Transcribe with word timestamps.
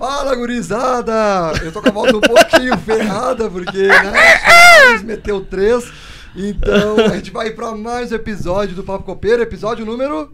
Fala, 0.00 0.34
gurizada! 0.34 1.12
Eu 1.62 1.70
tô 1.70 1.82
com 1.82 1.90
a 1.90 1.92
volta 1.92 2.16
um 2.16 2.20
pouquinho 2.22 2.74
ferrada, 2.80 3.50
porque, 3.50 3.86
né, 3.86 4.98
meteu 5.04 5.42
três. 5.42 5.92
Então, 6.34 6.96
a 7.04 7.16
gente 7.16 7.30
vai 7.30 7.50
pra 7.50 7.72
mais 7.72 8.10
um 8.10 8.14
episódio 8.14 8.74
do 8.74 8.82
Papo 8.82 9.04
Copeiro, 9.04 9.42
episódio 9.42 9.84
número... 9.84 10.32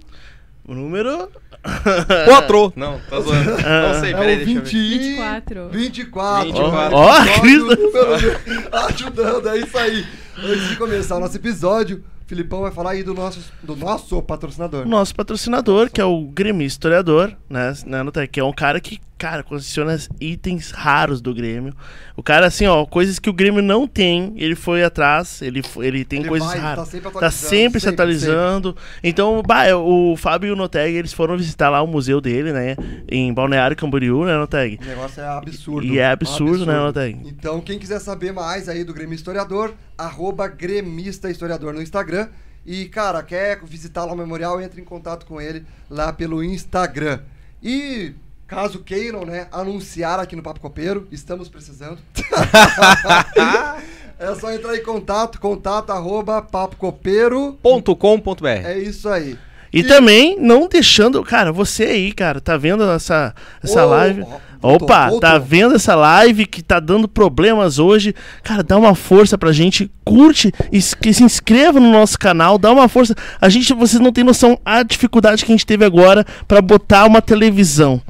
O 0.68 0.72
número. 0.72 1.28
Quatro! 2.26 2.72
Não, 2.76 3.00
tá 3.10 3.18
zoando. 3.18 3.50
Não 3.50 4.00
sei, 4.00 4.12
É 4.12 4.16
peraí, 4.16 4.34
o 4.34 4.44
deixa 4.44 4.52
eu 4.52 4.62
20... 4.62 4.72
ver. 4.72 4.98
24. 4.98 5.68
24. 5.70 6.44
24. 6.46 6.96
Ó, 6.96 7.16
Episódio 7.16 7.40
Cris. 7.40 7.58
número- 7.58 8.76
Ajudando, 8.86 9.48
é 9.48 9.58
isso 9.58 9.78
aí. 9.78 10.06
Antes 10.44 10.68
de 10.68 10.76
começar 10.76 11.16
o 11.16 11.20
nosso 11.20 11.36
episódio, 11.36 12.04
o 12.24 12.28
Filipão 12.28 12.60
vai 12.60 12.72
falar 12.72 12.90
aí 12.90 13.04
do 13.04 13.14
nosso, 13.14 13.40
do 13.62 13.74
nosso 13.76 14.20
patrocinador. 14.22 14.84
Nosso 14.86 15.14
patrocinador, 15.14 15.90
que 15.90 16.00
é 16.00 16.04
o 16.04 16.22
Grêmio 16.22 16.66
Historiador, 16.66 17.32
né? 17.48 17.72
né 17.86 18.26
que 18.30 18.40
é 18.40 18.44
um 18.44 18.52
cara 18.52 18.80
que, 18.80 19.00
cara, 19.18 19.42
coleciona 19.42 19.96
itens 20.20 20.70
raros 20.70 21.20
do 21.20 21.34
Grêmio. 21.34 21.74
O 22.16 22.22
cara, 22.22 22.46
assim, 22.46 22.66
ó, 22.66 22.84
coisas 22.84 23.18
que 23.18 23.30
o 23.30 23.32
Grêmio 23.32 23.62
não 23.62 23.86
tem, 23.86 24.34
ele 24.36 24.54
foi 24.54 24.84
atrás, 24.84 25.40
ele, 25.42 25.62
ele 25.78 26.04
tem 26.04 26.20
Ele 26.20 26.28
coisas 26.28 26.48
vai, 26.48 26.58
raras. 26.58 26.84
tá 26.84 26.90
sempre 26.90 27.10
Tá 27.10 27.18
atualizando, 27.18 27.48
sempre 27.48 27.80
se 27.80 27.84
sempre, 27.84 27.94
atualizando. 27.94 28.76
Então, 29.02 29.42
bah, 29.42 29.64
é, 29.66 29.74
o 29.74 30.14
Fábio 30.16 30.48
e 30.48 30.50
o 30.52 30.56
Noteg, 30.56 30.94
eles 30.94 31.12
foram 31.12 31.36
visitar 31.36 31.70
lá 31.70 31.80
o 31.82 31.86
museu 31.86 32.20
dele, 32.20 32.52
né? 32.52 32.76
Em 33.08 33.32
Balneário 33.32 33.76
Camboriú, 33.76 34.24
né, 34.24 34.36
Noteg? 34.36 34.78
O 34.82 34.84
negócio 34.86 35.22
é 35.22 35.26
absurdo. 35.28 35.86
E 35.86 35.98
é 35.98 36.10
absurdo, 36.10 36.66
né, 36.66 36.74
Noteg? 36.74 37.20
Então, 37.24 37.60
quem 37.60 37.78
quiser 37.78 38.00
saber 38.00 38.32
mais 38.32 38.68
aí 38.68 38.84
do 38.84 38.92
Grêmio 38.92 39.14
Historiador, 39.14 39.74
arroba 39.96 40.46
Gremista 40.48 41.30
Historiador 41.30 41.72
no 41.72 41.82
Instagram. 41.82 42.28
E, 42.64 42.86
cara, 42.86 43.22
quer 43.22 43.60
visitar 43.64 44.04
lá 44.04 44.12
o 44.12 44.16
memorial, 44.16 44.60
entre 44.60 44.80
em 44.80 44.84
contato 44.84 45.24
com 45.24 45.40
ele 45.40 45.64
lá 45.88 46.12
pelo 46.12 46.42
Instagram. 46.42 47.20
E, 47.62 48.12
caso 48.46 48.78
queiram, 48.78 49.24
né, 49.24 49.48
anunciar 49.50 50.20
aqui 50.20 50.36
no 50.36 50.42
Papo 50.42 50.60
Copeiro, 50.60 51.08
estamos 51.10 51.48
precisando. 51.48 51.98
é 54.18 54.34
só 54.34 54.52
entrar 54.52 54.76
em 54.76 54.82
contato, 54.82 55.40
contato 55.40 55.90
arroba 55.90 56.40
papocopeiro. 56.40 57.58
Ponto 57.62 57.96
com 57.96 58.18
ponto 58.20 58.42
br. 58.42 58.48
É 58.48 58.78
isso 58.78 59.08
aí. 59.08 59.36
E 59.72 59.82
também 59.82 60.38
não 60.40 60.68
deixando, 60.68 61.22
cara, 61.22 61.52
você 61.52 61.84
aí, 61.84 62.12
cara, 62.12 62.40
tá 62.40 62.56
vendo 62.56 62.82
essa, 62.84 63.34
essa 63.62 63.84
Ô, 63.84 63.90
live? 63.90 64.22
voltou, 64.22 64.86
Opa, 64.86 65.10
voltou. 65.10 65.20
tá 65.20 65.38
vendo 65.38 65.74
essa 65.74 65.94
live 65.94 66.46
que 66.46 66.62
tá 66.62 66.80
dando 66.80 67.06
problemas 67.06 67.78
hoje? 67.78 68.14
Cara, 68.42 68.62
dá 68.62 68.78
uma 68.78 68.94
força 68.94 69.36
pra 69.36 69.52
gente, 69.52 69.90
curte, 70.04 70.52
se 70.80 71.22
inscreva 71.22 71.78
no 71.78 71.90
nosso 71.90 72.18
canal, 72.18 72.56
dá 72.56 72.72
uma 72.72 72.88
força. 72.88 73.14
A 73.38 73.48
gente, 73.48 73.74
vocês 73.74 74.00
não 74.00 74.12
têm 74.12 74.24
noção 74.24 74.58
a 74.64 74.82
dificuldade 74.82 75.44
que 75.44 75.52
a 75.52 75.54
gente 75.54 75.66
teve 75.66 75.84
agora 75.84 76.24
pra 76.48 76.62
botar 76.62 77.04
uma 77.04 77.20
televisão. 77.20 78.00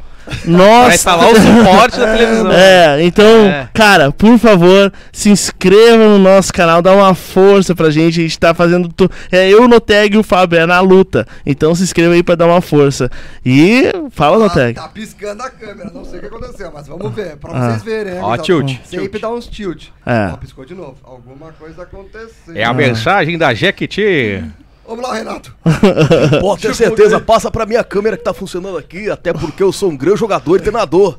Nossa. 0.45 0.95
instalar 0.95 1.31
o 1.31 1.35
suporte 1.37 1.99
da 1.99 2.13
televisão. 2.17 2.53
É, 2.53 3.03
então, 3.03 3.47
É. 3.47 3.69
cara, 3.73 4.11
por 4.13 4.39
favor, 4.39 4.93
se 5.13 5.29
inscreva 5.31 6.05
no 6.09 6.19
nosso 6.19 6.53
canal, 6.53 6.81
dá 6.83 6.93
uma 6.93 7.15
força 7.15 7.75
pra 7.75 7.91
gente. 7.91 8.21
A 8.21 8.23
gente 8.23 8.39
tá 8.39 8.53
fazendo. 8.55 8.89
Tu... 8.93 9.09
É 9.31 9.49
eu, 9.49 9.67
Noteg 9.69 10.15
e 10.15 10.19
o 10.19 10.23
Fábio, 10.23 10.59
é 10.59 10.67
na 10.67 10.81
luta. 10.81 11.27
Então 11.45 11.75
se 11.75 11.83
inscreva 11.83 12.15
aí 12.15 12.23
pra 12.23 12.35
dar 12.35 12.47
uma 12.47 12.61
força. 12.61 13.11
E 13.45 13.91
fala, 14.11 14.37
Ah, 14.37 14.41
Noteg. 14.41 14.75
tá 14.75 14.89
piscando 14.89 15.43
a 15.43 15.51
câmera, 15.51 15.91
não 15.95 16.05
sei 16.05 16.19
o 16.19 16.23
que 16.23 16.27
aconteceu, 16.29 16.71
mas 16.73 16.87
vamos 16.87 17.15
ver, 17.15 17.37
pra 17.37 17.53
Ah. 17.53 17.71
vocês 17.71 17.83
verem. 17.83 18.15
né, 18.15 18.21
Ó, 18.23 18.37
tilt, 18.37 18.79
Sempre 18.85 19.09
tilt. 19.09 19.21
dá 19.23 19.31
uns 19.31 19.47
tilt. 19.47 19.89
É. 20.05 20.31
Ó, 20.33 20.37
piscou 20.37 20.65
de 20.65 20.75
novo. 20.75 20.97
Alguma 21.05 21.53
coisa 21.53 21.83
aconteceu. 21.83 22.55
É 22.55 22.65
a 22.65 22.73
mensagem 22.73 23.37
da 23.39 23.53
Jequiti. 23.55 24.45
Vamos 24.87 25.03
lá, 25.03 25.15
Renato. 25.15 25.55
Pode 26.41 26.63
ter 26.63 26.75
certeza, 26.75 27.21
passa 27.21 27.51
pra 27.51 27.67
minha 27.67 27.83
câmera 27.83 28.17
que 28.17 28.23
tá 28.23 28.33
funcionando 28.33 28.79
aqui, 28.79 29.11
até 29.11 29.33
porque 29.33 29.63
eu 29.63 29.73
sou 29.73 29.91
um 29.91 29.97
grande 29.97 30.21
jogador 30.21 30.57
e 30.57 30.61
treinador. 30.61 31.19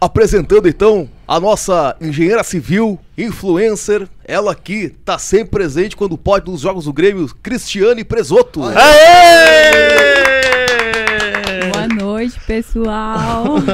Apresentando 0.00 0.68
então 0.68 1.08
a 1.26 1.40
nossa 1.40 1.96
engenheira 2.00 2.44
civil, 2.44 2.98
influencer, 3.16 4.06
ela 4.24 4.52
aqui 4.52 4.90
tá 5.04 5.18
sempre 5.18 5.50
presente 5.50 5.96
quando 5.96 6.16
pode 6.16 6.50
nos 6.50 6.60
jogos 6.60 6.84
do 6.84 6.92
Grêmio, 6.92 7.28
Cristiane 7.42 8.04
Presoto. 8.04 8.62
Aê! 8.62 10.15
Boa 12.26 12.34
noite, 12.34 12.40
pessoal. 12.46 13.44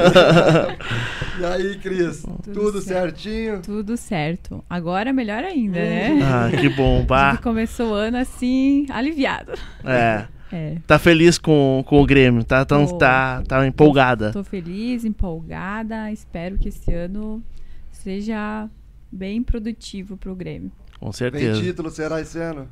E 1.39 1.43
aí, 1.45 1.79
Cris? 1.79 2.23
Tudo, 2.43 2.79
certo. 2.79 3.17
certinho? 3.19 3.59
Tudo 3.63 3.97
certo. 3.97 4.63
Agora 4.69 5.11
melhor 5.11 5.43
ainda, 5.43 5.79
né? 5.79 6.19
Ah, 6.21 6.49
que 6.55 6.69
bom, 6.69 7.03
bah. 7.09 7.37
começou 7.37 7.89
o 7.91 7.93
ano 7.95 8.17
assim, 8.17 8.85
aliviado. 8.89 9.53
É. 9.83 10.27
É. 10.51 10.77
Tá 10.85 10.99
feliz 10.99 11.39
com, 11.39 11.83
com 11.87 11.99
o 11.99 12.05
Grêmio, 12.05 12.43
tá, 12.43 12.63
tão, 12.63 12.85
Tô. 12.85 12.99
tá, 12.99 13.41
tá 13.47 13.65
empolgada. 13.65 14.31
Tô 14.31 14.43
feliz, 14.43 15.03
empolgada. 15.03 16.11
Espero 16.11 16.59
que 16.59 16.69
esse 16.69 16.93
ano 16.93 17.43
seja 17.91 18.69
bem 19.11 19.41
produtivo 19.41 20.15
pro 20.15 20.35
Grêmio. 20.35 20.71
Com 20.99 21.11
certeza. 21.11 21.59
título, 21.59 21.89
será 21.89 22.21
esse 22.21 22.37
ano? 22.37 22.67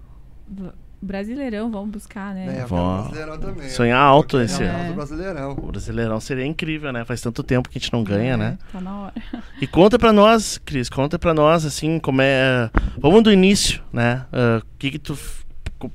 V- 0.47 0.69
Brasileirão, 1.01 1.71
vamos 1.71 1.89
buscar, 1.91 2.35
É, 2.37 2.45
né? 2.45 2.53
quero 2.55 2.67
Vó. 2.67 3.01
Brasileirão 3.01 3.39
também. 3.39 3.69
Sonhar 3.69 3.99
alto 3.99 4.37
Eu 4.37 4.43
esse 4.43 4.63
ano. 4.63 4.91
o 4.91 4.95
Brasileirão. 4.95 5.51
O 5.53 5.71
Brasileirão 5.71 6.19
seria 6.19 6.45
incrível, 6.45 6.91
né? 6.93 7.03
Faz 7.05 7.21
tanto 7.21 7.41
tempo 7.41 7.67
que 7.69 7.77
a 7.77 7.81
gente 7.81 7.91
não 7.91 8.03
ganha, 8.03 8.33
É, 8.33 8.37
né? 8.37 8.57
Tá 8.71 8.79
na 8.79 8.99
hora. 9.01 9.13
E 9.59 9.65
conta 9.65 9.97
pra 9.97 10.13
nós, 10.13 10.59
Cris, 10.59 10.89
conta 10.89 11.17
pra 11.17 11.33
nós, 11.33 11.65
assim, 11.65 11.99
como 11.99 12.21
é... 12.21 12.69
Vamos 12.99 13.23
do 13.23 13.31
início, 13.31 13.81
né? 13.91 14.25
Ah, 14.31 14.61
que 14.77 14.91
que 14.91 14.99
tu... 14.99 15.17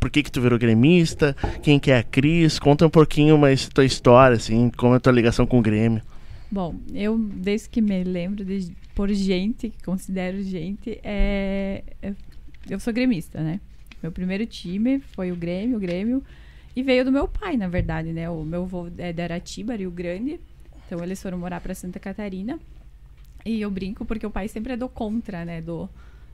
Por 0.00 0.11
que 0.11 0.25
que 0.25 0.33
tu 0.33 0.41
virou 0.41 0.59
gremista? 0.59 1.37
Quem 1.62 1.78
que 1.78 1.93
é 1.93 1.99
a 1.99 2.03
Cris? 2.03 2.59
Conta 2.59 2.84
um 2.84 2.91
pouquinho 2.91 3.39
mais 3.39 3.69
tua 3.69 3.84
história, 3.84 4.37
assim, 4.37 4.69
como 4.77 4.95
é 4.95 4.97
a 4.97 5.00
tua 5.00 5.12
ligação 5.12 5.47
com 5.47 5.61
o 5.61 5.62
Grêmio. 5.62 6.03
Bom, 6.50 6.75
eu 6.93 7.16
desde 7.16 7.69
que 7.69 7.81
me 7.81 8.03
lembro 8.03 8.45
de, 8.45 8.72
por 8.97 9.09
gente, 9.11 9.69
que 9.71 9.84
considero 9.84 10.43
gente, 10.43 10.99
é, 11.05 11.84
é- 12.03 12.12
eu 12.69 12.81
sou 12.81 12.93
gremista, 12.93 13.41
né? 13.41 13.61
Meu 14.03 14.12
primeiro 14.12 14.47
time 14.47 15.01
foi 15.01 15.33
o 15.33 15.37
Grêmio, 15.37 15.77
o 15.77 15.81
Grêmio, 15.81 16.23
e 16.75 16.83
veio 16.83 17.05
do 17.05 17.12
meu 17.12 17.27
pai, 17.27 17.57
na 17.57 17.69
verdade, 17.69 18.12
né? 18.12 18.29
O 18.29 18.45
meu 18.45 18.62
avô 18.62 18.89
é 18.99 19.12
de 19.12 19.23
Aratiba, 19.23 19.75
Rio 19.77 19.91
Grande, 19.91 20.39
então 20.87 21.03
eles 21.03 21.21
foram 21.23 21.39
morar 21.39 21.61
para 21.61 21.75
Santa 21.75 21.99
Catarina. 21.99 22.59
E 23.45 23.61
eu 23.61 23.71
brinco 23.71 24.05
porque 24.05 24.27
o 24.27 24.31
pai 24.31 24.49
sempre 24.49 24.73
é 24.73 24.77
do 24.77 24.89
contra, 24.89 25.45
né? 25.45 25.61
Do, 25.62 25.89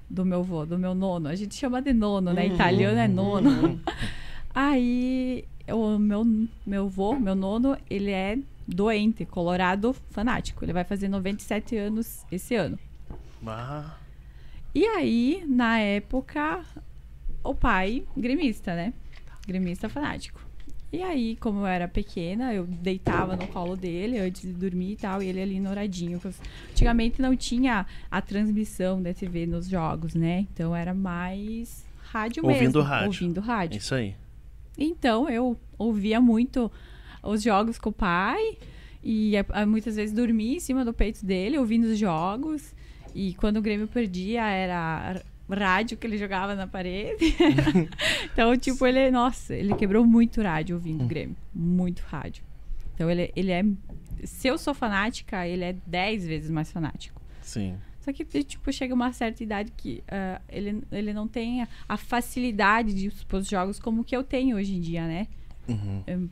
do 0.09 0.25
meu 0.25 0.41
avô, 0.41 0.65
do 0.67 0.79
meu 0.79 0.95
nono. 0.95 1.29
A 1.29 1.35
gente 1.35 1.55
chama 1.55 1.81
de 1.81 1.93
nono, 1.93 2.33
né? 2.33 2.47
Italiano 2.47 2.99
é 2.99 3.07
nono. 3.09 3.81
Aí, 4.55 5.45
o 5.71 5.99
meu, 5.99 6.25
meu 6.67 6.85
avô, 6.87 7.15
meu 7.15 7.35
nono, 7.35 7.77
ele 7.89 8.11
é 8.11 8.39
doente, 8.67 9.25
colorado, 9.25 9.95
fanático. 10.11 10.65
Ele 10.65 10.73
vai 10.73 10.85
fazer 10.85 11.09
97 11.09 11.77
anos 11.77 12.25
esse 12.31 12.55
ano. 12.55 12.79
Ah, 13.47 13.97
E 14.75 14.85
aí, 14.87 15.45
na 15.49 15.79
época, 15.79 16.61
o 17.45 17.55
pai, 17.55 18.05
gremista, 18.17 18.75
né? 18.75 18.93
Gremista 19.47 19.89
fanático. 19.89 20.41
E 20.93 21.03
aí, 21.03 21.37
como 21.37 21.61
eu 21.61 21.67
era 21.67 21.89
pequena, 21.89 22.53
eu 22.53 22.67
deitava 22.67 23.35
no 23.35 23.47
colo 23.47 23.75
dele 23.75 24.19
antes 24.19 24.43
de 24.43 24.53
dormir 24.53 24.93
e 24.93 24.97
tal, 24.97 25.23
e 25.23 25.27
ele 25.27 25.41
ali 25.41 25.59
noradinho. 25.59 26.21
Antigamente 26.71 27.23
não 27.23 27.35
tinha 27.35 27.87
a 28.11 28.21
transmissão 28.21 29.03
da 29.03 29.15
TV 29.15 29.47
nos 29.47 29.67
jogos, 29.67 30.15
né? 30.15 30.47
Então 30.53 30.77
era 30.77 30.93
mais 30.93 31.83
rádio 32.03 32.45
Ouvindo 32.45 32.79
mesmo. 32.79 32.81
rádio. 32.83 33.07
Ouvindo 33.07 33.41
rádio. 33.41 33.79
isso 33.79 33.95
aí. 33.95 34.15
Então 34.77 35.31
eu 35.31 35.59
ouvia 35.79 36.21
muito 36.21 36.71
os 37.23 37.43
jogos 37.43 37.79
com 37.79 37.89
o 37.89 37.93
pai 37.93 38.59
e 39.03 39.33
muitas 39.67 39.97
vezes 39.97 40.15
dormia 40.15 40.57
em 40.57 40.61
cima 40.61 40.85
do 40.85 40.93
peito 40.93 41.25
dele 41.25 41.57
ouvindo 41.57 41.85
os 41.85 41.99
jogos. 41.99 42.75
E 43.15 43.33
quando 43.35 43.57
o 43.57 43.63
Grêmio 43.63 43.89
perdia 43.89 44.45
era 44.47 45.23
rádio 45.59 45.97
que 45.97 46.07
ele 46.07 46.19
jogava 46.19 46.55
na 46.55 46.67
parede. 46.67 47.35
então, 48.33 48.57
tipo, 48.57 48.87
ele, 48.87 49.11
nossa, 49.11 49.55
ele 49.55 49.75
quebrou 49.75 50.05
muito 50.05 50.43
rádio 50.43 50.77
ouvindo 50.77 51.05
o 51.05 51.07
Grêmio. 51.07 51.37
Muito 51.55 52.03
rádio. 52.07 52.45
Então 52.95 53.11
ele, 53.11 53.33
ele 53.35 53.51
é. 53.51 53.65
Se 54.25 54.47
eu 54.49 54.57
sou 54.57 54.75
fanática, 54.75 55.47
ele 55.47 55.65
é 55.65 55.77
10 55.87 56.27
vezes 56.27 56.51
mais 56.51 56.71
fanático. 56.71 57.21
Sim. 57.41 57.77
Só 58.03 58.13
que, 58.13 58.25
tipo, 58.25 58.73
chega 58.73 58.93
uma 58.93 59.13
certa 59.13 59.43
idade 59.45 59.73
que 59.77 60.03
ah, 60.09 60.41
ele, 60.49 60.83
ele 60.91 61.13
não 61.13 61.29
tem 61.29 61.67
a, 61.89 61.97
facilidade 61.97 62.93
de 62.93 63.07
ir 63.07 63.13
pros 63.29 63.49
jogos 63.49 63.79
como 63.79 64.03
que 64.03 64.17
eu 64.17 64.25
tenho 64.25 64.57
hoje 64.57 64.75
em 64.75 64.81
dia, 64.81 65.07
né? 65.07 65.29
Uhum. 65.69 66.29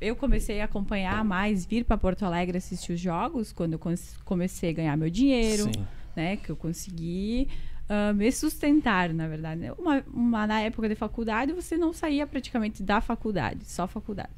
Eu, 0.00 0.16
comecei 0.16 0.60
a 0.60 0.64
acompanhar 0.64 1.24
mais, 1.24 1.64
vir 1.64 1.84
para 1.84 1.96
Porto 1.96 2.24
Alegre 2.24 2.58
assistir 2.58 2.92
os 2.92 3.00
jogos, 3.00 3.52
quando 3.52 3.74
eu 3.74 3.80
comecei 4.24 4.70
a 4.70 4.72
ganhar 4.72 4.96
meu 4.96 5.08
dinheiro, 5.08 5.64
Sim. 5.64 5.86
né? 6.16 6.36
Que 6.36 6.50
eu 6.50 6.56
consegui 6.56 7.48
ah, 7.88 8.12
me 8.12 8.30
sustentar, 8.32 9.12
na 9.14 9.26
verdade. 9.28 9.60
né? 9.60 9.72
Uma, 9.78 10.04
uma- 10.12 10.46
na 10.46 10.60
época 10.60 10.88
de 10.88 10.94
faculdade, 10.94 11.52
você 11.52 11.76
não 11.76 11.92
saía 11.92 12.26
praticamente 12.26 12.82
da 12.82 13.00
faculdade, 13.00 13.64
só 13.64 13.86
faculdade. 13.86 14.30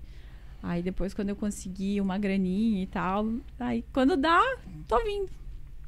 Aí 0.62 0.82
depois, 0.82 1.14
quando 1.14 1.30
eu 1.30 1.36
consegui 1.36 2.00
uma 2.00 2.18
graninha 2.18 2.82
e 2.82 2.86
tal, 2.86 3.26
aí 3.58 3.84
quando 3.92 4.16
dá, 4.16 4.40
tô 4.86 5.02
vindo. 5.02 5.28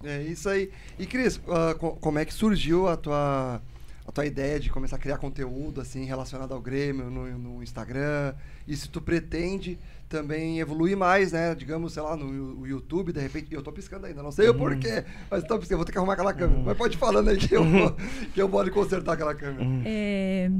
É 0.02 0.22
isso 0.22 0.48
aí. 0.48 0.70
E 0.98 1.06
Cris, 1.06 1.38
co- 1.78 1.92
como 2.00 2.18
é 2.18 2.24
que 2.24 2.32
surgiu 2.34 2.88
a 2.88 2.96
tua, 2.96 3.60
a 4.06 4.10
tua 4.12 4.26
ideia 4.26 4.58
de 4.58 4.70
começar 4.70 4.96
a 4.96 4.98
criar 4.98 5.18
conteúdo 5.18 5.80
assim 5.80 6.04
relacionado 6.06 6.52
ao 6.54 6.60
Grêmio 6.60 7.10
no, 7.10 7.38
no 7.38 7.62
Instagram? 7.62 8.34
E 8.66 8.74
se 8.76 8.88
tu 8.88 9.00
pretende 9.00 9.78
também 10.12 10.60
evoluir 10.60 10.94
mais, 10.96 11.32
né? 11.32 11.54
Digamos, 11.54 11.94
sei 11.94 12.02
lá, 12.02 12.14
no 12.14 12.66
YouTube, 12.66 13.12
de 13.12 13.20
repente. 13.20 13.46
Eu 13.50 13.62
tô 13.62 13.72
piscando 13.72 14.04
ainda, 14.06 14.22
não 14.22 14.30
sei 14.30 14.48
o 14.50 14.54
porquê, 14.54 15.04
mas 15.30 15.42
tô 15.44 15.58
piscando, 15.58 15.78
vou 15.78 15.86
ter 15.86 15.92
que 15.92 15.98
arrumar 15.98 16.12
aquela 16.12 16.34
câmera. 16.34 16.62
Mas 16.66 16.76
pode 16.76 16.96
ir 16.96 16.98
falando 16.98 17.28
aí 17.30 17.38
que 17.38 17.54
eu 17.54 17.64
vou, 17.64 17.96
que 18.34 18.42
eu 18.42 18.46
vou 18.48 18.70
consertar 18.70 19.14
aquela 19.14 19.34
câmera. 19.34 19.66
É, 19.86 20.50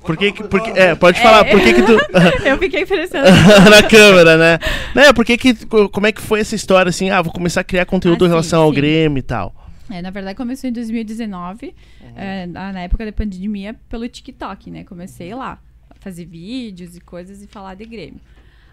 Por 0.00 0.16
que 0.16 0.32
que. 0.32 0.44
Por 0.44 0.62
que- 0.62 0.70
é, 0.70 0.94
pode 0.94 1.20
falar, 1.20 1.44
por 1.44 1.60
que 1.60 1.74
que 1.74 1.82
tu. 1.82 1.92
eu 2.48 2.56
fiquei 2.58 2.86
pensando. 2.86 3.26
na 3.70 3.82
câmera, 3.82 4.36
né? 4.38 4.58
né? 4.94 5.12
Por 5.12 5.24
que 5.26 5.36
que, 5.36 5.54
como 5.92 6.06
é 6.06 6.12
que 6.12 6.22
foi 6.22 6.40
essa 6.40 6.54
história 6.54 6.88
assim? 6.88 7.10
Ah, 7.10 7.20
vou 7.20 7.32
começar 7.32 7.60
a 7.60 7.64
criar 7.64 7.84
conteúdo 7.84 8.24
Ah, 8.24 8.26
em 8.26 8.28
sim, 8.28 8.32
relação 8.32 8.62
ao 8.62 8.70
sim. 8.70 8.76
Grêmio 8.76 9.18
e 9.18 9.22
tal. 9.22 9.54
É, 9.90 10.00
na 10.00 10.10
verdade, 10.10 10.36
começou 10.36 10.70
em 10.70 10.72
2019, 10.72 11.74
é, 12.14 12.46
na 12.46 12.80
época 12.80 13.04
da 13.04 13.12
pandemia, 13.12 13.74
pelo 13.88 14.08
TikTok, 14.08 14.70
né? 14.70 14.84
Comecei 14.84 15.34
lá, 15.34 15.58
fazer 16.00 16.24
vídeos 16.24 16.96
e 16.96 17.00
coisas 17.00 17.42
e 17.42 17.46
falar 17.46 17.74
de 17.76 17.84
Grêmio. 17.84 18.20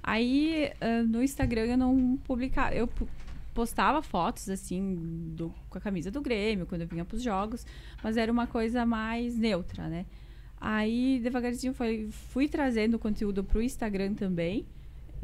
Aí, 0.01 0.71
ah, 0.81 1.03
no 1.03 1.21
Instagram, 1.21 1.65
eu 1.65 1.77
não 1.77 2.18
publicava, 2.24 2.74
eu 2.74 2.89
postava 3.53 4.01
fotos, 4.01 4.50
assim, 4.50 4.95
do- 5.35 5.53
com 5.69 5.77
a 5.77 5.81
camisa 5.81 6.09
do 6.12 6.21
Grêmio, 6.21 6.65
quando 6.65 6.81
eu 6.81 6.88
vinha 6.88 7.03
pros 7.03 7.21
jogos, 7.24 7.65
mas 8.03 8.15
era 8.15 8.31
uma 8.31 8.47
coisa 8.47 8.85
mais 8.85 9.35
neutra, 9.38 9.88
né? 9.88 10.06
Aí, 10.62 11.19
devagarzinho, 11.21 11.74
foi, 11.74 12.07
fui 12.12 12.47
trazendo 12.47 12.97
conteúdo 12.97 13.44
pro 13.44 13.62
Instagram 13.62 14.13
também, 14.13 14.65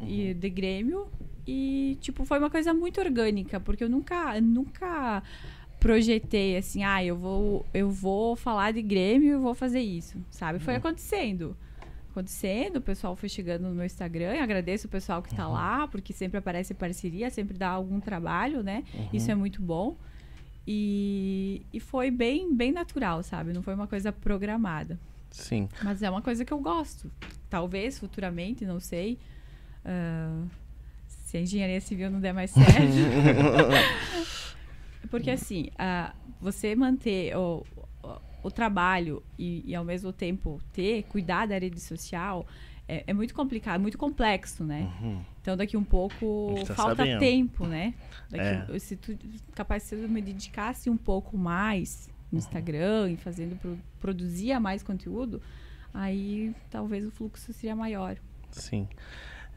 e 0.00 0.34
de 0.34 0.50
Grêmio, 0.50 1.06
e, 1.46 1.96
tipo, 2.00 2.24
foi 2.24 2.38
uma 2.38 2.50
coisa 2.50 2.74
muito 2.74 3.00
orgânica, 3.00 3.60
porque 3.60 3.84
eu 3.84 3.88
nunca, 3.88 4.40
nunca 4.40 5.22
projetei 5.78 6.56
assim, 6.56 6.82
ah, 6.82 7.04
eu 7.04 7.16
vou, 7.16 7.66
eu 7.72 7.90
vou 7.90 8.34
falar 8.36 8.72
de 8.72 8.82
Grêmio 8.82 9.34
e 9.34 9.36
vou 9.36 9.54
fazer 9.54 9.80
isso, 9.80 10.16
sabe? 10.30 10.58
Foi 10.58 10.74
acontecendo. 10.76 11.56
Acontecendo, 12.14 12.76
o 12.76 12.80
pessoal 12.80 13.16
foi 13.16 13.28
chegando 13.28 13.62
no 13.62 13.74
meu 13.74 13.84
Instagram, 13.84 14.40
agradeço 14.40 14.86
o 14.86 14.90
pessoal 14.90 15.20
que 15.20 15.34
tá 15.34 15.48
lá, 15.48 15.88
porque 15.88 16.12
sempre 16.12 16.38
aparece 16.38 16.72
parceria, 16.72 17.28
sempre 17.28 17.58
dá 17.58 17.68
algum 17.70 17.98
trabalho, 17.98 18.62
né? 18.62 18.84
Isso 19.12 19.28
é 19.32 19.34
muito 19.34 19.60
bom. 19.60 19.96
E, 20.64 21.66
e 21.72 21.80
foi 21.80 22.12
bem, 22.12 22.54
bem 22.54 22.70
natural, 22.70 23.24
sabe? 23.24 23.52
Não 23.52 23.62
foi 23.62 23.74
uma 23.74 23.88
coisa 23.88 24.12
programada. 24.12 24.96
Sim. 25.28 25.68
Mas 25.82 26.04
é 26.04 26.08
uma 26.08 26.22
coisa 26.22 26.44
que 26.44 26.52
eu 26.52 26.60
gosto. 26.60 27.10
Talvez 27.50 27.98
futuramente, 27.98 28.64
não 28.64 28.78
sei. 28.78 29.18
ah, 29.84 30.44
se 31.08 31.36
a 31.36 31.40
engenharia 31.40 31.80
civil 31.80 32.12
não 32.12 32.20
der 32.20 32.32
mais 32.32 32.52
certo. 32.52 32.70
Porque 35.10 35.32
assim, 35.32 35.68
ah, 35.76 36.14
você 36.40 36.76
manter 36.76 37.36
o, 38.44 38.50
trabalho 38.50 39.22
e, 39.38 39.62
e 39.66 39.74
ao 39.74 39.84
mesmo 39.84 40.12
tempo 40.12 40.60
ter, 40.72 41.02
cuidar 41.04 41.46
da 41.46 41.58
rede 41.58 41.80
social, 41.80 42.46
é, 42.86 43.02
é 43.06 43.12
muito 43.12 43.34
complicado, 43.34 43.80
muito 43.80 43.96
complexo, 43.98 44.62
né? 44.62 44.88
Então 45.40 45.56
daqui 45.56 45.76
um 45.76 45.82
pouco 45.84 46.54
tá 46.66 46.74
falta 46.74 46.96
sabendo. 46.96 47.18
tempo, 47.18 47.66
né? 47.66 47.94
Daqui, 48.30 48.72
É. 48.72 48.78
Se 48.78 48.96
tu 48.96 49.16
capaz 49.54 49.82
se 49.84 49.94
eu 49.94 50.08
me 50.08 50.20
dedicasse 50.22 50.88
um 50.90 50.96
pouco 50.96 51.36
mais 51.36 52.08
no 52.30 52.38
Instagram 52.38 53.10
e 53.10 53.16
fazendo 53.16 53.56
pro- 53.56 53.78
produzia 54.00 54.60
mais 54.60 54.82
conteúdo, 54.82 55.40
aí 55.92 56.54
talvez 56.70 57.06
o 57.06 57.10
fluxo 57.10 57.52
seria 57.52 57.74
maior. 57.76 58.16
Sim. 58.50 58.88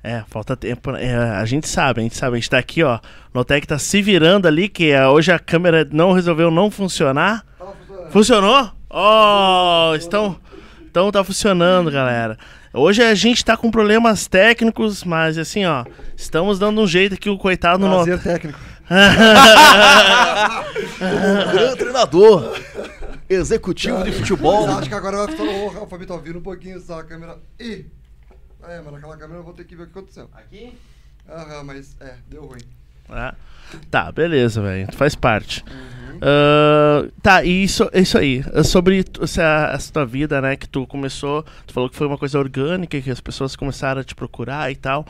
É, 0.04 0.24
falta 0.28 0.56
tempo. 0.56 0.92
né? 0.92 1.04
É, 1.06 1.16
a 1.16 1.44
gente 1.46 1.68
sabe, 1.68 2.00
a 2.00 2.04
gente 2.04 2.16
sabe. 2.16 2.38
A 2.38 2.40
gente 2.40 2.50
tá 2.50 2.58
aqui, 2.60 2.84
ó. 2.84 3.00
Notec 3.34 3.66
tá 3.68 3.78
se 3.80 4.02
virando 4.02 4.48
ali, 4.48 4.70
que 4.70 4.92
é, 4.92 5.06
hoje 5.08 5.32
a 5.32 5.40
câmera 5.40 5.84
não 5.92 6.14
resolveu 6.14 6.50
não 6.52 6.70
funcionar. 6.72 7.44
Tava 7.58 7.74
funcionando. 7.76 8.12
Funcionou? 8.12 8.72
Oh, 8.90 9.94
estão. 9.96 10.40
Então 10.86 11.12
tá 11.12 11.24
funcionando, 11.24 11.92
galera. 11.92 12.38
Hoje 12.74 13.04
a 13.04 13.14
gente 13.16 13.44
tá 13.44 13.58
com 13.58 13.70
problemas 13.70 14.28
técnicos, 14.28 15.04
mas 15.04 15.38
assim, 15.38 15.66
ó, 15.66 15.86
estamos 16.16 16.60
dando 16.60 16.82
um 16.82 16.88
jeito 16.88 17.16
aqui, 17.16 17.30
o 17.30 17.38
coitado 17.38 17.88
não. 17.88 18.04
Prazer 18.04 18.22
técnico. 18.22 18.60
Um 21.00 21.52
grande 21.52 21.76
treinador, 21.78 22.58
executivo 23.30 24.04
de 24.04 24.12
futebol. 24.14 24.68
Acho 24.70 24.88
que 24.88 24.96
agora 24.96 25.18
vai 25.18 25.28
funcionar. 25.28 25.52
Ô, 25.52 25.68
Rafa, 25.68 26.06
tá 26.06 26.14
ouvindo 26.14 26.40
um 26.40 26.42
pouquinho 26.42 26.80
só 26.80 27.00
a 27.00 27.04
câmera. 27.04 27.38
Ih! 27.60 27.86
É, 28.64 28.82
mas 28.82 28.94
naquela 28.94 29.18
câmera 29.18 29.40
eu 29.40 29.44
vou 29.44 29.54
ter 29.54 29.66
que 29.66 29.76
ver 29.76 29.84
o 29.84 29.86
que 29.88 29.92
aconteceu. 29.92 30.30
Aqui? 30.34 30.74
Aham, 31.30 31.64
mas 31.64 31.96
é, 32.00 32.16
deu 32.28 32.46
ruim. 32.46 32.62
Ah, 33.10 33.34
tá, 33.90 34.12
beleza, 34.12 34.62
velho. 34.62 34.88
Faz 34.94 35.16
parte. 35.16 35.64
Uhum. 35.70 36.20
Ah, 36.22 37.06
tá, 37.22 37.44
e 37.44 37.64
isso, 37.64 37.90
isso 37.94 38.18
aí. 38.18 38.44
é 38.54 38.64
Sobre 38.64 39.06
essa, 39.22 39.72
essa 39.74 39.94
tua 39.94 40.06
vida, 40.06 40.42
né? 40.42 40.56
Que 40.56 40.68
tu 40.68 40.86
começou. 40.88 41.44
Tu 41.66 41.74
falou 41.74 41.90
que 41.90 41.96
foi 41.96 42.08
uma 42.08 42.18
coisa 42.18 42.40
orgânica, 42.40 43.00
que 43.00 43.12
as 43.12 43.22
pessoas 43.22 43.56
começaram 43.56 44.02
a 44.02 44.04
te 44.04 44.16
procurar 44.16 44.72
e 44.72 44.76
tal. 44.76 45.06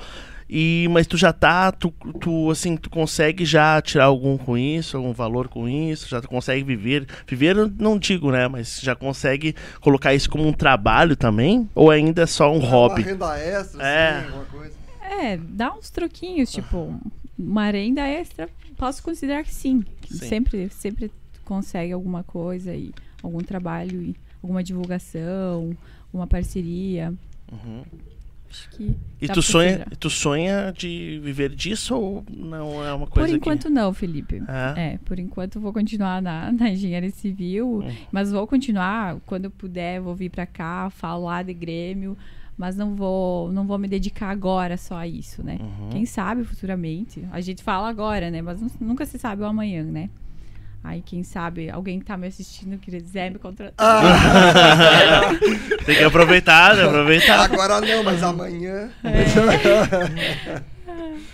E, 0.49 0.87
mas 0.91 1.05
tu 1.05 1.17
já 1.17 1.33
tá, 1.33 1.73
tu, 1.73 1.93
tu 2.21 2.49
assim, 2.49 2.77
tu 2.77 2.89
consegue 2.89 3.43
já 3.43 3.81
tirar 3.81 4.05
algum 4.05 4.37
com 4.37 4.57
isso, 4.57 4.95
algum 4.95 5.11
valor 5.11 5.49
com 5.49 5.67
isso, 5.67 6.07
já 6.07 6.21
tu 6.21 6.29
consegue 6.29 6.63
viver. 6.63 7.05
Viver 7.27 7.57
eu 7.57 7.69
não 7.77 7.99
digo, 7.99 8.31
né? 8.31 8.47
Mas 8.47 8.79
já 8.81 8.95
consegue 8.95 9.53
colocar 9.81 10.13
isso 10.13 10.29
como 10.29 10.47
um 10.47 10.53
trabalho 10.53 11.17
também? 11.17 11.69
Ou 11.75 11.91
ainda 11.91 12.21
é 12.21 12.25
só 12.25 12.49
um 12.49 12.59
hobby? 12.59 13.01
Uma 13.01 13.11
renda 13.35 13.39
extra, 13.39 13.83
É. 13.83 14.09
assim, 14.09 14.25
alguma 14.27 14.45
coisa. 14.45 14.73
É, 15.19 15.37
dá 15.37 15.73
uns 15.73 15.89
troquinhos, 15.89 16.49
tipo, 16.49 16.97
uma 17.37 17.69
renda 17.69 18.01
extra, 18.07 18.49
posso 18.75 19.01
considerar 19.03 19.43
que 19.43 19.53
sim. 19.53 19.83
que 20.01 20.13
Sim. 20.13 20.27
Sempre, 20.27 20.69
sempre 20.69 21.11
consegue 21.45 21.93
alguma 21.93 22.23
coisa 22.23 22.73
e 22.75 22.93
algum 23.23 23.39
trabalho 23.39 24.01
e 24.01 24.15
alguma 24.41 24.63
divulgação, 24.63 25.75
uma 26.13 26.27
parceria. 26.27 27.13
Uhum. 27.51 27.83
Acho 28.49 28.69
que. 28.71 28.95
E 29.21 29.27
tu 29.27 29.41
sonha, 29.41 29.85
tu 29.99 30.09
sonha 30.09 30.73
de 30.75 31.19
viver 31.21 31.53
disso 31.53 31.95
ou 31.95 32.25
não 32.29 32.83
é 32.85 32.93
uma 32.93 33.05
Por 33.05 33.15
coisa 33.15 33.35
enquanto 33.35 33.69
não, 33.69 33.93
Felipe. 33.93 34.39
que... 34.39 34.45
É? 34.79 34.93
É, 34.93 34.97
por 35.03 35.19
enquanto 35.19 35.59
vou 35.59 35.73
continuar 35.73 36.21
na, 36.21 36.51
na 36.51 36.69
engenharia 36.69 37.11
civil, 37.11 37.81
Hum. 37.83 37.95
mas 38.11 38.31
vou 38.31 38.47
continuar 38.47 39.17
quando 39.25 39.45
eu 39.45 39.51
puder, 39.51 39.99
vou 39.99 40.15
vir 40.15 40.29
pra 40.29 40.45
cá, 40.45 40.89
falar 40.89 41.43
de 41.43 41.53
Grêmio, 41.53 42.17
mas 42.57 42.75
não 42.75 42.95
vou, 42.95 43.51
não 43.51 43.67
vou 43.67 43.77
me 43.77 43.87
dedicar 43.87 44.29
agora 44.29 44.77
só 44.77 44.95
a 44.97 45.07
isso, 45.07 45.43
né? 45.43 45.57
Uhum. 45.59 45.89
Quem 45.91 46.05
sabe 46.05 46.43
futuramente. 46.43 47.23
A 47.31 47.39
gente 47.41 47.61
fala 47.61 47.87
agora, 47.89 48.31
né? 48.31 48.41
Mas 48.41 48.59
nu- 48.61 48.71
nunca 48.79 49.05
se 49.05 49.19
sabe 49.19 49.43
o 49.43 49.45
amanhã, 49.45 49.83
né? 49.83 50.09
Aí, 50.83 51.01
quem 51.05 51.21
sabe, 51.23 51.69
alguém 51.69 51.99
que 51.99 52.05
tá 52.05 52.15
me 52.15 52.27
assistindo 52.27 52.77
quiser 52.77 53.29
me 53.31 53.37
contratar. 53.39 53.73
Ah, 53.77 55.21
Tem 55.85 55.95
que 55.97 56.03
aproveitar, 56.03 56.75
né? 56.75 56.83
aproveitar. 56.83 57.41
agora 57.41 57.81
não, 57.81 58.03
mas 58.03 58.23
amanhã. 58.23 58.89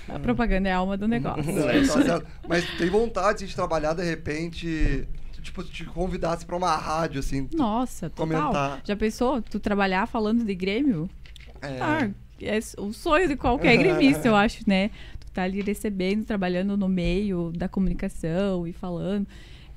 A 0.10 0.20
propaganda 0.20 0.70
é 0.70 0.72
a 0.72 0.78
alma 0.78 0.98
do 0.98 1.08
negócio. 1.08 1.44
Não, 1.52 1.64
tá 1.88 2.02
certo. 2.04 2.26
Mas 2.48 2.66
tem 2.78 2.90
vontade 2.90 3.46
de 3.48 3.56
trabalhar 3.56 3.94
de 3.94 4.04
repente, 4.04 5.08
tipo, 5.44 5.64
te 5.64 5.84
convidasse 5.86 6.46
pra 6.46 6.56
uma 6.58 6.76
rádio, 6.76 7.20
assim. 7.20 7.48
Nossa, 7.54 8.10
total. 8.10 8.28
Comentar. 8.28 8.82
Já 8.84 8.96
pensou? 8.96 9.42
Tu 9.42 9.60
trabalhar 9.60 10.08
falando 10.08 10.44
de 10.44 10.56
Grêmio? 10.56 11.10
É, 11.62 11.80
Ah, 11.82 12.10
é 12.42 12.60
o 12.78 12.92
sonho 12.94 13.28
de 13.28 13.36
qualquer 13.36 13.78
gremista, 13.78 14.28
eu 14.28 14.36
acho, 14.36 14.64
né? 14.68 14.90
Tu 15.20 15.32
tá 15.32 15.44
ali 15.44 15.62
recebendo, 15.62 16.26
trabalhando 16.26 16.76
no 16.78 16.88
meio 16.90 17.52
da 17.56 17.68
comunicação 17.70 18.66
e 18.68 18.74
falando 18.74 19.28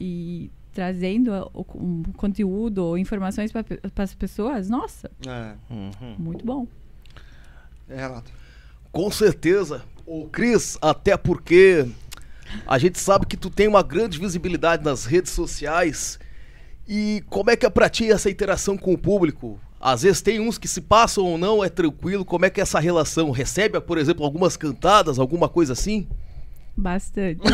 e 0.00 0.50
trazendo 0.72 1.30
o, 1.54 1.64
um 1.74 2.02
conteúdo 2.16 2.78
ou 2.84 2.98
informações 2.98 3.50
para 3.50 3.64
as 3.96 4.14
pessoas. 4.14 4.68
Nossa, 4.68 5.10
é, 5.26 5.54
Uhum. 5.70 6.16
muito 6.18 6.44
bom. 6.44 6.66
é, 7.88 7.96
Renato. 7.96 8.30
Com 8.92 9.10
certeza. 9.10 9.82
Ô, 10.06 10.26
Cris, 10.26 10.78
até 10.80 11.16
porque 11.16 11.86
a 12.66 12.78
gente 12.78 12.98
sabe 12.98 13.26
que 13.26 13.36
tu 13.36 13.50
tem 13.50 13.68
uma 13.68 13.82
grande 13.82 14.18
visibilidade 14.18 14.84
nas 14.84 15.04
redes 15.04 15.32
sociais. 15.32 16.18
E 16.88 17.22
como 17.28 17.50
é 17.50 17.56
que 17.56 17.66
é 17.66 17.70
pra 17.70 17.88
ti 17.88 18.10
essa 18.10 18.30
interação 18.30 18.76
com 18.76 18.92
o 18.92 18.98
público? 18.98 19.60
Às 19.80 20.02
vezes 20.02 20.22
tem 20.22 20.40
uns 20.40 20.58
que 20.58 20.68
se 20.68 20.80
passam 20.80 21.24
ou 21.24 21.36
não, 21.38 21.62
é 21.62 21.68
tranquilo. 21.68 22.24
Como 22.24 22.44
é 22.44 22.50
que 22.50 22.60
é 22.60 22.62
essa 22.62 22.80
relação? 22.80 23.30
Recebe, 23.30 23.80
por 23.80 23.98
exemplo, 23.98 24.24
algumas 24.24 24.56
cantadas, 24.56 25.18
alguma 25.18 25.48
coisa 25.48 25.72
assim? 25.72 26.06
Bastante. 26.76 27.40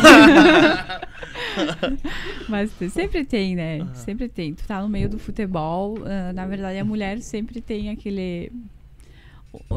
Bastante. 2.49 2.91
Sempre 2.91 3.23
tem, 3.23 3.55
né? 3.55 3.87
Sempre 3.93 4.27
tem. 4.27 4.53
Tu 4.53 4.65
tá 4.65 4.81
no 4.81 4.89
meio 4.89 5.07
do 5.07 5.17
futebol. 5.17 5.97
ah, 6.05 6.33
na 6.33 6.45
verdade, 6.45 6.77
a 6.77 6.85
mulher 6.85 7.21
sempre 7.21 7.61
tem 7.61 7.89
aquele. 7.89 8.51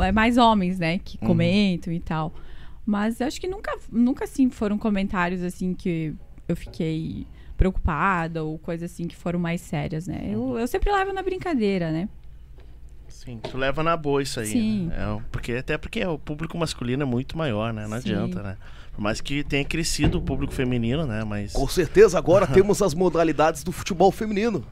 É 0.03 0.11
mais 0.11 0.37
homens, 0.37 0.79
né? 0.79 0.99
Que 0.99 1.19
comentam 1.19 1.93
e 1.93 2.01
tal. 2.01 2.33
Mas 2.87 3.21
acho 3.21 3.41
que 3.41 3.49
nunca, 3.49 3.77
nunca 3.91 4.25
assim 4.25 4.49
foram 4.49 4.79
comentários 4.79 5.43
assim 5.43 5.75
que 5.75 6.15
eu 6.47 6.55
fiquei 6.57 7.27
preocupada 7.57 8.45
ou 8.45 8.59
coisas 8.59 8.93
assim 8.93 9.09
que 9.09 9.17
foram 9.17 9.41
mais 9.41 9.61
sérias, 9.61 10.07
né? 10.07 10.31
Eu, 10.31 10.57
eu 10.59 10.69
sempre 10.69 10.93
levo 10.93 11.13
na 11.13 11.23
brincadeira, 11.23 11.91
né? 11.91 12.09
Sim, 13.09 13.41
tu 13.43 13.57
leva 13.59 13.83
na 13.83 13.97
boa 13.97 14.23
isso 14.23 14.39
aí. 14.39 14.47
Sim. 14.47 14.87
né? 14.87 14.95
É, 14.97 15.23
porque, 15.33 15.53
até 15.53 15.77
porque 15.77 16.05
o 16.05 16.17
público 16.17 16.57
masculino 16.57 17.03
é 17.03 17.07
muito 17.07 17.37
maior, 17.37 17.73
né? 17.73 17.83
Não 17.89 18.01
Sim. 18.01 18.11
adianta, 18.11 18.43
né? 18.43 18.57
Por 18.93 19.01
mais 19.01 19.21
que 19.21 19.43
tenha 19.43 19.65
crescido 19.65 20.19
o 20.19 20.23
público 20.23 20.53
feminino, 20.55 21.07
né? 21.07 21.25
Mas. 21.25 21.53
Com 21.53 21.67
certeza, 21.67 22.17
agora 22.17 22.47
temos 22.49 22.81
as 22.83 22.95
modalidades 22.95 23.65
do 23.65 23.73
futebol 23.73 24.13
feminino. 24.13 24.65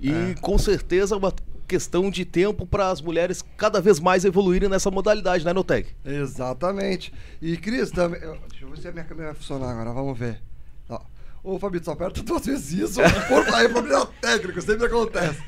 E 0.00 0.10
É. 0.10 0.34
com 0.40 0.58
certeza 0.58 1.16
uma 1.16 1.30
questão 1.66 2.10
de 2.10 2.24
tempo 2.24 2.66
para 2.66 2.90
as 2.90 3.00
mulheres 3.00 3.42
cada 3.56 3.80
vez 3.80 3.98
mais 4.00 4.24
evoluírem 4.24 4.68
nessa 4.68 4.90
modalidade, 4.90 5.44
né, 5.44 5.52
Notec? 5.52 5.88
Exatamente. 6.04 7.12
E, 7.40 7.56
Cris, 7.56 7.90
também. 7.90 8.20
Deixa 8.20 8.64
eu 8.64 8.70
ver 8.70 8.78
se 8.78 8.88
a 8.88 8.92
minha 8.92 9.04
câmera 9.04 9.28
vai 9.28 9.34
funcionar 9.36 9.70
agora, 9.70 9.92
vamos 9.92 10.18
ver. 10.18 10.40
Ó. 10.88 11.00
Ô, 11.42 11.58
Fabito, 11.58 11.84
só 11.84 11.92
aperta 11.92 12.22
duas 12.22 12.44
vezes 12.46 12.72
isso. 12.72 13.00
Por 13.28 13.54
aí, 13.54 13.68
problema 13.68 14.06
técnico, 14.20 14.60
sempre 14.62 14.86
acontece. 14.86 15.40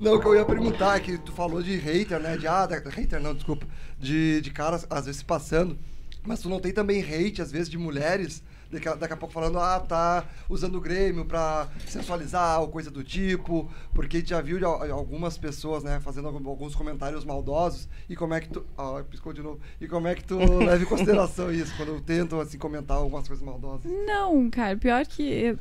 Não, 0.00 0.14
o 0.14 0.20
que 0.20 0.26
eu 0.26 0.34
ia 0.34 0.44
perguntar 0.44 0.96
é 0.96 1.00
que 1.00 1.18
tu 1.18 1.32
falou 1.32 1.62
de 1.62 1.76
hater, 1.76 2.18
né? 2.20 2.36
De, 2.36 2.46
ah, 2.46 2.66
da- 2.66 2.78
hater 2.90 3.20
não, 3.20 3.34
desculpa. 3.34 3.66
De, 3.98 4.40
de 4.40 4.50
caras, 4.50 4.86
às 4.90 5.06
vezes, 5.06 5.22
passando. 5.22 5.78
Mas 6.24 6.40
tu 6.40 6.48
não 6.48 6.58
tem 6.60 6.72
também 6.72 7.00
hate, 7.02 7.40
às 7.40 7.52
vezes, 7.52 7.68
de 7.68 7.78
mulheres, 7.78 8.42
daqui 8.70 8.88
a, 8.88 8.94
daqui 8.94 9.14
a 9.14 9.16
pouco 9.16 9.32
falando, 9.32 9.58
ah, 9.58 9.80
tá 9.80 10.24
usando 10.48 10.76
o 10.76 10.80
Grêmio 10.80 11.24
pra 11.24 11.68
sensualizar 11.86 12.60
ou 12.60 12.68
coisa 12.68 12.90
do 12.90 13.02
tipo. 13.02 13.70
Porque 13.94 14.18
a 14.18 14.20
gente 14.20 14.30
já 14.30 14.40
viu 14.40 14.58
algumas 14.66 15.38
pessoas, 15.38 15.82
né, 15.82 16.00
fazendo 16.00 16.28
alguns 16.28 16.74
comentários 16.74 17.24
maldosos. 17.24 17.88
E 18.08 18.16
como 18.16 18.34
é 18.34 18.40
que 18.40 18.48
tu. 18.48 18.64
Ah, 18.76 19.02
piscou 19.08 19.32
de 19.32 19.42
novo. 19.42 19.60
E 19.80 19.86
como 19.86 20.08
é 20.08 20.14
que 20.14 20.24
tu 20.24 20.38
leva 20.38 20.82
em 20.82 20.86
consideração 20.86 21.52
isso, 21.52 21.74
quando 21.76 22.00
tentam, 22.00 22.40
assim, 22.40 22.58
comentar 22.58 22.96
algumas 22.96 23.26
coisas 23.26 23.44
maldosas? 23.44 23.90
Não, 24.06 24.50
cara, 24.50 24.76
pior 24.76 25.04
que. 25.06 25.56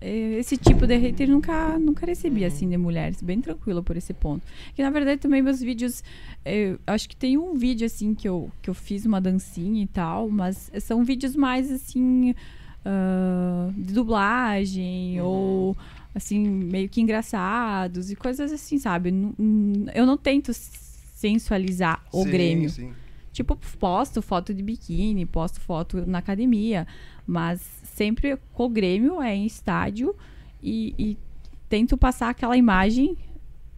Eu- 0.00 0.08
eh, 0.08 0.38
Esse 0.38 0.56
tipo 0.56 0.86
de 0.86 0.96
hater 0.96 1.28
nunca, 1.28 1.78
nunca 1.78 2.06
recebi, 2.06 2.44
assim, 2.44 2.68
de 2.68 2.76
mulheres. 2.76 3.22
Bem 3.22 3.40
tranquilo 3.40 3.82
por 3.82 3.96
esse 3.96 4.12
ponto. 4.14 4.46
Que, 4.74 4.82
na 4.82 4.90
verdade, 4.90 5.20
também 5.20 5.42
meus 5.42 5.60
vídeos... 5.60 6.02
eh, 6.44 6.76
acho 6.86 7.08
que 7.08 7.16
tem 7.16 7.36
um 7.38 7.54
vídeo, 7.54 7.86
assim, 7.86 8.14
que 8.14 8.28
eu, 8.28 8.50
que 8.62 8.70
eu 8.70 8.74
fiz 8.74 9.04
uma 9.06 9.20
dancinha 9.20 9.82
e 9.82 9.86
tal. 9.86 10.28
Mas 10.28 10.70
são 10.80 11.04
vídeos 11.04 11.34
mais, 11.36 11.70
assim... 11.70 12.34
ah, 12.84 13.70
de 13.76 13.92
dublagem 13.92 15.20
ou... 15.20 15.76
Assim, 16.14 16.48
meio 16.48 16.88
que 16.88 17.00
engraçados 17.00 18.10
e 18.10 18.16
coisas 18.16 18.50
assim, 18.50 18.76
sabe? 18.78 19.12
Eu 19.94 20.04
não 20.04 20.16
tento 20.16 20.52
sensualizar 20.52 22.02
o 22.12 22.24
Sim, 22.24 22.30
Grêmio. 22.30 22.70
Sim. 22.70 22.92
Tipo, 23.32 23.54
posto 23.78 24.20
foto 24.20 24.52
de 24.52 24.62
biquíni, 24.62 25.24
posto 25.26 25.60
foto 25.60 26.04
na 26.06 26.18
academia, 26.18 26.88
mas 27.24 27.60
sempre 27.98 28.38
com 28.54 28.66
o 28.66 28.68
Grêmio 28.68 29.20
é 29.20 29.34
em 29.34 29.44
estádio 29.44 30.14
e, 30.62 30.94
e 30.96 31.18
tento 31.68 31.98
passar 31.98 32.30
aquela 32.30 32.56
imagem 32.56 33.18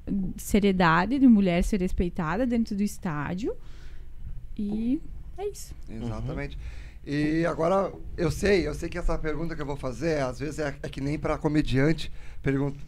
de 0.07 0.43
seriedade, 0.43 1.19
de 1.19 1.27
mulher 1.27 1.65
ser 1.65 1.81
respeitada 1.81 2.47
dentro 2.47 2.77
do 2.77 2.83
estádio. 2.83 3.57
E 4.57 5.01
é 5.39 5.49
isso. 5.49 5.75
Exatamente. 5.89 6.59
E 7.05 7.47
agora, 7.47 7.91
eu 8.15 8.31
sei, 8.31 8.69
eu 8.69 8.75
sei 8.75 8.91
que 8.91 8.99
essa 8.99 9.17
pergunta 9.17 9.57
que 9.57 9.63
eu 9.63 9.67
vou 9.67 9.77
fazer, 9.77 10.21
às 10.23 10.39
vezes 10.39 10.59
é, 10.59 10.77
é 10.83 10.89
que 10.89 11.01
nem 11.01 11.19
pra 11.19 11.39
comediante 11.39 12.13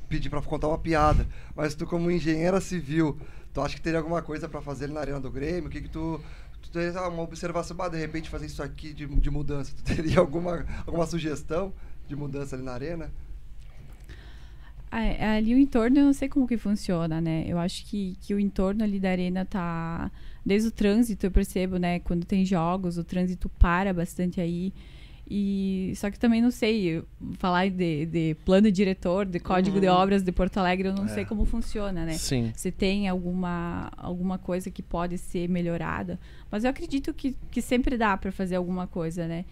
pedir 0.09 0.29
pra 0.29 0.43
contar 0.43 0.69
uma 0.69 0.79
piada. 0.79 1.27
Mas 1.57 1.75
tu, 1.75 1.87
como 1.87 2.11
engenheira 2.11 2.61
civil, 2.61 3.19
tu 3.55 3.62
acha 3.62 3.75
que 3.75 3.81
teria 3.81 3.99
alguma 3.99 4.21
coisa 4.21 4.51
pra 4.51 4.61
fazer 4.61 4.89
na 4.89 5.01
Arena 5.01 5.19
do 5.19 5.31
Grêmio? 5.31 5.69
O 5.69 5.71
que 5.71 5.81
que 5.81 5.89
tu... 5.89 6.21
Tu 6.62 6.71
teria 6.71 7.09
uma 7.09 7.23
observação, 7.23 7.76
bah, 7.76 7.88
de 7.88 7.99
repente 7.99 8.31
fazer 8.31 8.47
isso 8.47 8.62
aqui 8.62 8.92
de, 8.95 9.07
de 9.07 9.31
mudança. 9.31 9.73
Tu 9.76 9.83
teria 9.83 10.19
alguma, 10.21 10.64
alguma 10.87 11.07
sugestão 11.07 11.73
de 12.09 12.16
mudança 12.16 12.57
ali 12.57 12.64
na 12.64 12.73
Arena? 12.73 13.11
Ah, 14.90 15.37
Ali 15.37 15.54
o 15.54 15.59
entorno 15.59 15.99
eu 15.99 16.04
não 16.04 16.12
sei 16.12 16.28
como 16.28 16.47
que 16.47 16.59
funciona, 16.59 17.19
né? 17.19 17.45
Eu 17.49 17.59
acho 17.59 17.87
que, 17.87 18.14
que 18.21 18.35
o 18.35 18.38
entorno 18.38 18.85
ali 18.85 19.00
da 19.00 19.11
arena 19.11 19.45
tá. 19.45 20.11
Desde 20.45 20.69
o 20.69 20.71
trânsito 20.71 21.25
eu 21.25 21.31
percebo, 21.31 21.78
né? 21.78 21.99
Quando 22.00 22.26
tem 22.26 22.45
jogos, 22.45 22.99
o 22.99 23.04
trânsito 23.04 23.49
para 23.49 23.92
bastante 23.95 24.38
aí. 24.38 24.73
E 25.29 25.93
só 25.97 26.11
que 26.11 26.19
também 26.19 26.43
não 26.43 26.50
sei 26.50 27.02
falar 27.35 27.71
de, 27.71 28.07
de 28.07 28.37
plano 28.45 28.71
diretor, 28.71 29.25
de 29.25 29.38
código 29.38 29.81
de 29.81 29.87
obras 29.87 30.23
de 30.23 30.33
Porto 30.33 30.59
Alegre, 30.59 30.88
eu 30.88 30.95
não 30.95 31.09
sei 31.09 31.25
como 31.25 31.45
funciona, 31.45 32.05
né? 32.05 32.14
Sim. 32.14 32.52
Se 32.55 32.71
tem 32.71 33.09
alguma, 33.09 33.91
alguma 33.97 34.37
coisa 34.37 34.71
que 34.71 34.83
pode 34.83 35.17
ser 35.19 35.49
melhorada. 35.49 36.19
Mas 36.50 36.64
eu 36.64 36.71
acredito 36.71 37.14
que, 37.14 37.37
que 37.50 37.62
sempre 37.62 37.97
dá 37.97 38.17
para 38.17 38.31
fazer 38.31 38.57
alguma 38.57 38.87
coisa, 38.87 39.26
né? 39.26 39.45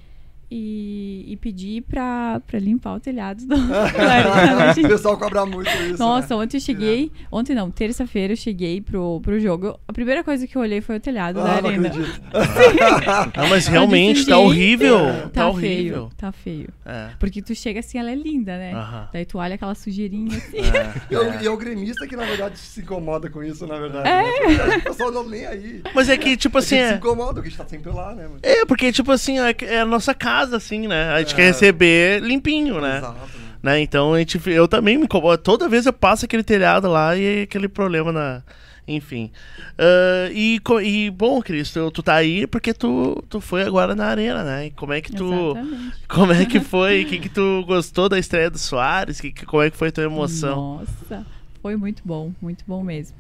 E, 0.53 1.27
e 1.29 1.37
pedir 1.37 1.83
pra, 1.83 2.41
pra 2.45 2.59
limpar 2.59 2.95
o 2.97 3.01
telhado 3.01 3.47
do, 3.47 3.55
da 3.69 4.73
o 4.77 4.89
pessoal 4.89 5.17
cobra 5.17 5.47
muito 5.47 5.71
isso. 5.71 5.99
Nossa, 6.03 6.35
né? 6.37 6.43
ontem 6.43 6.57
eu 6.57 6.61
cheguei. 6.61 7.13
Ontem 7.31 7.55
não, 7.55 7.71
terça-feira 7.71 8.33
eu 8.33 8.37
cheguei 8.37 8.81
pro, 8.81 9.21
pro 9.21 9.39
jogo. 9.39 9.79
A 9.87 9.93
primeira 9.93 10.25
coisa 10.25 10.49
que 10.49 10.57
eu 10.57 10.63
olhei 10.63 10.81
foi 10.81 10.97
o 10.97 11.01
telhado 11.01 11.37
da 11.41 11.59
Ah, 11.59 11.63
não 11.63 11.69
arena. 11.71 11.89
acredito. 11.89 12.21
Ah, 13.37 13.47
mas 13.49 13.67
realmente 13.67 14.17
disse, 14.19 14.29
tá 14.31 14.39
horrível. 14.39 14.99
Tá, 14.99 15.29
Tá 15.31 15.49
horrível. 15.49 15.95
feio, 15.95 16.11
tá 16.17 16.33
feio. 16.33 16.69
É. 16.85 17.11
Porque 17.19 17.41
tu 17.43 17.55
chega 17.55 17.81
assim, 17.81 17.99
ela 17.99 18.11
é 18.11 18.15
linda, 18.15 18.57
né? 18.57 18.73
Aham. 18.75 19.09
Daí 19.13 19.25
tu 19.25 19.39
olha 19.39 19.55
aquela 19.55 19.75
sujeirinha 19.75 20.37
assim. 20.37 20.57
E 21.11 21.15
é 21.15 21.19
o- 21.21 21.43
e 21.43 21.47
é 21.47 21.51
o 21.51 21.57
gremista 21.57 22.07
que, 22.07 22.17
na 22.17 22.25
verdade, 22.25 22.59
se 22.59 22.81
incomoda 22.81 23.29
com 23.31 23.43
isso, 23.43 23.67
na 23.67 23.79
verdade. 23.79 24.09
É. 24.09 24.79
O 24.79 24.83
pessoal 24.83 25.13
não 25.13 25.29
nem 25.29 25.47
aí. 25.47 25.83
Mas 25.95 26.09
é 26.09 26.17
que, 26.17 26.37
tipo 26.37 26.59
A 26.59 26.61
assim. 26.61 26.77
gente 26.77 26.87
se 26.89 26.95
É, 26.95 26.97
incomoda, 26.97 27.35
porque 27.35 27.49
a 27.49 27.51
gente 27.51 27.59
tá 27.59 27.69
sempre 27.69 27.91
lá, 27.93 28.15
né? 28.15 28.29
é 28.43 28.65
porque, 28.67 28.91
tipo 28.93 29.11
assim, 29.13 29.39
é, 29.39 29.55
é 29.63 29.81
a 29.81 29.87
nossa 29.87 30.15
casa, 30.15 30.40
assim, 30.53 30.87
né? 30.89 31.11
A 31.13 31.19
gente 31.21 31.33
É. 31.35 31.37
quer 31.37 31.43
receber 31.47 32.23
limpinho, 32.23 32.81
né? 32.81 32.99
Exato. 32.99 33.15
né? 33.15 33.21
né? 33.63 33.81
Então 33.81 34.15
a 34.15 34.19
gente, 34.19 34.41
eu 34.51 34.67
também 34.67 34.97
me 34.97 35.05
incomodo. 35.05 35.39
Toda 35.43 35.69
vez 35.69 35.87
eu 35.87 35.93
passo 35.93 36.25
aquele 36.25 36.43
telhado 36.43 36.89
lá 36.89 37.17
e 37.17 37.43
aquele 37.43 37.69
problema 37.69 38.11
na. 38.13 38.43
Enfim. 38.89 39.31
Ah, 39.79 40.29
e, 40.33 40.61
e, 40.83 41.11
bom, 41.11 41.41
Cris, 41.41 41.71
tu, 41.73 41.91
tu 41.93 42.03
tá 42.03 42.15
aí 42.15 42.45
porque 42.47 42.75
tu, 42.75 43.23
tu 43.29 43.41
foi 43.41 43.63
agora 43.63 43.95
na 43.95 44.07
arena, 44.07 44.43
né? 44.43 44.67
E 44.67 44.71
como 44.71 44.93
é 44.93 45.01
que 45.01 45.13
tu. 45.13 45.53
Exatamente. 45.53 45.97
Como 46.09 46.33
é 46.33 46.45
que 46.45 46.59
foi? 46.61 47.03
O 47.03 47.07
que, 47.07 47.19
que 47.21 47.29
tu 47.29 47.63
gostou 47.67 48.09
da 48.09 48.19
estreia 48.19 48.51
do 48.51 48.59
Soares? 48.59 49.21
Que, 49.21 49.31
que- 49.31 49.47
como 49.47 49.63
é 49.63 49.71
que 49.71 49.77
foi 49.77 49.89
a 49.89 49.93
tua 49.93 50.05
emoção? 50.05 50.81
Nossa, 50.81 51.25
foi 51.63 51.77
muito 51.77 52.03
bom, 52.05 52.33
muito 52.43 52.65
bom 52.67 52.83
mesmo. 52.83 53.17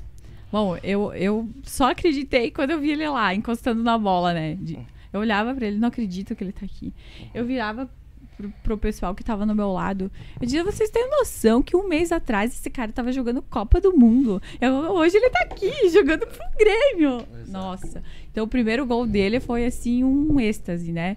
Bom, 0.50 0.76
eu, 0.82 1.12
eu 1.14 1.48
só 1.62 1.92
acreditei 1.92 2.50
quando 2.50 2.72
eu 2.72 2.80
vi 2.80 2.90
ele 2.90 3.08
lá, 3.08 3.32
encostando 3.32 3.84
na 3.84 3.96
bola, 3.96 4.32
né? 4.34 4.56
De- 4.60 4.78
eu 5.12 5.20
olhava 5.20 5.54
pra 5.54 5.66
ele, 5.66 5.78
não 5.78 5.88
acredito 5.88 6.34
que 6.36 6.42
ele 6.44 6.52
tá 6.52 6.64
aqui. 6.64 6.92
Eu 7.34 7.44
virava 7.44 7.88
pro, 8.36 8.50
pro 8.62 8.78
pessoal 8.78 9.14
que 9.14 9.22
tava 9.24 9.44
no 9.44 9.54
meu 9.54 9.70
lado. 9.72 10.10
Eu 10.40 10.46
dizia, 10.46 10.64
vocês 10.64 10.88
têm 10.90 11.08
noção 11.10 11.62
que 11.62 11.76
um 11.76 11.88
mês 11.88 12.10
atrás 12.12 12.52
esse 12.52 12.70
cara 12.70 12.90
tava 12.92 13.12
jogando 13.12 13.42
Copa 13.42 13.80
do 13.80 13.96
Mundo. 13.96 14.40
Eu- 14.60 14.72
hoje 14.92 15.16
ele 15.16 15.30
tá 15.30 15.40
aqui, 15.42 15.70
jogando 15.90 16.26
pro 16.26 16.40
Grêmio. 16.58 17.26
Nossa. 17.48 18.02
Então 18.30 18.44
o 18.44 18.48
primeiro 18.48 18.86
gol 18.86 19.06
dele 19.06 19.40
foi 19.40 19.64
assim, 19.66 20.04
um 20.04 20.38
êxtase, 20.40 20.92
né? 20.92 21.16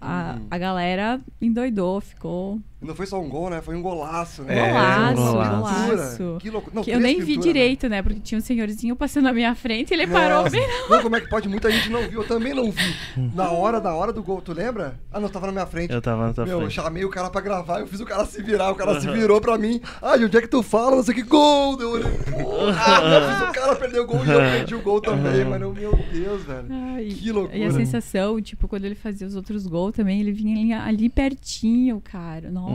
A, 0.00 0.36
Uhum. 0.38 0.46
a 0.50 0.58
galera 0.58 1.20
endoidou, 1.40 2.00
ficou 2.00 2.60
E 2.80 2.86
Não 2.86 2.94
foi 2.94 3.06
só 3.06 3.20
um 3.20 3.28
gol, 3.28 3.50
né? 3.50 3.60
Foi 3.60 3.74
um 3.74 3.82
golaço, 3.82 4.42
né? 4.42 4.56
É, 4.56 4.68
Golaço, 4.68 5.20
um 5.20 5.32
golaço. 5.32 6.16
Pintura. 6.16 6.38
Que 6.40 6.50
loucura. 6.50 6.76
Não, 6.76 6.84
que 6.84 6.90
eu 6.92 7.00
nem 7.00 7.16
vi 7.18 7.26
pinturas, 7.34 7.44
direito, 7.44 7.88
né? 7.88 8.02
Porque 8.02 8.20
tinha 8.20 8.38
um 8.38 8.40
senhorzinho 8.40 8.94
passando 8.94 9.24
na 9.24 9.32
minha 9.32 9.52
frente 9.56 9.90
e 9.90 9.94
ele 9.94 10.06
parou 10.06 10.44
Nossa. 10.44 10.50
bem. 10.50 10.64
Não, 10.88 11.02
como 11.02 11.16
é 11.16 11.20
que 11.20 11.28
pode? 11.28 11.48
Muita 11.48 11.70
gente 11.72 11.90
não 11.90 12.02
viu. 12.02 12.22
Eu 12.22 12.28
também 12.28 12.54
não 12.54 12.70
vi. 12.70 12.94
Na 13.34 13.50
hora, 13.50 13.80
na 13.80 13.92
hora 13.94 14.12
do 14.12 14.22
gol, 14.22 14.40
tu 14.40 14.52
lembra? 14.52 14.94
Ah, 15.12 15.18
não, 15.18 15.28
tava 15.28 15.46
na 15.46 15.52
minha 15.52 15.66
frente. 15.66 15.92
Eu 15.92 16.00
tava 16.00 16.28
na 16.28 16.32
tua 16.32 16.44
Meu, 16.44 16.54
eu 16.54 16.60
frente. 16.60 16.74
chamei 16.74 17.04
o 17.04 17.10
cara 17.10 17.28
pra 17.30 17.40
gravar, 17.40 17.80
eu 17.80 17.86
fiz 17.88 17.98
o 17.98 18.04
cara 18.06 18.24
se 18.24 18.40
virar, 18.42 18.70
o 18.70 18.76
cara 18.76 19.00
se 19.00 19.10
virou 19.10 19.40
pra 19.40 19.58
mim. 19.58 19.80
Ai, 20.00 20.24
onde 20.24 20.36
é 20.36 20.40
que 20.40 20.46
tu 20.48 20.62
fala? 20.62 20.94
Não 20.96 21.02
sei 21.02 21.16
que 21.16 21.22
gol! 21.24 21.76
Deu 21.76 21.90
olhei, 21.90 22.12
porra, 22.30 23.02
eu 23.14 23.28
fiz 23.40 23.48
o 23.48 23.52
cara 23.52 23.74
perder 23.74 24.00
o 24.00 24.06
gol 24.06 24.24
e 24.24 24.30
eu 24.30 24.38
perdi 24.38 24.74
o 24.76 24.82
gol 24.82 25.00
também, 25.00 25.44
mas 25.44 25.58
meu 25.60 25.72
Deus, 26.12 26.44
velho. 26.44 26.66
Ai, 26.70 27.06
Que 27.06 27.32
loucura. 27.32 27.58
E 27.58 27.64
a 27.64 27.72
sensação, 27.72 28.40
tipo, 28.40 28.68
quando 28.68 28.84
ele 28.84 28.94
fazia 28.94 29.26
os 29.26 29.34
outros 29.34 29.66
gols 29.66 29.94
também, 29.96 30.20
ele 30.20 30.30
vinha 30.30 30.54
ali, 30.84 30.98
ali 30.98 31.08
pertinho, 31.08 32.00
cara. 32.00 32.50
Nossa, 32.50 32.67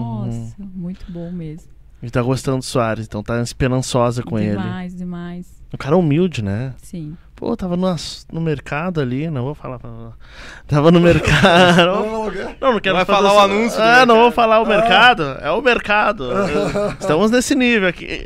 muito 0.59 1.11
bom 1.11 1.31
mesmo. 1.31 1.71
E 2.01 2.09
tá 2.09 2.21
gostando 2.21 2.57
do 2.57 2.63
Soares, 2.65 3.05
então 3.05 3.23
tá 3.23 3.41
esperançosa 3.41 4.21
com 4.23 4.37
ele. 4.37 4.51
demais, 4.51 4.93
demais. 4.93 5.63
Um 5.73 5.77
cara 5.77 5.95
humilde, 5.95 6.43
né? 6.43 6.73
Sim. 6.77 7.15
Pô, 7.43 7.57
tava 7.57 7.75
no, 7.75 7.93
no 8.31 8.39
mercado 8.39 9.01
ali, 9.01 9.29
não 9.29 9.43
vou 9.43 9.53
falar. 9.53 9.77
Tava 10.65 10.89
no 10.91 11.01
mercado. 11.01 11.33
Não, 12.61 12.73
não 12.73 12.79
quero 12.79 12.95
Vai 12.95 13.03
falar 13.03 13.33
o 13.33 13.39
anúncio 13.39 13.81
Ah, 13.81 14.05
não 14.05 14.15
mercado. 14.15 14.21
vou 14.21 14.31
falar 14.31 14.61
o 14.61 14.65
mercado. 14.65 15.23
É 15.41 15.51
o 15.51 15.61
mercado. 15.61 16.23
Estamos 16.97 17.29
nesse 17.31 17.53
nível 17.53 17.89
aqui. 17.89 18.23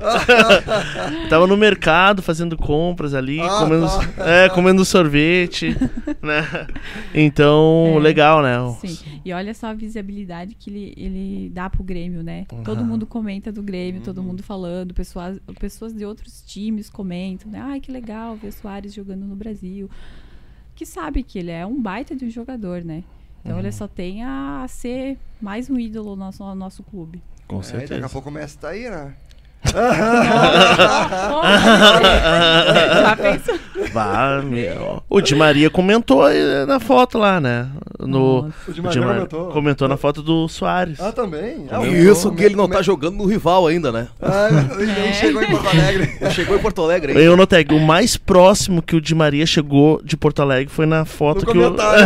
Tava 1.30 1.48
no 1.48 1.58
mercado 1.58 2.22
fazendo 2.22 2.56
compras 2.56 3.16
ali, 3.16 3.40
Ah, 3.42 3.58
comendo, 3.60 3.88
tá. 3.88 4.30
é, 4.30 4.50
comendo 4.50 4.86
sorvete, 4.86 5.76
né? 6.22 6.68
Então, 7.14 7.96
É, 7.96 8.00
legal, 8.00 8.44
né? 8.44 8.58
Sim. 8.82 8.98
E 9.26 9.34
olha 9.34 9.54
só 9.56 9.68
a 9.68 9.74
visibilidade 9.74 10.54
que 10.54 10.70
ele, 10.70 10.94
ele 10.96 11.50
dá 11.50 11.70
pro 11.70 11.84
Grêmio, 11.84 12.22
né? 12.22 12.46
Todo 12.64 12.78
Aham. 12.80 12.86
mundo 12.88 13.08
comenta 13.08 13.52
do 13.52 13.64
Grêmio, 13.64 14.02
todo 14.02 14.20
Uhum. 14.20 14.26
mundo 14.26 14.44
falando, 14.44 14.94
pessoas, 14.94 15.40
pessoas 15.60 15.92
de 15.94 16.06
outros 16.06 16.44
times 16.46 16.88
comentam, 16.90 17.50
né? 17.52 17.60
Ai, 17.64 17.80
que 17.80 17.92
legal 17.92 18.36
ver 18.36 18.50
o 18.50 18.52
Soares 18.52 18.94
jogando 18.94 19.07
no 19.16 19.36
Brasil. 19.36 19.90
Que 20.76 20.86
sabe 20.86 21.24
que 21.24 21.40
ele 21.40 21.52
é 21.52 21.66
um 21.66 21.82
baita 21.82 22.16
de 22.16 22.26
um 22.26 22.30
jogador, 22.30 22.84
né? 22.84 23.04
Então 23.42 23.54
Uhum. 23.54 23.60
ele 23.60 23.72
só 23.72 23.88
tem 23.88 24.24
a 24.24 24.66
ser 24.68 25.18
mais 25.42 25.70
um 25.70 25.80
ídolo 25.80 26.10
no 26.12 26.16
nosso, 26.18 26.44
no 26.44 26.56
nosso 26.56 26.84
clube. 26.84 27.22
Com 27.48 27.56
É, 27.56 27.60
daqui 27.60 27.76
a 27.76 27.80
certeza. 27.80 28.10
pouco 28.10 28.30
o 28.30 28.32
Messi 28.32 28.58
tá 28.58 28.70
aí, 28.70 28.90
né? 28.90 29.16
Bah, 33.94 34.42
meu. 34.44 35.04
O 35.10 35.22
Di 35.22 35.36
Maria 35.36 35.70
comentou 35.70 36.28
eh, 36.30 36.66
na 36.66 36.80
foto 36.80 37.18
lá, 37.18 37.40
né? 37.40 37.68
No. 38.00 38.52
O 38.68 38.72
Di 38.72 38.80
o 38.80 38.84
Maria 38.84 39.02
Di 39.02 39.08
comentou. 39.08 39.48
comentou 39.52 39.88
na 39.88 39.98
foto 39.98 40.22
do 40.22 40.48
Soares. 40.48 41.00
Ah, 41.00 41.12
também? 41.12 41.66
Ah, 41.72 41.86
Isso, 41.86 42.30
o- 42.30 42.36
que 42.36 42.44
ele 42.44 42.56
não 42.56 42.68
tá 42.68 42.82
jogando 42.82 43.16
no 43.18 43.26
rival 43.26 43.68
ainda, 43.68 43.92
né? 43.92 44.08
Ah, 44.22 44.48
ele 44.80 44.92
É. 44.92 45.14
chegou 45.14 45.42
em 45.42 45.48
Porto 45.48 45.68
Alegre. 45.68 46.18
Ele 46.22 46.32
chegou 46.32 46.56
em 46.58 46.60
Porto 46.60 46.82
Alegre 46.84 47.12
ainda. 47.12 47.24
Eu 47.24 47.38
notei 47.38 47.64
que 47.64 47.74
o 47.74 47.80
mais 47.80 48.18
próximo 48.18 48.82
que 48.82 48.96
o 48.96 49.02
Di 49.02 49.14
Maria 49.16 49.46
chegou 49.46 50.02
de 50.04 50.18
Porto 50.18 50.42
Alegre 50.42 50.72
foi 50.74 50.86
na 50.86 51.06
foto 51.06 51.46
No 51.46 51.52
que 51.52 51.58
o... 51.58 51.62
comentário. 51.64 52.06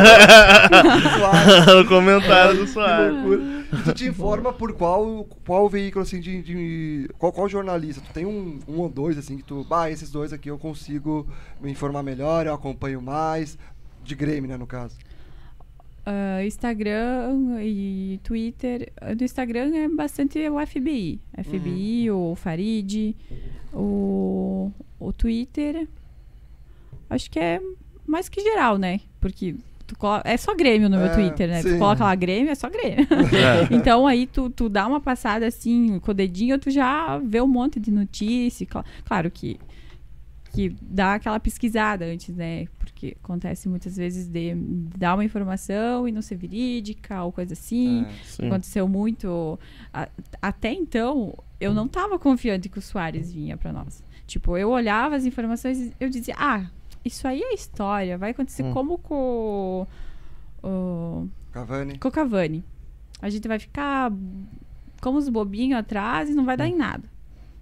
Suave. 1.18 1.72
no 1.76 1.86
comentário 1.86 2.58
do 2.58 2.68
Soares. 2.68 3.16
tu 3.86 3.94
te 3.94 4.06
informa 4.08 4.52
por 4.54 4.74
qual, 4.74 5.26
qual 5.46 5.70
veículo, 5.70 6.04
assim, 6.04 6.20
de, 6.20 6.42
de- 6.42 7.10
qual, 7.18 7.32
qual 7.42 7.50
jornalista? 7.50 8.02
Tu 8.02 8.14
tem 8.14 8.26
um, 8.26 8.60
um 8.68 8.80
ou 8.80 8.90
dois, 8.90 9.18
assim, 9.18 9.38
que 9.38 9.44
tu... 9.44 9.64
Bah, 9.64 9.90
esses 9.90 10.12
dois 10.12 10.32
aqui 10.32 10.50
eu 10.50 10.60
consigo 10.60 11.28
me 11.60 11.72
informar 11.72 12.04
melhor, 12.04 12.46
eu 12.46 12.54
acompanho 12.54 13.02
mais. 13.02 13.58
De 14.04 14.14
Grêmio, 14.14 14.48
né, 14.48 14.58
no 14.58 14.68
caso. 14.68 14.96
Ah, 16.06 16.44
Instagram 16.46 17.60
e 17.64 18.20
Twitter. 18.24 18.92
Ah, 19.02 19.16
Do 19.16 19.24
Instagram 19.24 19.76
é 19.76 19.88
bastante 19.90 20.38
o 20.50 20.64
FBI. 20.66 21.20
FBI, 21.44 22.12
o 22.12 22.36
Farid, 22.36 23.16
o, 23.74 24.72
o 25.00 25.12
Twitter. 25.12 25.88
Acho 27.10 27.30
que 27.30 27.40
é 27.40 27.60
mais 28.06 28.30
que 28.30 28.42
geral, 28.42 28.78
né? 28.78 29.02
Porque 29.20 29.56
tu 29.92 29.98
colo- 29.98 30.22
é 30.24 30.38
só 30.38 30.56
Grêmio 30.56 30.90
no 30.90 30.96
É, 30.96 31.00
meu 31.06 31.14
Twitter, 31.14 31.50
né? 31.50 31.62
sim. 31.62 31.74
Tu 31.74 31.78
coloca 31.78 32.04
lá 32.06 32.16
Grêmio, 32.16 32.50
é 32.50 32.56
só 32.56 32.70
Grêmio. 32.70 33.06
É. 33.36 33.68
Então 33.76 34.08
aí 34.08 34.26
tu, 34.26 34.50
tu 34.50 34.70
dá 34.70 34.88
uma 34.88 35.02
passada 35.02 35.46
assim, 35.46 36.00
com 36.00 36.12
o 36.12 36.14
dedinho, 36.14 36.58
tu 36.58 36.72
já 36.72 37.18
vê 37.18 37.42
um 37.42 37.48
monte 37.48 37.80
de 37.80 37.92
notícia. 37.92 38.66
Cla- 38.66 38.86
Claro 39.06 39.30
que, 39.30 39.60
que 40.54 40.74
dá 40.82 41.16
aquela 41.16 41.40
pesquisada 41.40 42.06
antes, 42.06 42.34
né? 42.36 42.68
Porque 42.80 43.18
acontece 43.24 43.68
muitas 43.68 43.98
vezes 43.98 44.28
de 44.28 44.54
dar 44.98 45.16
uma 45.16 45.26
informação 45.26 46.08
e 46.08 46.12
não 46.12 46.22
ser 46.22 46.36
verídica 46.36 47.24
ou 47.24 47.32
coisa 47.32 47.54
assim. 47.54 48.06
É. 48.40 48.48
Aconteceu 48.48 48.88
muito. 48.88 49.60
a- 49.94 50.08
até 50.42 50.72
então, 50.72 51.34
eu 51.60 51.74
não 51.74 51.88
tava 51.88 52.18
confiante 52.18 52.70
que 52.70 52.80
o 52.80 52.82
Soares 52.82 53.32
vinha 53.34 53.58
pra 53.58 53.74
nós. 53.74 54.04
Tipo, 54.28 54.58
eu 54.58 54.70
olhava 54.70 55.16
as 55.16 55.26
informações 55.26 55.78
e 55.80 55.94
eu 56.00 56.10
dizia, 56.10 56.36
ah, 56.38 56.66
isso 57.04 57.28
aí 57.28 57.42
é 57.42 57.54
história, 57.54 58.18
vai 58.18 58.32
acontecer 58.32 58.64
Hum. 58.64 58.74
como 58.74 58.98
com 58.98 59.88
o, 60.64 61.28
Cavani. 61.52 61.98
com 62.00 62.08
o 62.08 62.12
Cavani. 62.12 62.64
A 63.22 63.30
gente 63.30 63.48
vai 63.48 63.60
ficar 63.60 64.12
como 65.02 65.18
os 65.18 65.30
bobinhos 65.30 65.80
atrás 65.80 66.30
e 66.30 66.34
não 66.34 66.46
vai 66.46 66.56
dar 66.58 66.68
em 66.68 66.76
nada. 66.76 67.04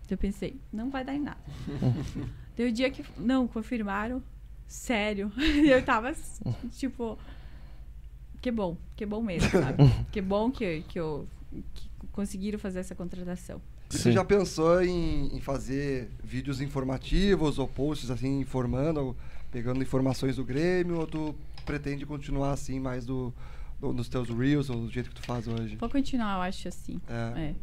Eu 0.10 0.18
pensei, 0.18 0.60
não 0.74 0.90
vai 0.90 1.04
dar 1.04 1.14
em 1.14 1.20
nada. 1.22 1.38
Deu 2.58 2.68
o 2.68 2.72
dia 2.72 2.90
que. 2.90 3.06
Não, 3.18 3.48
confirmaram. 3.48 4.22
Sério. 4.68 5.32
Eu 5.66 5.84
tava, 5.84 6.14
tipo. 6.72 7.18
Que 8.42 8.52
bom, 8.52 8.78
que 8.96 9.06
bom 9.06 9.22
mesmo, 9.22 9.50
sabe? 9.50 9.84
que 10.12 10.22
bom 10.22 10.50
que, 10.50 10.82
que, 10.88 10.98
eu, 11.00 11.28
que 11.74 11.90
conseguiram 12.14 12.58
fazer 12.58 12.80
essa 12.80 12.96
contratação. 12.96 13.62
E 13.94 13.98
Sim. 13.98 14.12
já 14.12 14.24
pensou 14.24 14.84
em, 14.84 15.36
em 15.36 15.40
fazer 15.42 16.10
vídeos 16.24 16.62
informativos 16.62 17.58
ou 17.58 17.68
posts, 17.68 18.12
assim, 18.12 18.40
informando, 18.40 19.18
pegando 19.52 19.82
informações 19.82 20.36
do 20.36 20.44
Grêmio? 20.46 21.00
Ou 21.00 21.08
tu 21.08 21.36
pretende 21.66 22.06
continuar, 22.06 22.52
assim, 22.52 22.80
mais 22.80 23.04
do, 23.06 23.34
do- 23.80 23.92
nos 23.92 24.08
teus 24.08 24.30
reels 24.30 24.70
ou 24.70 24.82
do 24.82 24.92
jeito 24.92 25.10
que 25.10 25.16
tu 25.16 25.24
faz 25.24 25.48
hoje? 25.48 25.76
Vou 25.78 25.90
continuar, 25.90 26.36
eu 26.38 26.42
acho 26.44 26.68
assim. 26.68 27.02
É, 27.10 27.50
É, 27.50 27.56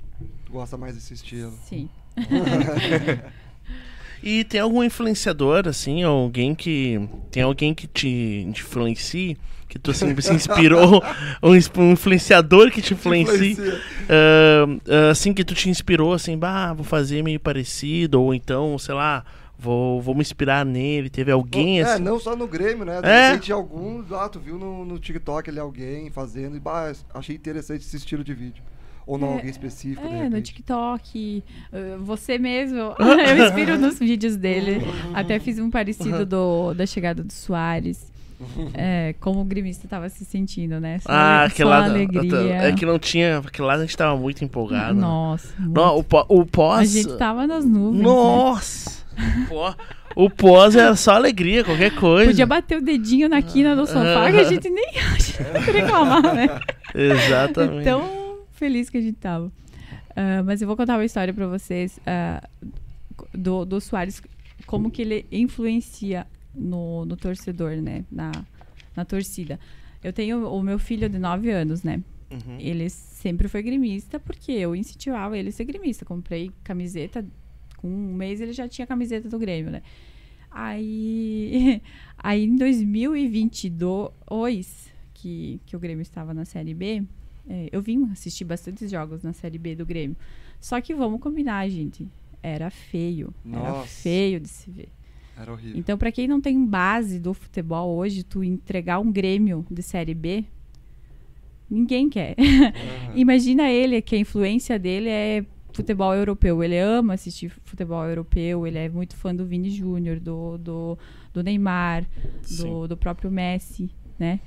tu 0.44 0.52
gosta 0.52 0.76
mais 0.76 0.94
desse 0.96 1.14
estilo. 1.14 1.56
sim. 1.64 1.88
E 4.28 4.42
tem 4.42 4.58
algum 4.58 4.82
influenciador, 4.82 5.68
assim, 5.68 6.02
alguém 6.02 6.52
que. 6.52 7.00
Tem 7.30 7.44
alguém 7.44 7.72
que 7.72 7.86
te, 7.86 8.44
influencie? 8.48 9.38
Que 9.68 9.78
tu 9.78 9.92
assim, 9.92 10.20
se 10.20 10.34
inspirou? 10.34 11.00
um, 11.40 11.54
influenciador 11.92 12.72
que 12.72 12.82
te 12.82 12.92
influencie? 12.94 13.52
Influencia. 13.52 13.80
ah, 14.08 15.10
assim, 15.12 15.32
que 15.32 15.44
tu 15.44 15.54
te 15.54 15.70
inspirou, 15.70 16.12
assim, 16.12 16.36
bah, 16.36 16.72
vou 16.72 16.82
fazer 16.82 17.22
meio 17.22 17.38
parecido, 17.38 18.20
ou 18.20 18.34
então, 18.34 18.76
sei 18.80 18.96
lá, 18.96 19.24
vou, 19.56 20.00
vou 20.00 20.12
me 20.12 20.22
inspirar 20.22 20.66
nele. 20.66 21.08
Teve 21.08 21.30
alguém 21.30 21.78
é, 21.78 21.84
assim. 21.84 22.02
não 22.02 22.18
só 22.18 22.34
no 22.34 22.48
Grêmio, 22.48 22.84
né? 22.84 23.00
De 23.00 23.08
É. 23.08 23.28
repente 23.30 23.52
algum, 23.52 24.02
ah, 24.10 24.28
tu 24.28 24.40
viu 24.40 24.58
no, 24.58 24.84
no 24.84 24.98
TikTok 24.98 25.48
ali 25.48 25.60
alguém 25.60 26.10
fazendo 26.10 26.56
e 26.56 26.58
bah, 26.58 26.92
achei 27.14 27.36
interessante 27.36 27.82
esse 27.82 27.96
estilo 27.96 28.24
de 28.24 28.34
vídeo. 28.34 28.64
Ou 29.06 29.16
não, 29.18 29.28
É, 29.28 29.32
alguém 29.34 29.50
específico, 29.50 30.04
É, 30.06 30.28
no. 30.28 30.40
TikTok, 30.42 31.42
uh, 31.72 32.02
você 32.04 32.38
mesmo. 32.38 32.78
eu 32.98 33.46
inspiro 33.46 33.78
nos 33.78 33.98
vídeos 33.98 34.36
dele. 34.36 34.82
Até 35.14 35.38
fiz 35.38 35.58
um 35.58 35.70
parecido 35.70 36.26
do, 36.26 36.74
da 36.74 36.84
chegada 36.86 37.22
do 37.22 37.32
Soares. 37.32 38.12
É, 38.74 39.14
como 39.18 39.40
o 39.40 39.44
gremista 39.44 39.88
tava 39.88 40.10
se 40.10 40.22
sentindo, 40.22 40.78
né? 40.78 40.98
Só, 40.98 41.08
Ah, 41.10 41.44
aquele 41.44 41.70
lá. 41.70 41.84
alegria. 41.86 42.52
É 42.56 42.72
que 42.72 42.84
não 42.84 42.98
tinha. 42.98 43.38
Aquele 43.38 43.66
lá 43.66 43.74
a 43.76 43.78
gente 43.80 43.96
tava 43.96 44.14
muito 44.14 44.44
empolgado. 44.44 44.92
né? 44.94 45.00
Nossa. 45.00 45.54
muito. 45.58 45.74
Não, 45.74 45.96
o, 45.98 46.04
o 46.40 46.44
pós. 46.44 46.80
A 46.80 46.84
gente 47.02 47.16
tava 47.16 47.46
nas 47.46 47.64
nuvens. 47.64 47.96
né? 48.02 48.04
Nossa! 48.04 48.90
Pó- 49.48 49.74
O 50.14 50.28
pós 50.28 50.76
era 50.76 50.94
só 50.96 51.12
alegria, 51.12 51.64
qualquer 51.64 51.94
coisa. 51.94 52.26
Podia 52.30 52.44
bater 52.46 52.76
o 52.76 52.82
dedinho 52.82 53.26
na 53.26 53.40
quina 53.40 53.74
do 53.74 53.86
sofá 53.86 54.30
que 54.30 54.36
a 54.38 54.44
gente 54.44 54.68
nem 54.68 54.90
acha 54.98 55.42
reclamar, 55.72 56.34
né? 56.34 56.60
Exatamente. 56.94 57.84
Tão 57.84 58.25
feliz 58.56 58.90
que 58.90 58.98
a 58.98 59.00
gente 59.00 59.18
tava. 59.18 59.52
Ah, 60.16 60.42
mas 60.42 60.62
eu 60.62 60.66
vou 60.66 60.76
contar 60.76 60.96
uma 60.96 61.04
história 61.04 61.32
pra 61.32 61.46
vocês 61.46 62.00
ah, 62.06 62.42
do, 63.32 63.64
do 63.64 63.80
Soares, 63.80 64.20
como 64.66 64.90
que 64.90 65.02
ele 65.02 65.26
influencia 65.30 66.26
no, 66.54 67.04
no 67.04 67.16
torcedor, 67.16 67.76
né? 67.76 68.04
Na, 68.10 68.32
na 68.96 69.04
torcida. 69.04 69.60
Eu 70.02 70.12
tenho 70.12 70.48
o 70.48 70.62
meu 70.62 70.78
filho 70.78 71.08
de 71.08 71.18
9 71.18 71.50
anos, 71.50 71.82
né? 71.82 72.02
Uhum. 72.30 72.58
Ele 72.58 72.90
sempre 72.90 73.48
foi 73.48 73.62
gremista 73.62 74.18
porque 74.18 74.52
eu 74.52 74.74
incentivava 74.74 75.36
ele 75.36 75.50
a 75.50 75.52
ser 75.52 75.64
gremista. 75.64 76.04
Comprei 76.04 76.50
camiseta, 76.64 77.24
com 77.76 77.88
um 77.88 78.14
mês 78.14 78.40
ele 78.40 78.52
já 78.52 78.66
tinha 78.66 78.86
camiseta 78.86 79.28
do 79.28 79.38
Grêmio, 79.38 79.70
né? 79.70 79.82
Aí, 80.50 81.82
aí 82.16 82.44
em 82.44 82.56
2022, 82.56 84.90
que, 85.12 85.60
que 85.66 85.76
o 85.76 85.78
Grêmio 85.78 86.02
estava 86.02 86.32
na 86.32 86.46
Série 86.46 86.72
B, 86.72 87.04
é, 87.48 87.68
eu 87.70 87.80
vim 87.80 88.10
assistir 88.10 88.44
bastantes 88.44 88.90
jogos 88.90 89.22
na 89.22 89.32
Série 89.32 89.58
B 89.58 89.74
do 89.74 89.86
Grêmio. 89.86 90.16
Só 90.60 90.80
que 90.80 90.94
vamos 90.94 91.20
combinar, 91.20 91.68
gente. 91.68 92.08
Era 92.42 92.70
feio. 92.70 93.32
Era 93.44 93.70
Nossa. 93.70 94.02
feio 94.02 94.40
de 94.40 94.48
se 94.48 94.70
ver. 94.70 94.88
Era 95.38 95.52
horrível. 95.52 95.78
Então, 95.78 95.98
pra 95.98 96.10
quem 96.10 96.26
não 96.26 96.40
tem 96.40 96.64
base 96.64 97.18
do 97.20 97.34
futebol 97.34 97.96
hoje, 97.96 98.22
tu 98.22 98.42
entregar 98.42 98.98
um 98.98 99.12
Grêmio 99.12 99.64
de 99.70 99.82
Série 99.82 100.14
B, 100.14 100.44
ninguém 101.70 102.08
quer. 102.08 102.34
Imagina 103.14 103.70
ele, 103.70 104.00
que 104.00 104.16
a 104.16 104.18
influência 104.18 104.78
dele 104.78 105.08
é 105.08 105.44
futebol 105.72 106.14
europeu. 106.14 106.64
Ele 106.64 106.78
ama 106.78 107.14
assistir 107.14 107.50
futebol 107.64 108.04
europeu, 108.04 108.66
ele 108.66 108.78
é 108.78 108.88
muito 108.88 109.14
fã 109.14 109.34
do 109.34 109.44
Vini 109.44 109.70
Júnior, 109.70 110.18
do, 110.18 110.56
do, 110.56 110.98
do 111.34 111.42
Neymar, 111.42 112.06
do, 112.58 112.88
do 112.88 112.96
próprio 112.96 113.30
Messi, 113.30 113.90
né? 114.18 114.40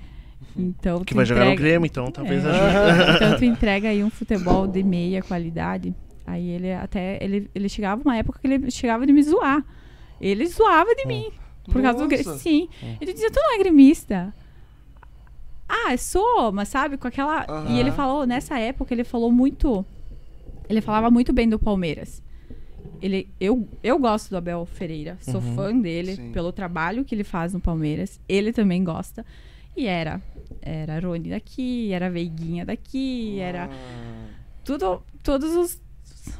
Então, 0.57 0.99
Que 1.03 1.13
tu 1.13 1.15
vai 1.15 1.25
jogar 1.25 1.45
no 1.45 1.51
entrega- 1.51 1.69
Grêmio, 1.69 1.85
então 1.85 2.11
talvez 2.11 2.43
É. 2.43 2.49
ajude. 2.49 3.11
então 3.15 3.37
tu 3.37 3.45
entrega 3.45 3.89
aí 3.89 4.03
um 4.03 4.09
futebol 4.09 4.67
de 4.67 4.81
meia 4.83 5.21
qualidade. 5.21 5.93
Aí 6.25 6.47
ele 6.49 6.71
até. 6.73 7.17
Ele, 7.23 7.49
ele 7.55 7.69
chegava 7.69 8.01
uma 8.01 8.15
época 8.17 8.39
que 8.39 8.47
ele 8.47 8.69
chegava 8.71 9.05
de 9.05 9.13
me 9.13 9.21
zoar. 9.23 9.63
Ele 10.19 10.45
zoava 10.47 10.93
de 10.95 11.05
mim. 11.05 11.29
Por 11.71 11.81
causa 11.81 12.05
do. 12.07 12.15
Nossa. 12.15 12.37
Sim. 12.39 12.67
Ele 12.99 13.13
dizia, 13.13 13.29
tu 13.31 13.39
não 13.39 13.55
é 13.55 13.57
gremista. 13.59 14.33
Ah, 15.67 15.95
sou, 15.97 16.51
mas 16.51 16.67
sabe, 16.67 16.97
com 16.97 17.07
aquela. 17.07 17.45
E 17.69 17.79
ele 17.79 17.91
falou, 17.91 18.25
nessa 18.25 18.57
época, 18.59 18.93
ele 18.93 19.03
falou 19.03 19.31
muito. 19.31 19.85
Ele 20.67 20.81
falava 20.81 21.09
muito 21.11 21.31
bem 21.31 21.47
do 21.47 21.59
Palmeiras. 21.59 22.21
Ele, 23.01 23.27
eu, 23.39 23.67
eu 23.83 23.97
gosto 23.97 24.29
do 24.29 24.37
Abel 24.37 24.65
Ferreira, 24.65 25.17
sou 25.21 25.35
Uhum. 25.41 25.55
fã 25.55 25.77
dele 25.79 26.15
Sim. 26.15 26.31
pelo 26.31 26.51
trabalho 26.51 27.05
que 27.05 27.15
ele 27.15 27.23
faz 27.23 27.53
no 27.53 27.59
Palmeiras. 27.59 28.19
Ele 28.27 28.51
também 28.51 28.83
gosta. 28.83 29.25
E 29.79 29.85
era. 29.87 30.21
Era 30.61 30.99
Rony 30.99 31.29
daqui, 31.29 31.91
era 31.93 32.09
Veiguinha 32.09 32.65
daqui, 32.65 33.39
era 33.39 33.65
Ah, 33.65 34.27
tudo, 34.65 35.01
todos 35.23 35.55
os, 35.55 35.81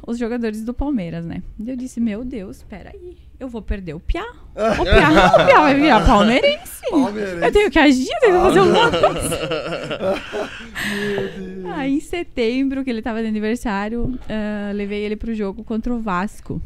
os 0.06 0.18
jogadores 0.20 0.64
do 0.64 0.74
Palmeiras, 0.74 1.26
né? 1.26 1.42
E 1.58 1.70
eu 1.70 1.76
disse, 1.78 2.00
meu 2.02 2.26
Deus, 2.26 2.62
peraí, 2.64 3.18
eu 3.40 3.48
vou 3.48 3.62
perder 3.62 3.94
o 3.94 4.00
Piá. 4.00 4.26
O 4.80 4.84
Piá, 4.84 5.32
o 5.42 5.46
Piá 5.46 5.62
vai 5.62 5.76
virar 5.76 6.06
palmeirense. 6.06 6.82
Palmeirense. 6.92 7.46
Eu 7.46 7.52
tenho 7.52 7.72
que 7.72 7.80
agir, 7.80 8.10
eu 8.12 8.20
tenho 8.20 8.34
que 8.34 8.42
fazer 8.42 8.60
alguma 8.60 8.92
coisa. 8.92 9.40
Aí 11.76 11.94
em 11.94 12.00
setembro, 12.00 12.84
que 12.84 12.90
ele 12.90 13.02
tava 13.02 13.22
de 13.22 13.28
aniversário, 13.28 14.20
ah, 14.30 14.72
levei 14.74 15.02
ele 15.04 15.16
pro 15.16 15.34
jogo 15.34 15.64
contra 15.64 15.94
o 15.94 16.00
Vasco. 16.02 16.62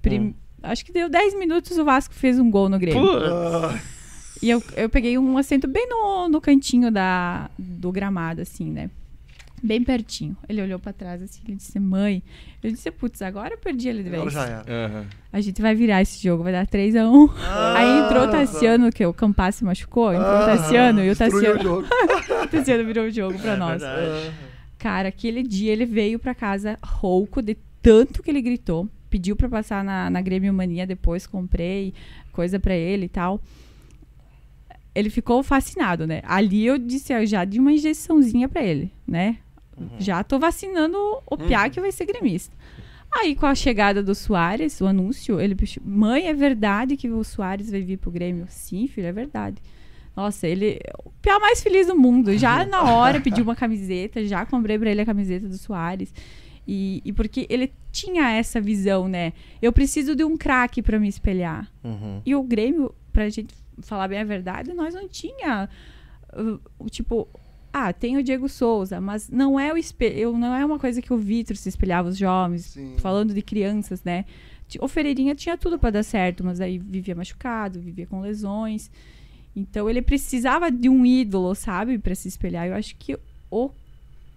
Prim- 0.00 0.34
Acho 0.62 0.84
que 0.84 0.92
deu 0.92 1.08
10 1.08 1.38
minutos, 1.38 1.76
o 1.78 1.84
Vasco 1.84 2.14
fez 2.14 2.38
um 2.38 2.50
gol 2.50 2.68
no 2.68 2.78
Grêmio. 2.78 3.00
Ah, 3.24 3.78
E 4.42 4.50
eu, 4.50 4.62
eu 4.76 4.88
peguei 4.88 5.16
um 5.18 5.38
assento 5.38 5.66
bem 5.66 5.88
no, 5.88 6.28
no 6.28 6.40
cantinho 6.40 6.90
da, 6.90 7.50
do 7.58 7.90
gramado, 7.90 8.40
assim, 8.42 8.70
né? 8.70 8.90
Bem 9.62 9.82
pertinho. 9.82 10.36
Ele 10.48 10.60
olhou 10.60 10.78
pra 10.78 10.92
trás 10.92 11.22
assim, 11.22 11.40
ele 11.48 11.56
disse, 11.56 11.80
mãe. 11.80 12.22
Eu 12.62 12.70
disse, 12.70 12.90
putz, 12.90 13.22
agora 13.22 13.54
eu 13.54 13.58
perdi 13.58 13.88
ele 13.88 14.02
de 14.02 14.08
Agora 14.10 14.22
vez. 14.22 14.34
já 14.34 14.44
era. 14.46 14.64
Aham. 14.86 15.06
A 15.32 15.40
gente 15.40 15.62
vai 15.62 15.74
virar 15.74 16.02
esse 16.02 16.22
jogo, 16.22 16.42
vai 16.44 16.52
dar 16.52 16.66
3x1. 16.66 17.30
Aí 17.74 18.04
entrou 18.04 18.22
o 18.22 18.24
Ah, 18.26 18.30
Tassiano, 18.30 18.92
que 18.92 19.04
o 19.06 19.14
Campaz 19.14 19.54
se 19.56 19.64
machucou, 19.64 20.12
entrou 20.12 20.28
o 20.30 20.36
Ah, 20.42 20.46
Tassiano 20.46 21.02
e 21.02 21.10
o 21.10 21.16
Tassiano, 21.16 21.58
o 21.58 21.62
jogo. 21.62 21.86
o 22.44 22.46
Tassiano 22.48 22.84
virou 22.84 23.06
o 23.06 23.10
jogo 23.10 23.38
pra 23.38 23.52
É 23.54 23.56
nós. 23.56 23.80
verdade. 23.80 24.32
Cara, 24.78 25.08
aquele 25.08 25.42
dia 25.42 25.72
ele 25.72 25.86
veio 25.86 26.18
pra 26.18 26.34
casa 26.34 26.78
rouco 26.84 27.40
de 27.40 27.56
tanto 27.82 28.22
que 28.22 28.30
ele 28.30 28.42
gritou. 28.42 28.86
Pediu 29.08 29.34
pra 29.34 29.48
passar 29.48 29.82
na, 29.82 30.10
na 30.10 30.20
Grêmio 30.20 30.52
Mania 30.52 30.86
depois, 30.86 31.26
comprei 31.26 31.94
coisa 32.30 32.60
pra 32.60 32.74
ele 32.74 33.06
e 33.06 33.08
tal. 33.08 33.40
Ele 34.96 35.10
ficou 35.10 35.42
fascinado, 35.42 36.06
né? 36.06 36.22
Ali 36.24 36.64
eu 36.64 36.78
disse, 36.78 37.12
eu 37.12 37.26
já 37.26 37.44
de 37.44 37.60
uma 37.60 37.72
injeçãozinha 37.72 38.48
pra 38.48 38.62
ele, 38.62 38.90
né? 39.06 39.38
Já 39.98 40.24
tô 40.24 40.38
vacinando 40.38 40.96
o 41.26 41.36
Piá 41.36 41.68
que 41.68 41.80
vai 41.80 41.92
ser 41.92 42.06
gremista. 42.06 42.56
Aí, 43.14 43.34
com 43.34 43.46
a 43.46 43.54
chegada 43.54 44.02
do 44.02 44.14
Soares, 44.14 44.80
o 44.80 44.86
anúncio, 44.86 45.40
ele 45.40 45.54
pediu, 45.54 45.82
mãe, 45.84 46.26
é 46.28 46.34
verdade 46.34 46.96
que 46.96 47.08
o 47.08 47.22
Soares 47.22 47.70
vai 47.70 47.82
vir 47.82 47.98
pro 47.98 48.10
Grêmio? 48.10 48.46
Sim, 48.48 48.86
filho, 48.86 49.06
é 49.06 49.12
verdade. 49.12 49.56
Nossa, 50.14 50.46
ele. 50.46 50.80
O 51.04 51.10
Piá 51.22 51.38
mais 51.38 51.62
feliz 51.62 51.86
do 51.86 51.96
mundo. 51.96 52.36
Já 52.36 52.64
na 52.66 52.82
hora 52.94 53.20
pediu 53.20 53.44
uma 53.44 53.54
camiseta, 53.54 54.24
já 54.24 54.44
comprei 54.46 54.78
pra 54.78 54.90
ele 54.90 55.02
a 55.02 55.06
camiseta 55.06 55.46
do 55.46 55.58
Soares. 55.58 56.12
E, 56.66 57.00
e 57.04 57.12
porque 57.12 57.46
ele 57.48 57.72
tinha 57.92 58.32
essa 58.32 58.60
visão, 58.60 59.06
né? 59.08 59.32
Eu 59.62 59.72
preciso 59.72 60.16
de 60.16 60.24
um 60.24 60.36
craque 60.36 60.82
pra 60.82 60.98
me 60.98 61.06
espelhar. 61.06 61.70
Uhum. 61.84 62.20
E 62.24 62.34
o 62.34 62.42
Grêmio, 62.42 62.94
pra 63.12 63.28
gente 63.28 63.54
falar 63.80 64.08
bem 64.08 64.18
a 64.18 64.24
verdade, 64.24 64.72
nós 64.72 64.94
não 64.94 65.08
tinha 65.08 65.68
uh, 66.32 66.90
tipo, 66.90 67.28
ah, 67.72 67.92
tem 67.92 68.16
o 68.16 68.22
Diego 68.22 68.48
Souza, 68.48 69.00
mas 69.00 69.28
não 69.28 69.58
é 69.58 69.72
o 69.72 69.76
espelho, 69.76 70.36
não 70.36 70.54
é 70.54 70.64
uma 70.64 70.78
coisa 70.78 71.02
que 71.02 71.12
o 71.12 71.18
Vitor 71.18 71.56
se 71.56 71.68
espelhava 71.68 72.08
os 72.08 72.16
jovens, 72.16 72.66
Sim. 72.66 72.96
falando 72.98 73.34
de 73.34 73.42
crianças, 73.42 74.02
né? 74.02 74.24
O 74.80 74.88
Ferreirinha 74.88 75.34
tinha 75.34 75.56
tudo 75.56 75.78
pra 75.78 75.90
dar 75.90 76.02
certo, 76.02 76.42
mas 76.42 76.60
aí 76.60 76.78
vivia 76.78 77.14
machucado, 77.14 77.80
vivia 77.80 78.06
com 78.06 78.20
lesões. 78.20 78.90
Então 79.54 79.88
ele 79.88 80.02
precisava 80.02 80.70
de 80.70 80.88
um 80.88 81.06
ídolo, 81.06 81.54
sabe, 81.54 81.98
Pra 81.98 82.14
se 82.14 82.26
espelhar. 82.26 82.66
Eu 82.66 82.74
acho 82.74 82.96
que 82.96 83.16
o 83.50 83.70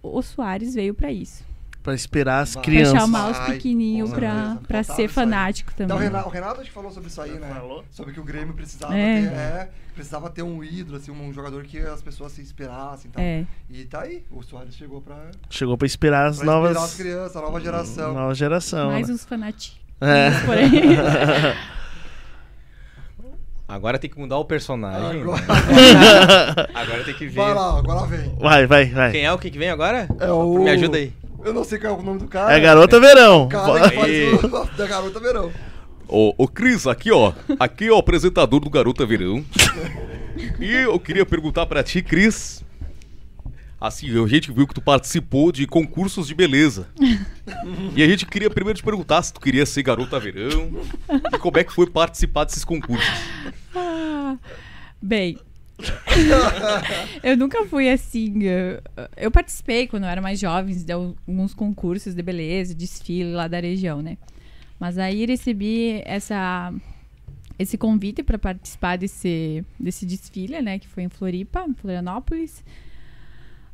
o 0.02 0.22
Soares 0.22 0.74
veio 0.74 0.94
pra 0.94 1.12
isso. 1.12 1.44
Pra 1.82 1.94
esperar 1.94 2.40
as 2.42 2.52
Vai. 2.54 2.62
Pra 2.62 2.72
crianças. 2.72 3.00
chamar 3.00 3.30
os 3.30 3.38
pequenininhos 3.38 4.10
com 4.10 4.16
pra, 4.16 4.58
pra 4.68 4.82
ser 4.82 4.92
isso 4.92 5.00
aí. 5.00 5.08
fanático 5.08 5.70
Então, 5.74 5.86
o 5.86 5.88
também. 5.88 6.04
Renato, 6.08 6.28
o 6.28 6.30
Renato 6.32 6.60
que 6.62 6.70
falou 6.70 6.90
sobre 6.90 7.08
isso 7.08 7.20
aí, 7.22 7.32
né? 7.32 7.48
Falou? 7.54 7.84
Sobre 7.90 8.12
que 8.12 8.20
o 8.20 8.24
Grêmio 8.24 8.52
precisava, 8.52 8.94
É. 8.94 9.20
ter, 9.22 9.26
é, 9.34 9.70
precisava 9.94 10.28
ter 10.28 10.42
um 10.42 10.62
ídolo, 10.62 10.98
assim, 10.98 11.10
um 11.10 11.32
jogador 11.32 11.62
que 11.64 11.78
as 11.78 12.02
pessoas 12.02 12.32
se 12.32 12.42
inspirassem 12.42 13.08
e 13.10 13.12
tal. 13.14 13.22
É. 13.24 13.46
E 13.70 13.84
tá 13.86 14.02
aí, 14.02 14.22
o 14.30 14.42
Soares 14.42 14.76
chegou 14.76 15.00
pra, 15.00 15.16
Chegou 15.48 15.78
pra 15.78 15.86
esperar 15.86 16.26
as 16.28 16.36
pra 16.36 16.46
novas. 16.46 16.70
inspirar 16.72 16.84
as 16.84 16.94
crianças, 16.94 17.36
a 17.36 17.40
nova 17.40 17.60
geração. 17.60 18.12
Nova 18.14 18.34
geração. 18.34 18.90
Mais 18.90 19.08
né? 19.08 19.14
uns 19.14 19.24
fanáticos. 19.24 19.80
É. 20.02 20.30
por 20.44 20.58
aí. 20.58 20.80
Agora 23.68 23.98
tem 24.00 24.10
que 24.10 24.18
mudar 24.18 24.36
o 24.36 24.44
personagem. 24.44 25.22
Agora? 25.22 25.42
Agora 26.74 27.04
tem 27.04 27.14
que 27.14 27.26
ver. 27.26 27.36
vai 27.36 27.54
lá, 27.54 27.78
agora 27.78 28.06
vem. 28.06 28.34
Vai, 28.36 28.66
vai, 28.66 28.86
vai. 28.86 29.12
Quem 29.12 29.24
é 29.24 29.32
o 29.32 29.38
que 29.38 29.48
que 29.48 29.58
vem 29.58 29.70
agora? 29.70 30.08
É 30.18 30.28
o... 30.30 30.58
Me 30.64 30.70
ajuda 30.70 30.96
aí. 30.98 31.12
Eu 31.44 31.54
não 31.54 31.64
sei 31.64 31.78
qual 31.78 31.96
é 31.96 31.98
o 31.98 32.02
nome 32.02 32.18
do 32.20 32.28
cara. 32.28 32.52
É 32.52 32.60
garota 32.60 33.00
verão. 33.00 33.44
O 33.44 33.48
cara 33.48 33.90
que 33.90 33.96
faz 33.96 34.44
o... 34.44 34.76
da 34.76 34.86
garota 34.86 35.20
verão. 35.20 35.52
Ô, 36.12 36.34
ô 36.36 36.48
Cris, 36.48 36.88
aqui 36.88 37.12
ó, 37.12 37.32
aqui 37.58 37.86
é 37.86 37.92
o 37.92 37.96
apresentador 37.96 38.58
do 38.58 38.68
Garota 38.68 39.06
Verão. 39.06 39.44
e 40.58 40.72
eu 40.72 40.98
queria 40.98 41.24
perguntar 41.24 41.66
pra 41.66 41.84
ti, 41.84 42.02
Cris. 42.02 42.64
Assim, 43.80 44.08
a 44.22 44.26
gente 44.26 44.50
viu 44.50 44.66
que 44.66 44.74
tu 44.74 44.82
participou 44.82 45.52
de 45.52 45.68
concursos 45.68 46.26
de 46.26 46.34
beleza. 46.34 46.88
e 47.96 48.02
a 48.02 48.06
gente 48.08 48.26
queria 48.26 48.50
primeiro 48.50 48.76
te 48.76 48.82
perguntar 48.82 49.22
se 49.22 49.32
tu 49.32 49.40
queria 49.40 49.64
ser 49.64 49.84
Garota 49.84 50.18
Verão 50.18 50.82
e 51.32 51.38
como 51.38 51.58
é 51.58 51.64
que 51.64 51.72
foi 51.72 51.86
participar 51.86 52.44
desses 52.44 52.64
concursos. 52.64 53.08
Bem, 55.00 55.38
eu 57.22 57.36
nunca 57.36 57.64
fui 57.66 57.88
assim. 57.90 58.40
Eu 59.16 59.30
participei 59.30 59.86
quando 59.86 60.04
eu 60.04 60.08
era 60.08 60.20
mais 60.20 60.38
jovem 60.38 60.74
de 60.76 60.92
alguns 60.92 61.54
concursos 61.54 62.14
de 62.14 62.22
beleza, 62.22 62.74
desfile 62.74 63.32
lá 63.32 63.48
da 63.48 63.60
região, 63.60 64.02
né? 64.02 64.16
Mas 64.78 64.96
aí 64.96 65.26
recebi 65.26 66.02
essa 66.04 66.72
esse 67.58 67.76
convite 67.76 68.22
para 68.22 68.38
participar 68.38 68.96
desse 68.96 69.62
desse 69.78 70.06
desfile, 70.06 70.62
né, 70.62 70.78
que 70.78 70.88
foi 70.88 71.02
em 71.02 71.10
Floripa, 71.10 71.66
em 71.68 71.74
Florianópolis. 71.74 72.64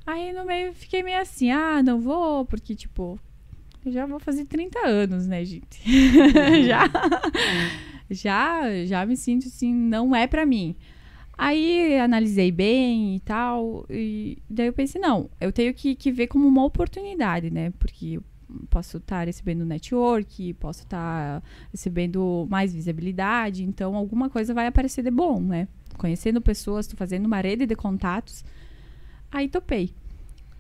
Aí 0.04 0.32
no 0.32 0.44
meio 0.44 0.74
fiquei 0.74 1.04
meio 1.04 1.20
assim, 1.20 1.52
ah, 1.52 1.82
não 1.82 2.00
vou, 2.00 2.44
porque 2.44 2.74
tipo, 2.74 3.18
eu 3.84 3.92
já 3.92 4.04
vou 4.04 4.18
fazer 4.18 4.44
30 4.44 4.80
anos, 4.86 5.28
né, 5.28 5.44
gente? 5.44 5.80
já 6.66 6.90
já 8.10 8.84
já 8.84 9.06
me 9.06 9.16
sinto 9.16 9.46
assim, 9.46 9.72
não 9.72 10.14
é 10.14 10.26
pra 10.26 10.44
mim. 10.44 10.74
Aí 11.38 11.98
analisei 11.98 12.50
bem 12.50 13.16
e 13.16 13.20
tal, 13.20 13.84
e 13.90 14.38
daí 14.48 14.68
eu 14.68 14.72
pensei, 14.72 14.98
não, 14.98 15.28
eu 15.38 15.52
tenho 15.52 15.74
que, 15.74 15.94
que 15.94 16.10
ver 16.10 16.28
como 16.28 16.48
uma 16.48 16.64
oportunidade, 16.64 17.50
né? 17.50 17.72
Porque 17.78 18.14
eu 18.14 18.24
posso 18.70 18.96
estar 18.96 19.26
recebendo 19.26 19.64
network, 19.64 20.54
posso 20.54 20.84
estar 20.84 21.42
recebendo 21.70 22.46
mais 22.48 22.72
visibilidade, 22.72 23.64
então 23.64 23.94
alguma 23.94 24.30
coisa 24.30 24.54
vai 24.54 24.66
aparecer 24.66 25.02
de 25.02 25.10
bom, 25.10 25.38
né? 25.40 25.68
Conhecendo 25.98 26.40
pessoas, 26.40 26.86
tô 26.86 26.96
fazendo 26.96 27.26
uma 27.26 27.40
rede 27.40 27.66
de 27.66 27.76
contatos. 27.76 28.42
Aí 29.30 29.46
topei. 29.48 29.92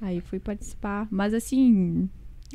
Aí 0.00 0.20
fui 0.20 0.38
participar, 0.38 1.08
mas 1.10 1.32
assim, 1.32 2.06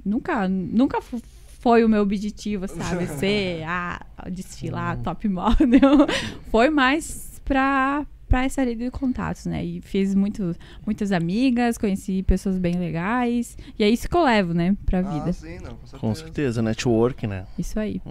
nunca, 0.05 0.47
nunca 0.47 1.01
foi 1.01 1.83
o 1.83 1.89
meu 1.89 2.03
objetivo, 2.03 2.67
sabe? 2.67 3.07
Ser, 3.17 3.63
ah, 3.63 3.99
desfilar, 4.31 4.97
top 5.01 5.27
model. 5.27 6.07
Foi 6.51 6.69
mais 6.69 7.30
pra, 7.45 8.05
pra 8.27 8.43
essa 8.45 8.63
rede 8.63 8.85
de 8.85 8.91
contatos, 8.91 9.45
né? 9.45 9.63
E 9.63 9.81
fiz 9.81 10.13
muito, 10.15 10.55
muitas 10.85 11.11
amigas, 11.11 11.77
conheci 11.77 12.23
pessoas 12.23 12.57
bem 12.57 12.75
legais. 12.77 13.57
E 13.77 13.83
é 13.83 13.89
isso 13.89 14.07
que 14.09 14.15
eu 14.15 14.23
levo, 14.23 14.53
né, 14.53 14.75
pra 14.85 15.01
vida. 15.01 15.29
Ah, 15.29 15.33
sim, 15.33 15.57
não, 15.59 15.71
com 15.75 15.85
certeza. 15.87 15.97
Com 15.99 16.15
certeza, 16.15 16.61
network, 16.61 17.27
né? 17.27 17.45
Isso 17.57 17.79
aí. 17.79 18.01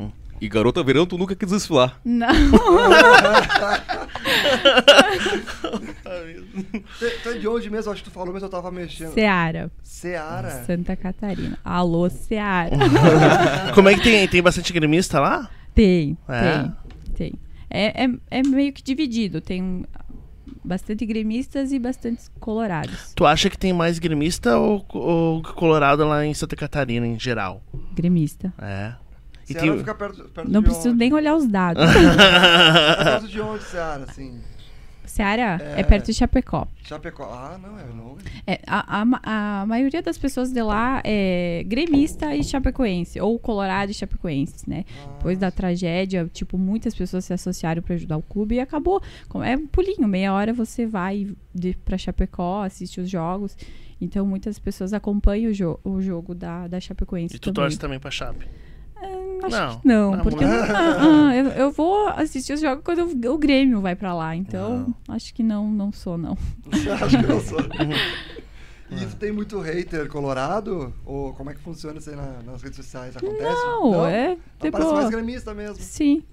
E 0.40 0.48
Garota 0.48 0.82
Verão, 0.82 1.04
tu 1.04 1.18
nunca 1.18 1.36
quis 1.36 1.50
desfilar. 1.50 2.00
Não. 2.04 2.28
Tu 7.22 7.28
é 7.28 7.38
de 7.38 7.48
onde 7.48 7.70
mesmo? 7.70 7.92
Acho 7.92 8.02
que 8.02 8.10
tu 8.10 8.12
falou, 8.12 8.32
mas 8.32 8.42
eu 8.42 8.48
tava 8.48 8.70
mexendo. 8.70 9.12
Seara. 9.12 9.70
Seara. 9.82 10.64
Santa 10.64 10.96
Catarina. 10.96 11.58
Alô, 11.64 12.08
Seara. 12.08 12.76
Como 13.74 13.88
é 13.88 13.94
que 13.94 14.02
tem? 14.02 14.26
Tem 14.28 14.42
bastante 14.42 14.72
gremista 14.72 15.20
lá? 15.20 15.48
Tem, 15.74 16.16
É? 16.28 16.62
tem, 16.62 16.72
tem. 17.14 17.32
É, 17.70 18.04
é, 18.04 18.10
é 18.30 18.42
meio 18.42 18.72
que 18.72 18.82
dividido. 18.82 19.40
Tem 19.40 19.84
bastante 20.64 21.06
gremistas 21.06 21.72
e 21.72 21.78
bastante 21.78 22.24
colorados. 22.38 23.12
Tu 23.14 23.24
acha 23.24 23.48
que 23.48 23.56
tem 23.56 23.72
mais 23.72 23.98
gremista 23.98 24.58
ou, 24.58 24.84
ou 24.90 25.42
colorado 25.42 26.04
lá 26.06 26.26
em 26.26 26.34
Santa 26.34 26.56
Catarina, 26.56 27.06
em 27.06 27.18
geral? 27.18 27.62
Gremista. 27.94 28.52
É. 28.58 28.94
E 29.48 29.54
tem... 29.54 29.78
fica 29.78 29.94
perto, 29.94 30.28
perto 30.28 30.50
Não 30.50 30.60
de 30.60 30.66
preciso 30.66 30.90
onde? 30.90 30.98
nem 30.98 31.12
olhar 31.12 31.34
os 31.34 31.46
dados. 31.46 31.82
Perto 31.84 33.28
de 33.28 33.40
onde, 33.40 33.64
Seara, 33.64 34.04
assim? 34.04 34.40
Seara 35.10 35.58
é. 35.60 35.80
É. 35.80 35.82
perto 35.82 36.06
de 36.06 36.14
Chapecó. 36.14 36.66
Chapecó. 36.84 37.24
Ah, 37.24 37.58
não, 37.60 37.78
é 37.78 37.84
longe. 37.84 38.24
É, 38.46 38.60
a, 38.66 39.02
a, 39.02 39.60
a 39.62 39.66
maioria 39.66 40.00
das 40.02 40.16
pessoas 40.16 40.52
de 40.52 40.62
lá 40.62 41.00
é 41.04 41.62
gremista 41.66 42.34
e 42.34 42.42
chapecoense, 42.44 43.20
ou 43.20 43.38
colorado 43.38 43.90
e 43.90 43.94
chapecoense, 43.94 44.68
né? 44.68 44.84
Depois 45.16 45.36
da 45.38 45.50
tragédia, 45.50 46.28
tipo, 46.32 46.56
muitas 46.56 46.94
pessoas 46.94 47.24
se 47.24 47.32
associaram 47.32 47.82
para 47.82 47.94
ajudar 47.96 48.16
o 48.16 48.22
clube 48.22 48.54
e 48.54 48.60
acabou. 48.60 49.02
É 49.44 49.56
um 49.56 49.66
pulinho, 49.66 50.06
meia 50.08 50.32
hora 50.32 50.52
você 50.52 50.86
vai 50.86 51.28
pra 51.84 51.98
Chapecó, 51.98 52.62
assiste 52.62 53.00
os 53.00 53.10
jogos. 53.10 53.56
Então, 54.00 54.24
muitas 54.24 54.58
pessoas 54.58 54.92
acompanham 54.92 55.50
o, 55.50 55.54
jo 55.54 55.78
o 55.84 56.00
jogo 56.00 56.34
da, 56.34 56.66
da 56.66 56.80
Chapecoense 56.80 57.36
E 57.36 57.38
tu 57.38 57.52
também. 57.52 57.68
torce 57.68 57.78
também 57.78 57.98
pra 57.98 58.10
Chape? 58.10 58.46
Acho 59.42 59.56
Não. 59.56 59.80
que 59.80 59.88
não, 59.88 60.14
Ah, 60.14 60.18
porque 60.18 60.44
não- 60.44 60.52
ah, 60.52 61.28
ah, 61.30 61.36
eu, 61.36 61.46
eu 61.46 61.70
vou 61.70 62.08
assistir 62.08 62.52
os 62.52 62.60
jogos 62.60 62.82
quando 62.84 63.04
o, 63.26 63.32
o 63.34 63.38
Grêmio 63.38 63.80
vai 63.80 63.94
pra 63.96 64.14
lá. 64.14 64.34
Então, 64.36 64.94
acho 65.08 65.32
que 65.34 65.42
não, 65.42 65.70
não 65.70 65.92
sou, 65.92 66.16
não. 66.18 66.36
Acho 67.02 67.18
que 67.24 67.32
eu 67.32 67.40
sou. 67.40 67.58
E 68.92 69.06
tu 69.06 69.14
tem 69.14 69.30
muito 69.30 69.60
hater 69.60 70.08
colorado? 70.08 70.92
Ou 71.06 71.32
como 71.34 71.48
é 71.50 71.54
que 71.54 71.60
funciona 71.60 72.00
isso 72.00 72.10
aí 72.10 72.16
na- 72.16 72.42
nas 72.44 72.60
redes 72.60 72.74
sociais? 72.74 73.16
Acontece? 73.16 73.44
Não, 73.64 74.04
é 74.04 74.32
Então 74.32 74.40
de 74.62 74.70
parece 74.72 74.92
mais 74.92 75.10
gremista 75.10 75.54
mesmo. 75.54 75.76
Sim. 75.76 76.24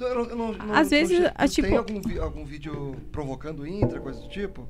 Eu 0.00 0.14
não- 0.16 0.24
eu 0.24 0.36
não- 0.36 0.52
não- 0.52 0.74
Às 0.74 0.88
tu 0.88 0.90
vezes, 0.90 1.16
che- 1.16 1.32
ah, 1.32 1.46
tu 1.46 1.54
tem 1.54 1.64
tipo- 1.64 1.76
algum, 1.76 2.00
vi- 2.00 2.18
algum 2.18 2.44
vídeo 2.44 2.96
provocando 3.12 3.60
o 3.60 3.66
Inter, 3.68 4.00
coisa 4.00 4.20
do 4.20 4.28
tipo? 4.28 4.62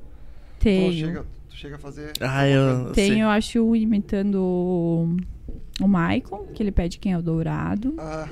Tu 0.59 0.65
Tenho. 0.65 0.93
chega, 0.93 1.27
tu 1.49 1.57
chega 1.57 1.77
a 1.77 1.79
fazer. 1.79 2.13
Ah, 2.21 2.47
eu 2.47 2.93
Tenho, 2.93 3.15
sei. 3.15 3.23
eu 3.23 3.29
acho, 3.31 3.61
um 3.65 3.75
imitando 3.75 5.17
o, 5.81 5.87
Maicon, 5.89 6.47
que 6.55 6.63
ele 6.63 6.73
pede 6.73 6.99
quem 6.99 7.13
é 7.13 7.19
o 7.19 7.23
dourado. 7.23 7.95
Ah, 7.99 8.29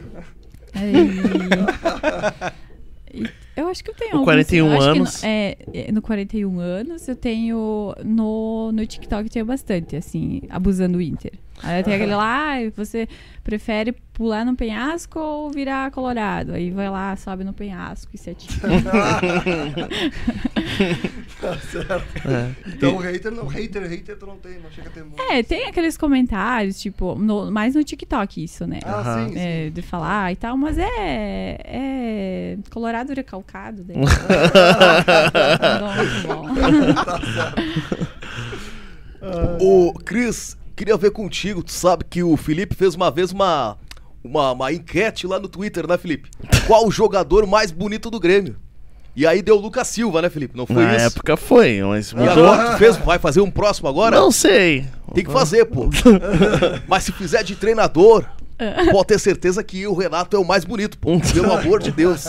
e, 3.13 3.21
e 3.25 3.31
Eu 3.57 3.69
acho 3.69 3.85
que 3.85 3.91
eu 3.91 3.95
tenho 3.95 4.11
Com 4.11 4.17
alguns, 4.19 4.33
41 4.35 4.67
eu 4.67 4.73
acho 4.73 4.81
que 4.81 4.87
no- 4.99 5.05
anos. 5.05 5.25
é, 5.25 5.57
é, 5.73 5.93
no 5.93 6.03
41 6.03 6.59
anos 6.61 7.07
eu 7.09 7.15
tenho. 7.17 7.95
No, 8.05 8.73
no 8.73 8.87
TikTok 8.87 9.25
eu 9.25 9.31
tenho 9.31 9.47
bastante, 9.47 9.95
assim, 9.97 10.43
abusando 10.49 10.99
o 10.99 11.01
Inter. 11.03 11.33
Aí 11.63 11.83
tem 11.83 11.95
aquele 11.95 12.15
lá, 12.15 12.55
ah, 12.57 12.71
você 12.77 13.09
prefere 13.43 13.93
pular 14.13 14.45
no 14.45 14.55
penhasco 14.57 15.19
ou 15.19 15.51
virar 15.51 15.91
colorado? 15.91 16.53
Aí 16.53 16.71
vai 16.71 16.91
lá, 16.91 17.15
sobe 17.17 17.43
no 17.45 17.53
penhasco 17.53 18.11
e 18.15 18.19
se 18.19 18.31
atira. 18.31 18.69
Tá 21.41 21.57
certo. 21.59 22.29
É. 22.29 22.51
Então, 22.69 22.97
hater, 22.99 23.31
não, 23.33 23.47
hater, 23.47 23.83
hater 23.89 24.17
tu 24.19 24.27
não 24.27 24.37
tem, 24.37 24.59
não 24.61 24.71
chega 24.71 24.89
a 24.89 24.93
ter 24.93 25.03
muito. 25.05 25.21
É, 25.23 25.43
tem 25.43 25.67
aqueles 25.67 25.97
comentários, 25.97 26.81
tipo, 26.81 27.15
no- 27.15 27.51
mais 27.51 27.75
no 27.75 27.85
TikTok 27.85 28.43
isso, 28.45 28.67
né? 28.67 28.81
Ah, 28.85 29.19
sim, 29.27 29.33
sim. 29.35 29.39
É, 29.39 29.71
de 29.71 29.83
falar 29.83 30.33
e 30.33 30.37
tal, 30.37 30.57
mas 30.57 30.77
é. 30.79 30.89
É. 31.65 32.57
Colorado 32.71 33.13
recalcado. 33.15 33.85
Daí. 33.85 33.97
Não, 35.81 35.95
muito 35.95 36.27
bom. 36.29 37.05
Tá 37.05 37.21
certo. 37.21 37.63
Ô, 39.61 39.93
Cris, 40.05 40.57
queria 40.77 40.97
ver 40.97 41.11
contigo. 41.11 41.63
Tu 41.63 41.73
sabe 41.73 42.05
que 42.09 42.23
o 42.23 42.37
Felipe 42.37 42.75
fez 42.75 42.95
uma 42.95 43.11
vez 43.11 43.31
uma, 43.33 43.77
uma, 44.23 44.53
uma 44.53 44.73
enquete 44.73 45.27
lá 45.27 45.39
no 45.39 45.49
Twitter, 45.49 45.87
né, 45.87 45.97
Felipe? 45.99 46.31
Qual 46.67 46.87
o 46.87 46.91
jogador 46.91 47.47
mais 47.47 47.71
bonito 47.71 48.11
do 48.11 48.19
Grêmio? 48.21 48.57
E 49.17 49.27
aí 49.27 49.43
deu 49.43 49.57
o 49.57 49.61
Lucas 49.61 49.87
Silva, 49.89 50.21
né, 50.23 50.29
Felipe? 50.29 50.57
Não 50.57 50.67
foi 50.67 50.83
Na 50.83 50.97
isso? 50.97 51.07
época 51.07 51.37
foi, 51.37 51.81
mas 51.83 52.11
E 52.11 52.17
mudou. 52.17 52.31
agora 52.53 52.73
tu 52.73 52.79
fez, 52.79 52.97
vai 52.97 53.19
fazer 53.19 53.41
um 53.41 53.51
próximo 53.51 53.89
agora? 53.89 54.17
Não 54.19 54.33
sei. 54.33 54.87
Tem 55.15 55.25
que 55.25 55.31
fazer, 55.31 55.65
pô. 55.67 55.89
Mas 56.89 57.05
se 57.05 57.13
fizer 57.13 57.45
de 57.45 57.55
treinador, 57.55 58.25
pode 58.91 59.07
ter 59.07 59.21
certeza 59.21 59.63
que 59.63 59.87
o 59.87 59.95
Renato 59.95 60.37
é 60.37 60.41
o 60.41 60.45
mais 60.45 60.65
bonito, 60.65 60.99
pô. 60.99 61.21
Pelo 61.33 61.53
amor 61.53 61.81
de 61.81 61.93
Deus. 61.93 62.25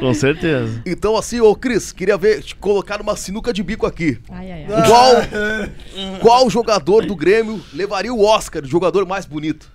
Com 0.00 0.14
certeza. 0.14 0.82
Então, 0.86 1.16
assim, 1.16 1.40
ô 1.40 1.54
Cris, 1.54 1.92
queria 1.92 2.16
ver, 2.16 2.42
te 2.42 2.56
colocar 2.56 2.98
numa 2.98 3.14
sinuca 3.16 3.52
de 3.52 3.62
bico 3.62 3.86
aqui. 3.86 4.18
Ai, 4.30 4.50
ai, 4.50 4.66
ai. 4.68 4.86
Qual, 4.88 5.14
qual 6.20 6.50
jogador 6.50 7.04
do 7.06 7.14
Grêmio 7.14 7.62
levaria 7.72 8.12
o 8.12 8.24
Oscar, 8.24 8.62
de 8.62 8.68
jogador 8.68 9.06
mais 9.06 9.26
bonito? 9.26 9.70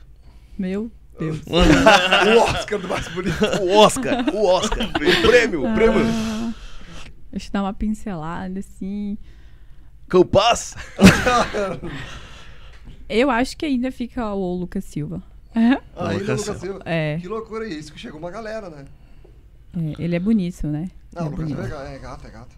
Meu 0.57 0.91
Deus. 1.19 1.39
O 1.47 2.39
Oscar 2.41 2.79
do 2.79 2.87
mais 2.87 3.07
bonito. 3.09 3.35
O 3.61 3.77
Oscar, 3.77 4.25
o 4.33 4.45
Oscar. 4.45 4.89
O 4.89 4.91
prêmio, 5.27 5.69
o 5.69 5.73
prêmio. 5.73 6.01
Ah, 6.05 6.53
deixa 7.31 7.47
eu 7.47 7.51
dar 7.53 7.61
uma 7.63 7.73
pincelada, 7.73 8.59
assim. 8.59 9.17
Campas. 10.09 10.75
Eu 13.07 13.29
acho 13.29 13.55
que 13.55 13.65
ainda 13.65 13.91
fica 13.91 14.33
o 14.33 14.55
Lucas 14.55 14.83
Silva. 14.85 15.21
Aí, 15.95 16.17
Lucas 16.19 16.41
Lucas 16.41 16.61
Silva. 16.61 16.81
É, 16.85 17.17
Que 17.19 17.27
loucura 17.27 17.67
isso, 17.67 17.93
que 17.93 17.99
chegou 17.99 18.19
uma 18.19 18.31
galera, 18.31 18.69
né? 18.69 18.85
É, 19.77 19.93
ele 20.03 20.15
é 20.15 20.19
bonito, 20.19 20.67
né? 20.67 20.89
Não, 21.13 21.23
é 21.27 21.29
Lucas 21.29 21.45
Silva 21.47 21.55
bonito. 21.55 21.61
é, 21.65 21.67
ga- 21.69 21.89
é 21.89 21.99
gato, 21.99 22.27
é 22.27 22.29
gato. 22.29 22.55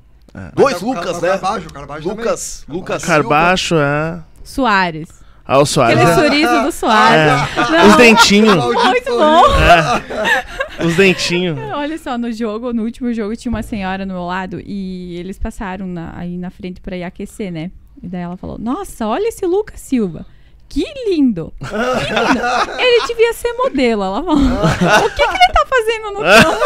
Dois 0.56 0.76
é 0.82 0.86
o 0.86 0.90
Lucas, 0.90 1.22
né? 1.22 1.30
Carbajo, 1.30 1.70
Carbajo 1.74 2.10
Lucas, 2.10 2.64
também. 2.66 2.80
Lucas 2.80 3.06
Carbaixo, 3.06 3.76
é. 3.76 4.22
Soares. 4.44 5.10
Ah, 5.46 5.60
o 5.60 5.66
Soares. 5.66 5.98
Aquele 5.98 6.12
é. 6.12 6.16
sorriso 6.16 6.62
do 6.64 6.72
Soares. 6.74 7.34
Os 7.90 7.96
dentinhos. 7.96 8.56
Muito 8.56 9.18
bom. 9.18 9.42
Os 10.86 10.96
dentinhos. 10.96 11.58
Olha 11.74 11.98
só, 11.98 12.18
no 12.18 12.32
jogo, 12.32 12.74
no 12.74 12.84
último 12.84 13.14
jogo, 13.14 13.36
tinha 13.36 13.50
uma 13.50 13.64
senhora 13.64 14.06
no 14.06 14.14
meu 14.14 14.26
lado 14.26 14.62
e 14.64 15.16
eles 15.18 15.40
passaram 15.40 15.88
na- 15.88 16.14
aí 16.18 16.38
na 16.38 16.50
frente 16.50 16.82
pra 16.82 16.98
ir 16.98 17.04
aquecer, 17.04 17.52
né? 17.52 17.72
E 18.04 18.08
daí 18.08 18.22
ela 18.22 18.38
falou: 18.38 18.58
Nossa, 18.60 19.08
olha 19.08 19.28
esse 19.30 19.46
Lucas 19.46 19.80
Silva. 19.80 20.26
Que 20.70 20.84
lindo! 21.08 21.52
Que 21.60 21.66
lindo! 21.66 22.80
Ele 22.80 23.08
devia 23.08 23.34
ser 23.34 23.52
modelo. 23.54 24.04
Ela 24.04 24.24
falou: 24.24 24.38
O 24.38 25.10
que, 25.10 25.28
que 25.28 25.34
ele 25.36 25.54
tá 25.54 25.66
fazendo 25.68 26.12
no 26.12 26.20
campo? 26.22 26.64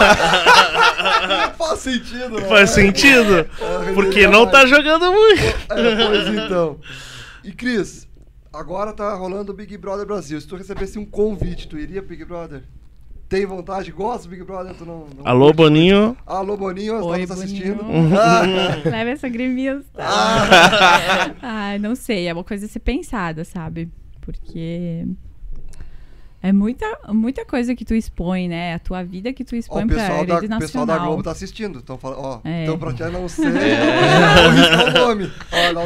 Faz 1.57 1.79
sentido, 1.79 2.39
né? 2.39 2.47
Faz 2.47 2.69
sentido? 2.71 3.39
É, 3.39 3.93
Porque 3.93 4.27
não 4.27 4.45
tá 4.47 4.65
jogando 4.65 5.11
muito. 5.11 5.43
É, 5.43 5.55
pois 6.07 6.27
então. 6.27 6.79
E 7.43 7.51
Cris, 7.51 8.07
agora 8.51 8.93
tá 8.93 9.13
rolando 9.15 9.51
o 9.51 9.55
Big 9.55 9.77
Brother 9.77 10.05
Brasil. 10.05 10.39
Se 10.41 10.47
tu 10.47 10.55
recebesse 10.55 10.97
um 10.99 11.05
convite, 11.05 11.67
tu 11.67 11.77
iria 11.77 12.01
Big 12.01 12.23
Brother? 12.25 12.63
Tem 13.31 13.45
vontade? 13.45 13.91
Gosta 13.93 14.23
do 14.27 14.31
Big 14.31 14.43
Brother? 14.43 14.75
Tu 14.75 14.83
não, 14.85 15.07
não 15.17 15.25
Alô, 15.25 15.53
Boninho. 15.53 16.17
Alô, 16.27 16.57
Boninho, 16.57 16.95
nós 16.95 17.05
Oi, 17.05 17.21
estamos 17.21 17.43
assistindo. 17.45 17.79
Ah, 18.13 18.41
Leva 18.83 19.09
essa 19.11 19.29
gremista. 19.29 19.85
Ai, 21.41 21.79
não 21.79 21.95
sei. 21.95 22.27
É 22.27 22.33
uma 22.33 22.43
coisa 22.43 22.65
a 22.65 22.69
ser 22.69 22.79
pensada, 22.81 23.45
sabe? 23.45 23.89
Porque. 24.19 25.07
É 26.43 26.51
muita, 26.51 26.85
muita 27.07 27.45
coisa 27.45 27.73
que 27.73 27.85
tu 27.85 27.93
expõe, 27.95 28.49
né? 28.49 28.73
A 28.73 28.79
tua 28.79 29.01
vida 29.01 29.31
que 29.31 29.45
tu 29.45 29.55
Ó, 29.55 29.57
expõe 29.59 29.85
o 29.85 29.87
pra 29.87 29.95
pessoal, 29.95 30.25
da, 30.25 30.33
rede 30.39 30.53
o 30.53 30.59
pessoal 30.59 30.85
da 30.85 30.93
nacional. 30.93 31.07
Globo 31.13 31.23
tá 31.23 31.31
assistindo. 31.31 31.79
Então, 31.79 31.97
fala, 31.97 32.17
ó, 32.19 32.41
É. 32.43 32.63
então 32.63 32.77
pra 32.77 32.91
ti 32.93 33.03
não 33.03 33.29
sei, 33.29 33.45
não 33.47 34.49
arrisca 34.49 34.89
o 34.89 35.07
nome. 35.07 35.31
Ó, 35.53 35.73
não, 35.73 35.83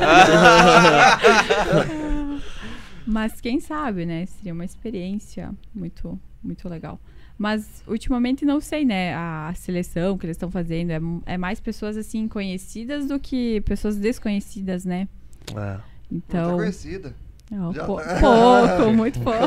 Mas 3.05 3.39
quem 3.39 3.59
sabe, 3.59 4.03
né? 4.07 4.25
Seria 4.25 4.53
uma 4.53 4.65
experiência 4.65 5.51
muito, 5.75 6.19
muito 6.43 6.67
legal. 6.67 6.99
Mas 7.37 7.83
ultimamente 7.87 8.45
não 8.45 8.61
sei, 8.61 8.85
né? 8.85 9.13
A 9.13 9.51
seleção 9.55 10.17
que 10.17 10.25
eles 10.25 10.35
estão 10.35 10.49
fazendo 10.49 10.91
é, 10.91 10.99
é 11.33 11.37
mais 11.37 11.59
pessoas 11.59 11.97
assim 11.97 12.27
conhecidas 12.29 13.07
do 13.07 13.19
que 13.19 13.59
pessoas 13.61 13.97
desconhecidas, 13.97 14.85
né? 14.85 15.07
É. 15.51 15.53
não 15.53 15.57
tá 15.57 15.81
Então, 16.11 16.57
conhecida. 16.57 17.13
é, 17.51 17.73
Já 17.73 17.83
pou- 17.85 17.97
tá. 18.01 18.19
pouco, 18.19 18.91
muito 18.95 19.19
pouco. 19.19 19.39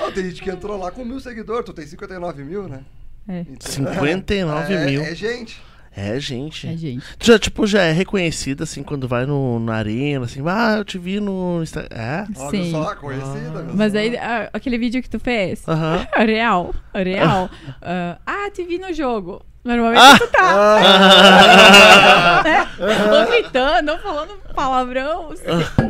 Ó, 0.00 0.10
tem 0.12 0.24
gente 0.30 0.42
que 0.42 0.50
entrou 0.50 0.78
lá 0.78 0.90
com 0.92 1.04
mil 1.04 1.18
seguidores, 1.20 1.64
tu 1.66 1.72
tem 1.72 1.86
59 1.86 2.44
mil, 2.44 2.68
né? 2.68 2.84
É, 3.28 3.40
Então, 3.40 3.70
59 3.70 4.72
é, 4.74 4.86
mil. 4.86 5.02
É 5.02 5.14
gente. 5.14 5.60
É, 5.94 6.18
gente. 6.20 6.68
é 6.68 6.76
gente. 6.76 7.04
Tu 7.18 7.26
já, 7.26 7.38
tipo, 7.38 7.66
já 7.66 7.82
é 7.82 7.92
reconhecida, 7.92 8.64
assim, 8.64 8.82
quando 8.82 9.08
vai 9.08 9.26
no, 9.26 9.58
na 9.58 9.74
arena, 9.74 10.24
assim, 10.24 10.40
ah, 10.46 10.76
eu 10.78 10.84
te 10.84 10.98
vi 10.98 11.18
no 11.20 11.62
Instagram. 11.62 11.96
É? 11.96 12.26
Olha 12.36 12.50
Sim. 12.50 12.70
só, 12.70 12.94
conhecida. 12.94 13.62
viu 13.62 13.74
Mas 13.74 13.94
aí, 13.94 14.16
ah, 14.16 14.48
aquele 14.52 14.78
vídeo 14.78 15.02
que 15.02 15.10
tu 15.10 15.18
fez, 15.18 15.66
Aham. 15.68 16.06
real, 16.24 16.74
real. 16.94 17.50
Ah, 17.82 18.18
ah, 18.26 18.50
te 18.50 18.62
vi 18.62 18.78
no 18.78 18.92
jogo. 18.92 19.42
Normalmente 19.62 20.00
Ah! 20.02 20.18
tu 20.18 20.26
tá 20.28 20.40
Ah, 20.80 22.42
né? 22.44 22.66
Ou 23.12 23.26
gritando, 23.26 23.92
ou 23.92 23.98
falando 23.98 24.30
palavrão. 24.54 25.34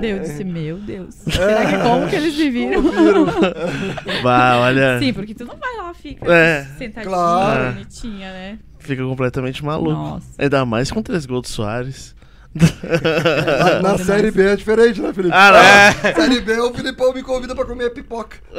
Deus 0.00 0.20
disse, 0.28 0.42
meu 0.44 0.76
Deus. 0.78 1.14
Será 1.14 1.64
que 1.66 1.78
como 1.78 2.08
que 2.08 2.16
eles 2.16 2.36
me 2.36 2.50
viram? 2.50 2.82
Bah, 4.24 4.58
olha. 4.66 4.98
Sim, 4.98 5.12
porque 5.12 5.34
tu 5.34 5.44
não 5.44 5.56
vai 5.56 5.76
lá, 5.76 5.94
fica 5.94 6.26
É. 6.32 6.66
sentadinha, 6.78 7.14
Claro. 7.14 7.72
bonitinha, 7.74 8.32
né? 8.32 8.58
Fica 8.80 9.04
completamente 9.04 9.64
maluco. 9.64 9.92
Nossa. 9.92 10.26
Ainda 10.38 10.64
mais 10.66 10.90
com 10.90 11.00
três 11.02 11.24
gols 11.24 11.42
do 11.42 11.48
Soares. 11.48 12.16
na, 12.52 13.90
na 13.92 13.98
série 13.98 14.32
B 14.32 14.42
é 14.48 14.56
diferente, 14.56 15.00
né, 15.00 15.12
Felipe? 15.12 15.32
Ah, 15.32 15.52
não. 15.52 15.58
É. 15.60 16.14
Série 16.14 16.40
B, 16.40 16.58
o 16.58 16.74
Filipão 16.74 17.12
me 17.14 17.22
convida 17.22 17.54
pra 17.54 17.64
comer 17.64 17.90
pipoca. 17.90 18.38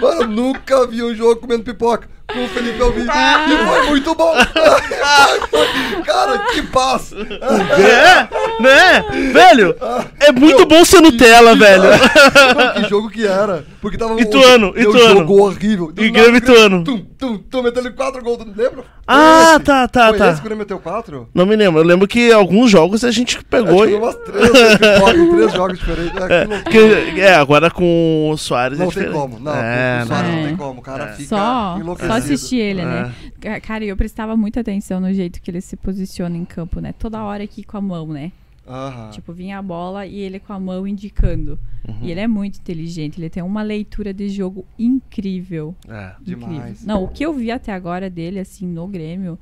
Mano, 0.00 0.22
eu 0.22 0.26
nunca 0.28 0.86
vi 0.86 1.02
um 1.02 1.14
jogo 1.14 1.40
comendo 1.40 1.62
pipoca 1.62 2.08
com 2.32 2.44
o 2.44 2.48
Felipe 2.48 2.82
Alvim. 2.82 3.02
E 3.02 3.66
foi 3.66 3.86
muito 3.88 4.14
bom. 4.14 4.34
Cara, 6.04 6.38
que 6.52 6.62
paz. 6.62 7.12
É, 7.12 8.62
né? 8.62 9.04
Velho, 9.32 9.74
é 10.18 10.32
muito 10.32 10.66
bom 10.66 10.84
ser 10.84 11.00
Nutella, 11.00 11.54
velho. 11.56 11.82
Não, 11.84 12.82
que 12.82 12.88
jogo 12.88 13.10
que 13.10 13.26
era. 13.26 13.64
Porque 13.80 13.96
tava 13.96 14.20
Ituano, 14.20 14.72
deu 14.72 14.90
Ituano. 14.90 15.20
jogo 15.20 15.42
horrível. 15.42 15.92
E 15.96 16.10
Grêmio 16.10 16.36
Ituano. 16.36 16.84
Tum, 16.84 16.98
tum, 17.18 17.38
tum, 17.38 17.62
metendo 17.62 17.90
quatro 17.94 18.22
gols. 18.22 18.38
Lembra? 18.54 18.84
Ah, 19.06 19.54
esse? 19.56 19.64
tá, 19.64 19.88
tá, 19.88 20.08
Foi 20.10 20.18
tá. 20.18 20.26
esse 20.28 20.34
que 20.36 20.40
o 20.40 20.44
Grêmio 20.44 20.58
meteu 20.58 20.78
quatro? 20.78 21.28
Não 21.34 21.46
me 21.46 21.56
lembro. 21.56 21.80
Eu 21.80 21.84
lembro 21.84 22.06
que 22.06 22.30
alguns 22.30 22.70
jogos 22.70 23.02
a 23.04 23.10
gente 23.10 23.42
pegou 23.44 23.82
Acho 23.82 23.88
que 23.88 23.94
e. 23.94 23.96
umas 23.98 24.14
três 24.16 24.50
pipoca 24.50 25.16
em 25.16 25.30
três 25.34 25.52
jogos 25.52 25.78
diferentes. 25.78 26.20
É, 26.20 26.46
que 26.70 26.78
É, 26.78 27.10
que- 27.14 27.20
é, 27.20 27.34
agora 27.34 27.70
com 27.70 28.30
o 28.32 28.36
Soares 28.36 28.78
é 28.78 28.84
Não 28.84 28.90
tem 28.90 29.10
como, 29.10 29.38
não. 29.40 29.54
É, 29.54 30.02
o 30.04 30.06
Soares 30.06 30.28
não. 30.28 30.36
não 30.36 30.44
tem 30.44 30.52
É. 30.54 30.56
como, 30.56 30.80
o 30.80 30.82
cara 30.82 31.06
fica 31.08 31.28
Só, 31.36 31.76
enlouquecido. 31.80 32.12
só 32.14 32.19
assistir 32.24 32.56
ele, 32.56 32.80
É. 32.80 32.84
né? 32.84 33.14
Ca- 33.40 33.60
Cara, 33.60 33.84
eu 33.84 33.96
prestava 33.96 34.36
muita 34.36 34.60
atenção 34.60 35.00
no 35.00 35.12
jeito 35.12 35.40
que 35.40 35.50
ele 35.50 35.60
se 35.60 35.76
posiciona 35.76 36.36
em 36.36 36.44
campo, 36.44 36.80
né? 36.80 36.92
Toda 36.98 37.22
hora 37.24 37.42
aqui 37.44 37.62
com 37.64 37.76
a 37.76 37.80
mão, 37.80 38.06
né? 38.08 38.32
Aham. 38.68 39.10
Tipo, 39.10 39.32
vinha 39.32 39.58
a 39.58 39.62
bola 39.62 40.06
e 40.06 40.16
ele 40.18 40.38
com 40.38 40.52
a 40.52 40.60
mão 40.60 40.86
indicando. 40.86 41.58
Uhum. 41.88 41.96
E 42.02 42.10
ele 42.10 42.20
é 42.20 42.28
muito 42.28 42.58
inteligente, 42.58 43.18
ele 43.20 43.28
tem 43.30 43.42
uma 43.42 43.62
leitura 43.62 44.12
de 44.14 44.28
jogo 44.28 44.64
incrível. 44.78 45.74
É. 45.88 46.12
incrível. 46.20 46.48
Demais. 46.48 46.84
Não, 46.84 47.02
o 47.04 47.08
que 47.08 47.24
eu 47.24 47.32
vi 47.32 47.50
até 47.50 47.72
agora 47.72 48.08
dele, 48.10 48.38
assim, 48.38 48.66
no 48.66 48.86
Grêmio, 48.86 49.38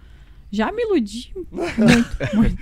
já 0.51 0.73
me 0.73 0.83
iludi 0.83 1.33
muito, 1.51 1.77
muito. 2.35 2.57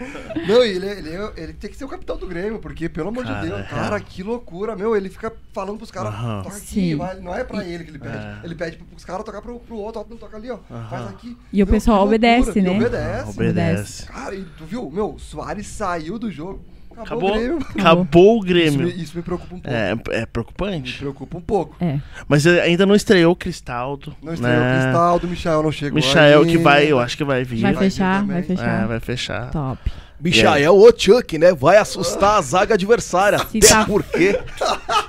Não, 0.48 0.64
e 0.64 0.68
ele, 0.70 0.86
ele, 0.86 1.10
é- 1.14 1.32
ele 1.36 1.52
tem 1.52 1.70
que 1.70 1.76
ser 1.76 1.84
o 1.84 1.88
capitão 1.88 2.16
do 2.16 2.26
Grêmio, 2.26 2.58
porque, 2.58 2.88
pelo 2.88 3.08
amor 3.08 3.24
Cara, 3.24 3.40
de 3.40 3.46
Deus, 3.48 3.60
é. 3.60 3.62
cara, 3.64 4.00
que 4.00 4.22
loucura, 4.22 4.74
meu. 4.76 4.96
Ele 4.96 5.08
fica 5.08 5.32
falando 5.52 5.76
pros 5.78 5.90
caras, 5.90 6.12
Aham. 6.14 6.42
toca 6.42 6.56
aqui, 6.56 6.66
Sim. 6.66 6.96
vai, 6.96 7.20
não 7.20 7.34
é 7.34 7.44
pra 7.44 7.64
ele 7.64 7.84
que 7.84 7.90
ele 7.90 7.98
pede. 7.98 8.16
É. 8.16 8.40
Ele 8.44 8.54
pede 8.54 8.76
pros 8.78 9.04
caras 9.04 9.24
tocar 9.24 9.40
pro, 9.40 9.58
pro 9.60 9.76
outro, 9.76 10.00
ó, 10.00 10.04
não 10.08 10.16
toca 10.16 10.36
ali, 10.36 10.50
ó, 10.50 10.58
faz 10.90 11.06
aqui. 11.08 11.36
E 11.52 11.62
o 11.62 11.66
pessoal 11.66 12.04
obedece, 12.04 12.58
E 12.58 12.62
né? 12.62 12.70
obedece. 12.70 13.30
Obedece. 13.30 14.06
Cara, 14.06 14.34
e 14.34 14.44
tu 14.58 14.64
viu, 14.64 14.90
meu, 14.90 15.16
Soares 15.18 15.66
saiu 15.66 16.18
do 16.18 16.30
jogo. 16.30 16.64
Acabou, 17.04 17.30
o 17.30 17.34
Grêmio. 17.38 17.58
acabou 17.78 18.34
o 18.34 18.38
Isso 18.38 18.46
Grêmio. 18.46 18.86
me, 18.86 19.02
isso 19.02 19.16
me 19.16 19.22
preocupa 19.22 19.54
um 19.54 19.60
pouco. 19.60 19.76
É, 19.76 19.90
é 19.90 20.20
Me 20.20 20.26
preocupante. 20.26 20.98
preocupa 20.98 21.38
um 21.38 21.40
pouco. 21.40 21.76
É. 21.80 21.98
Mas 22.28 22.46
ainda 22.46 22.86
não 22.86 22.94
estreou 22.94 23.32
o 23.32 23.36
Cristaldo. 23.36 24.14
Não 24.22 24.32
estreou 24.34 24.56
né? 24.60 24.78
o 24.78 24.82
Cristaldo, 24.82 25.26
o 25.26 25.30
Michael 25.30 25.62
não 25.62 25.72
chegou 25.72 25.96
Michael 25.96 26.42
que 26.44 26.50
ainda. 26.52 26.62
vai, 26.62 26.86
eu 26.90 26.98
acho 26.98 27.16
que 27.16 27.24
vai 27.24 27.44
vir. 27.44 27.60
Vai 27.60 27.72
Vai 27.74 27.84
vir 27.84 27.90
fechar, 27.90 28.20
também. 28.20 28.34
vai 28.36 28.42
fechar. 28.42 28.82
É, 28.82 28.86
vai 28.86 29.00
fechar. 29.00 29.50
Top. 29.50 29.92
Michael 30.18 30.74
o 30.74 30.92
Chuck, 30.96 31.36
né? 31.36 31.52
Vai 31.52 31.76
assustar 31.76 32.38
a 32.38 32.40
zaga 32.40 32.72
adversária. 32.72 33.38
Se 33.50 33.58
Até 33.58 33.68
tá- 33.68 33.84
porque. 33.84 34.40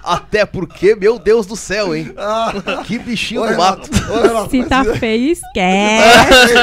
Até 0.03 0.45
porque, 0.45 0.95
meu 0.97 1.17
Deus 1.17 1.45
do 1.47 1.55
céu, 1.55 1.95
hein? 1.95 2.13
Que 2.85 2.99
bichinho 2.99 3.41
Ô, 3.43 3.47
do 3.47 3.55
mato. 3.57 3.89
ô, 3.89 4.49
Se 4.49 4.63
tá 4.65 4.83
feio, 4.83 5.31
esquece. 5.31 6.53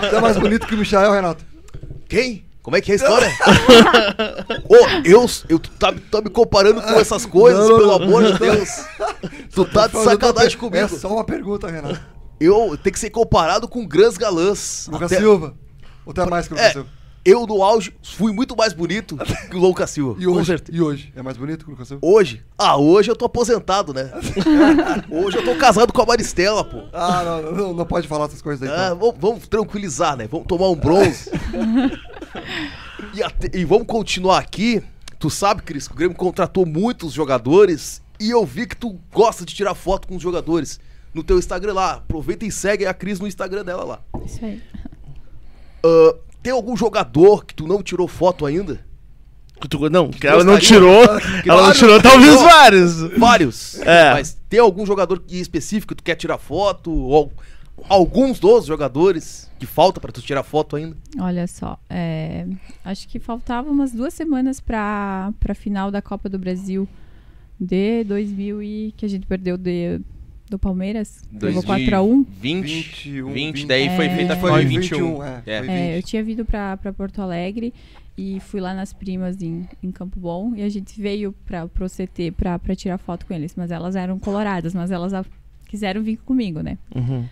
Você 0.00 0.16
é 0.16 0.20
mais 0.20 0.36
bonito 0.36 0.66
que 0.66 0.74
o 0.74 0.78
Michael, 0.78 1.12
Renato. 1.12 1.44
Quem? 2.08 2.44
Como 2.62 2.76
é 2.76 2.80
que 2.80 2.90
é 2.90 2.94
a 2.94 2.96
história? 2.96 3.28
Ô, 4.68 4.76
eu, 5.04 5.26
eu 5.48 5.58
tu 5.58 5.70
tá, 5.70 5.94
tá 6.10 6.20
me 6.20 6.30
comparando 6.30 6.82
com 6.82 6.94
essas 6.94 7.24
coisas, 7.24 7.68
Não, 7.68 7.76
pelo 7.78 7.92
amor 7.92 8.24
de 8.24 8.38
Deus. 8.38 8.68
Tu 9.54 9.64
tá 9.66 9.86
de 9.86 10.02
sacanagem 10.02 10.58
comigo. 10.58 10.76
É 10.76 10.88
só 10.88 11.08
uma 11.08 11.24
pergunta, 11.24 11.70
Renato. 11.70 12.00
Eu 12.38 12.76
tenho 12.82 12.92
que 12.92 12.98
ser 12.98 13.08
comparado 13.10 13.66
com 13.68 13.86
grandes 13.86 14.18
galãs. 14.18 14.86
Lucas 14.90 15.10
Até- 15.10 15.20
Silva. 15.20 15.54
Ou 16.04 16.10
até 16.10 16.26
mais 16.26 16.46
que 16.46 16.52
o 16.54 16.56
Lucas 16.56 16.70
É, 16.70 16.72
Silva? 16.72 16.88
Eu 17.26 17.46
no 17.46 17.62
auge 17.62 17.92
fui 18.02 18.32
muito 18.32 18.56
mais 18.56 18.72
bonito 18.72 19.16
que 19.50 19.56
o 19.56 19.58
Lucas 19.58 19.90
Silva. 19.90 20.14
E 20.22 20.26
hoje? 20.26 20.56
E 20.70 20.80
hoje? 20.80 21.12
É 21.16 21.20
mais 21.22 21.36
bonito 21.36 21.64
que 21.64 21.70
o 21.70 21.72
Lucas 21.72 21.88
Silva? 21.88 22.00
Hoje? 22.06 22.42
Ah, 22.56 22.76
hoje 22.78 23.10
eu 23.10 23.16
tô 23.16 23.24
aposentado, 23.24 23.92
né? 23.92 24.12
hoje 25.10 25.36
eu 25.38 25.44
tô 25.44 25.56
casado 25.56 25.92
com 25.92 26.00
a 26.00 26.06
Maristela, 26.06 26.64
pô. 26.64 26.84
Ah, 26.92 27.22
não, 27.42 27.52
não, 27.52 27.74
não 27.74 27.84
pode 27.84 28.06
falar 28.06 28.26
essas 28.26 28.40
coisas 28.40 28.66
aí. 28.68 28.74
Ah, 28.74 28.86
então. 28.86 28.98
vamos, 28.98 29.16
vamos 29.18 29.48
tranquilizar, 29.48 30.16
né? 30.16 30.28
Vamos 30.30 30.46
tomar 30.46 30.68
um 30.70 30.76
bronze. 30.76 31.30
e, 33.12 33.22
até- 33.22 33.50
e 33.58 33.64
vamos 33.64 33.86
continuar 33.86 34.38
aqui. 34.38 34.82
Tu 35.18 35.28
sabe, 35.28 35.62
Cris, 35.62 35.88
que 35.88 35.94
o 35.94 35.96
Grêmio 35.96 36.16
contratou 36.16 36.64
muitos 36.64 37.12
jogadores 37.12 38.00
e 38.20 38.30
eu 38.30 38.44
vi 38.46 38.66
que 38.66 38.76
tu 38.76 38.98
gosta 39.12 39.44
de 39.44 39.54
tirar 39.54 39.74
foto 39.74 40.06
com 40.06 40.16
os 40.16 40.22
jogadores 40.22 40.78
no 41.12 41.24
teu 41.24 41.38
Instagram 41.38 41.72
lá. 41.72 41.92
Aproveita 41.94 42.44
e 42.46 42.52
segue 42.52 42.86
a 42.86 42.94
Cris 42.94 43.18
no 43.18 43.26
Instagram 43.26 43.64
dela 43.64 43.84
lá. 43.84 44.00
Isso 44.24 44.44
aí. 44.44 44.62
Ah, 45.82 46.14
tem 46.46 46.52
algum 46.52 46.76
jogador 46.76 47.44
que 47.44 47.52
tu 47.52 47.66
não 47.66 47.82
tirou 47.82 48.06
foto 48.06 48.46
ainda? 48.46 48.78
Que 49.60 49.66
tu- 49.66 49.90
Não, 49.90 50.10
que 50.10 50.24
ela 50.28 50.44
não 50.44 50.56
tirou. 50.60 51.02
Ela 51.44 51.66
não 51.66 51.72
tirou, 51.72 52.00
talvez 52.00 52.40
vários. 52.40 53.00
Vários. 53.18 53.80
É. 53.80 54.12
Mas 54.12 54.38
tem 54.48 54.60
algum 54.60 54.86
jogador 54.86 55.18
que- 55.18 55.40
específico 55.40 55.88
que 55.92 55.96
tu 55.96 56.04
quer 56.04 56.14
tirar 56.14 56.38
foto? 56.38 56.92
Ou 56.92 57.32
alguns 57.88 58.38
dos 58.38 58.64
jogadores 58.66 59.50
que 59.58 59.66
falta 59.66 59.98
pra 60.00 60.12
tu 60.12 60.22
tirar 60.22 60.44
foto 60.44 60.76
ainda? 60.76 60.96
Olha 61.18 61.48
só, 61.48 61.80
é, 61.90 62.46
acho 62.84 63.08
que 63.08 63.18
faltava 63.18 63.68
umas 63.68 63.90
duas 63.92 64.14
semanas 64.14 64.60
para 64.60 65.32
a 65.48 65.54
final 65.54 65.90
da 65.90 66.00
Copa 66.00 66.28
do 66.28 66.38
Brasil 66.38 66.86
de 67.58 68.04
2000 68.04 68.62
e 68.62 68.94
que 68.96 69.04
a 69.04 69.08
gente 69.08 69.26
perdeu 69.26 69.56
de, 69.56 70.00
do 70.48 70.58
Palmeiras. 70.58 71.22
Levou 71.32 71.62
4x1. 71.62 72.24
20, 72.40 72.62
21, 72.64 73.32
20, 73.32 73.66
daí 73.66 73.88
foi 73.96 74.06
É. 74.06 74.16
feita 74.16 74.32
a 74.32 74.36
Foi 74.36 74.50
final 74.50 74.62
em 74.62 74.66
21, 74.66 74.96
21. 74.98 75.22
é. 75.24 75.42
É. 75.46 75.58
Foi 75.62 75.68
É, 75.74 75.90
eu 75.92 75.96
20. 75.96 76.04
tinha 76.06 76.24
vindo 76.24 76.44
para 76.44 76.76
Porto 76.96 77.20
Alegre 77.20 77.74
e 78.16 78.40
fui 78.40 78.60
lá 78.60 78.72
nas 78.72 78.92
primas 78.92 79.42
em, 79.42 79.68
em 79.82 79.90
Campo 79.90 80.18
Bom 80.20 80.54
e 80.54 80.62
a 80.62 80.68
gente 80.68 81.00
veio 81.00 81.32
para 81.44 81.66
pro 81.68 81.86
CT 81.88 82.30
para 82.32 82.76
tirar 82.76 82.96
foto 82.98 83.26
com 83.26 83.34
eles, 83.34 83.54
mas 83.56 83.70
elas 83.70 83.96
eram 83.96 84.18
coloradas, 84.18 84.72
mas 84.74 84.90
elas 84.90 85.12
a- 85.12 85.24
quiseram 85.68 86.02
vir 86.02 86.16
comigo, 86.18 86.60
né? 86.60 86.78
Uhum. 86.94 87.24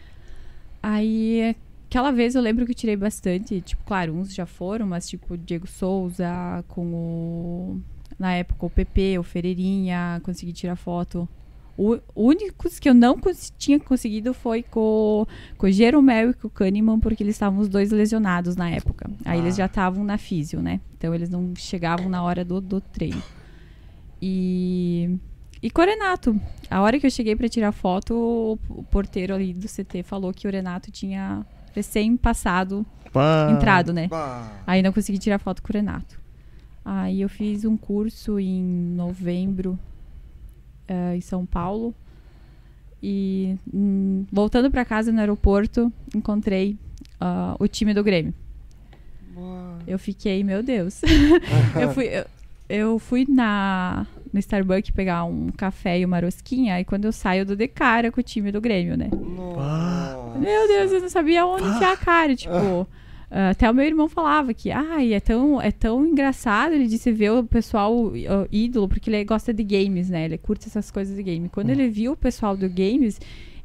Aí, 0.83 1.57
aquela 1.89 2.11
vez 2.11 2.35
eu 2.35 2.43
lembro 2.43 2.65
que 2.67 2.73
eu 2.73 2.77
tirei 2.77 2.97
bastante. 2.97 3.61
Tipo, 3.61 3.83
claro, 3.85 4.13
uns 4.15 4.35
já 4.35 4.45
foram, 4.47 4.87
mas 4.87 5.09
tipo, 5.09 5.37
Diego 5.37 5.67
Souza, 5.67 6.65
com 6.69 6.85
o. 6.93 7.81
Na 8.19 8.35
época, 8.35 8.67
o 8.67 8.71
PP, 8.71 9.19
o 9.19 9.23
Ferreirinha, 9.23 10.21
consegui 10.23 10.53
tirar 10.53 10.77
foto. 10.77 11.29
O 11.77 11.99
únicos 12.15 12.79
que 12.79 12.89
eu 12.89 12.95
não 12.95 13.19
cons- 13.19 13.53
tinha 13.59 13.81
conseguido 13.81 14.33
foi 14.33 14.63
com, 14.63 15.27
com 15.59 15.67
o 15.67 15.71
Jeromel 15.73 16.31
e 16.31 16.35
com 16.35 16.47
o 16.47 16.51
Kahneman, 16.51 17.01
porque 17.01 17.23
eles 17.23 17.35
estavam 17.35 17.59
os 17.59 17.69
dois 17.69 17.91
lesionados 17.91 18.55
na 18.55 18.71
época. 18.71 19.11
Aí 19.25 19.41
eles 19.41 19.57
já 19.57 19.67
estavam 19.67 20.05
na 20.05 20.17
físio, 20.17 20.63
né? 20.63 20.81
Então 20.97 21.13
eles 21.15 21.29
não 21.29 21.53
chegavam 21.57 22.09
na 22.09 22.23
hora 22.23 22.45
do, 22.45 22.61
do 22.61 22.81
treino. 22.81 23.21
E. 24.23 25.17
E 25.63 25.71
com 25.71 25.81
o 25.81 25.85
Renato. 25.85 26.39
A 26.71 26.83
hora 26.83 27.01
que 27.01 27.07
eu 27.07 27.11
cheguei 27.11 27.35
pra 27.35 27.49
tirar 27.49 27.73
foto, 27.73 28.15
o, 28.15 28.59
o 28.81 28.83
porteiro 28.85 29.35
ali 29.35 29.55
do 29.55 29.67
CT 29.67 30.03
falou 30.03 30.33
que 30.33 30.47
o 30.47 30.51
Renato 30.51 30.91
tinha 30.91 31.45
recém 31.75 32.17
passado, 32.19 32.85
Pá. 33.13 33.49
entrado, 33.51 33.93
né? 33.93 34.07
Bah. 34.09 34.53
Aí 34.67 34.83
não 34.83 34.93
consegui 34.93 35.19
tirar 35.19 35.39
foto 35.39 35.63
com 35.63 35.73
o 35.73 35.73
Renato. 35.73 36.21
Aí 36.85 37.23
eu 37.23 37.31
fiz 37.31 37.65
um 37.65 37.79
curso 37.79 38.39
em 38.39 38.63
novembro 38.63 39.79
eh, 40.89 41.17
em 41.17 41.21
São 41.21 41.45
Paulo. 41.45 41.95
E 43.03 43.57
hum, 43.73 44.25
voltando 44.33 44.71
pra 44.71 44.85
casa 44.85 45.13
no 45.13 45.21
aeroporto, 45.21 45.93
encontrei 46.15 46.79
ah, 47.21 47.55
o 47.59 47.69
time 47.69 47.93
do 47.93 48.03
Grêmio. 48.03 48.33
Eu 49.87 49.99
fiquei, 49.99 50.43
meu 50.43 50.63
Deus. 50.63 51.03
eu 51.81 51.91
fui, 51.91 52.07
eu, 52.07 52.25
eu 52.69 52.99
fui 52.99 53.27
na, 53.29 54.07
no 54.33 54.39
Starbucks 54.39 54.91
pegar 54.91 55.25
um 55.25 55.51
café 55.51 55.99
e 55.99 56.05
uma 56.05 56.19
rosquinha. 56.21 56.77
Aí 56.77 56.85
quando 56.85 57.05
eu 57.05 57.13
saio, 57.13 57.43
eu 57.43 57.47
dou 57.47 57.57
de 57.57 57.69
cara 57.69 58.11
com 58.11 58.21
o 58.21 58.25
time 58.25 58.51
do 58.51 58.61
Grêmio, 58.61 58.97
né? 58.97 59.11
Nossa. 59.13 60.39
Meu 60.39 60.67
Deus, 60.67 60.93
eu 60.93 61.01
não 61.03 61.11
sabia 61.11 61.45
onde 61.45 61.69
enfiar 61.69 61.93
a 61.93 61.97
cara, 61.97 62.35
tipo. 62.35 62.55
ah, 63.31 63.51
Até 63.51 63.71
o 63.71 63.75
meu 63.75 63.85
irmão 63.85 64.09
falava 64.09 64.53
que, 64.55 64.71
ai, 64.71 65.13
é 65.13 65.21
tão, 65.21 65.61
é 65.61 65.71
tão 65.71 66.07
engraçado, 66.07 66.73
ele 66.75 66.87
disse, 66.87 67.11
ver 67.13 67.33
o 67.33 67.45
pessoal 67.45 68.13
ah, 68.29 68.47
ídolo, 68.51 68.89
porque 68.89 69.11
ele 69.11 69.25
gosta 69.25 69.53
de 69.53 69.63
games, 69.63 70.11
né? 70.11 70.25
Ele 70.25 70.39
curte 70.39 70.69
essas 70.69 70.91
coisas 70.91 71.17
de 71.17 71.23
game. 71.23 71.49
Quando 71.49 71.71
ele 71.71 71.89
viu 71.89 72.13
o 72.13 72.17
pessoal 72.17 72.57
do 72.57 72.69
games, 72.69 73.21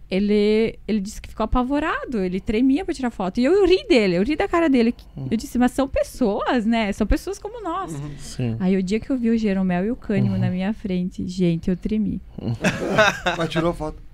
ele, 0.09 0.79
ele 0.87 0.99
disse 0.99 1.21
que 1.21 1.29
ficou 1.29 1.43
apavorado, 1.43 2.19
ele 2.19 2.39
tremia 2.39 2.83
pra 2.83 2.93
tirar 2.93 3.11
foto. 3.11 3.39
E 3.39 3.45
eu 3.45 3.65
ri 3.65 3.85
dele, 3.87 4.15
eu 4.15 4.23
ri 4.23 4.35
da 4.35 4.47
cara 4.47 4.67
dele. 4.67 4.93
Eu 5.29 5.37
disse, 5.37 5.59
mas 5.59 5.71
são 5.71 5.87
pessoas, 5.87 6.65
né? 6.65 6.91
São 6.91 7.05
pessoas 7.05 7.37
como 7.37 7.61
nós. 7.61 7.91
Sim. 8.17 8.57
Aí 8.59 8.75
o 8.75 8.81
dia 8.81 8.99
que 8.99 9.09
eu 9.11 9.17
vi 9.17 9.29
o 9.29 9.37
Jeromel 9.37 9.85
e 9.85 9.91
o 9.91 9.95
Cânimo 9.95 10.37
na 10.37 10.49
minha 10.49 10.73
frente, 10.73 11.27
gente, 11.27 11.69
eu 11.69 11.77
tremi. 11.77 12.19
Mas 13.37 13.49
tirou 13.49 13.73
foto. 13.73 14.08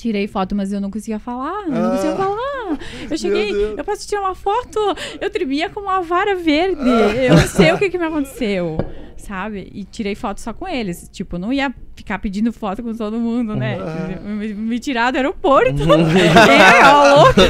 Tirei 0.00 0.26
foto, 0.26 0.54
mas 0.56 0.72
eu 0.72 0.80
não 0.80 0.90
conseguia 0.90 1.18
falar. 1.18 1.64
Eu 1.66 1.72
não 1.72 1.86
Ah. 1.88 1.90
conseguia 1.90 2.16
falar. 2.16 2.78
Eu 3.10 3.18
cheguei, 3.18 3.52
eu 3.76 3.84
posso 3.84 4.08
tirar 4.08 4.22
uma 4.22 4.34
foto? 4.34 4.78
Eu 5.20 5.28
tremia 5.28 5.68
como 5.68 5.88
uma 5.88 6.00
vara 6.00 6.34
verde. 6.36 6.80
Eu 7.22 7.34
não 7.36 7.46
sei 7.46 7.70
o 7.72 7.76
que, 7.78 7.90
que 7.90 7.98
me 7.98 8.06
aconteceu. 8.06 8.78
Sabe? 9.18 9.70
E 9.74 9.84
tirei 9.84 10.14
foto 10.14 10.40
só 10.40 10.54
com 10.54 10.66
eles. 10.66 11.06
Tipo, 11.12 11.36
não 11.36 11.52
ia 11.52 11.70
ficar 11.94 12.18
pedindo 12.18 12.50
foto 12.50 12.82
com 12.82 12.94
todo 12.94 13.18
mundo, 13.18 13.54
né? 13.54 13.76
Me, 14.24 14.54
me 14.54 14.78
tirar 14.78 15.10
do 15.10 15.16
aeroporto. 15.16 15.82
é, 15.84 16.86
ó, 16.86 17.16
louco. 17.16 17.40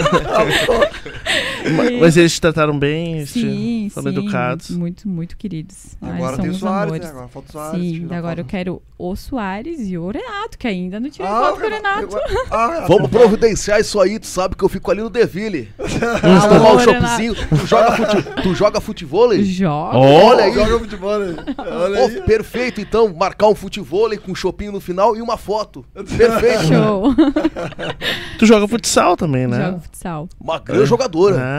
Ma- 1.77 2.01
Mas 2.01 2.17
eles 2.17 2.33
te 2.33 2.41
trataram 2.41 2.79
bem? 2.79 3.25
te- 3.25 3.31
Sim, 3.41 3.89
foram 3.93 4.13
sim. 4.13 4.19
educados? 4.19 4.71
Muito, 4.71 5.09
muito 5.09 5.37
queridos. 5.37 5.97
Ai, 6.01 6.13
Agora 6.13 6.37
são 6.37 6.43
tem 6.45 6.51
o 6.51 6.55
Soares, 6.55 6.93
né? 7.01 7.07
Agora 7.09 7.29
falta 7.29 7.49
o 7.49 7.53
Soares. 7.53 7.81
Sim, 7.81 8.09
agora 8.15 8.41
eu 8.41 8.45
quero 8.45 8.83
o 8.99 9.17
Soares 9.17 9.89
e 9.89 9.97
o 9.99 10.11
Renato, 10.11 10.59
que 10.59 10.67
ainda 10.69 11.01
não 11.01 11.09
tirei 11.11 11.27
Ah, 11.31 11.41
foto 11.47 11.61
com 11.61 11.67
o 11.67 11.71
Renato. 11.71 12.17
eu- 12.17 12.21
Ah. 12.51 12.85
Vamos 12.89 13.09
providenciar 13.11 13.81
isso 13.81 14.01
aí, 14.01 14.19
tu 14.19 14.27
sabe 14.27 14.55
que 14.57 14.65
eu 14.65 14.69
fico 14.69 14.91
ali 14.91 15.01
no 15.03 15.11
Deville. 15.11 15.69
Ah, 15.79 16.47
tomar 16.49 16.73
um 16.75 16.79
choppzinho. 16.79 17.35
Tu 17.35 17.67
joga, 17.67 17.93
fute... 17.93 18.43
tu 18.43 18.55
joga 18.55 18.81
futevôlei? 18.81 19.45
Joga. 19.45 19.97
Olha 19.99 20.45
aí. 20.45 20.53
Joga 20.55 20.79
futebol. 20.81 21.11
Olha 21.59 21.99
aí. 22.07 22.21
perfeito, 22.23 22.81
então, 22.81 23.13
marcar 23.15 23.49
um 23.49 23.55
futevôlei 23.55 24.19
com 24.19 24.33
um 24.33 24.35
chopinho 24.35 24.73
no 24.73 24.81
final 24.81 25.17
e 25.17 25.23
uma 25.23 25.37
foto. 25.37 25.85
Perfeito. 26.17 26.65
Show. 26.65 27.15
Tu 28.39 28.47
joga 28.47 28.67
futsal 28.67 29.17
também, 29.17 29.47
né? 29.47 29.67
Jogo 29.67 29.81
futsal. 29.81 30.29
Uma 30.41 30.59
grande 30.59 30.87
jogadora. 30.87 31.37
É. 31.37 31.50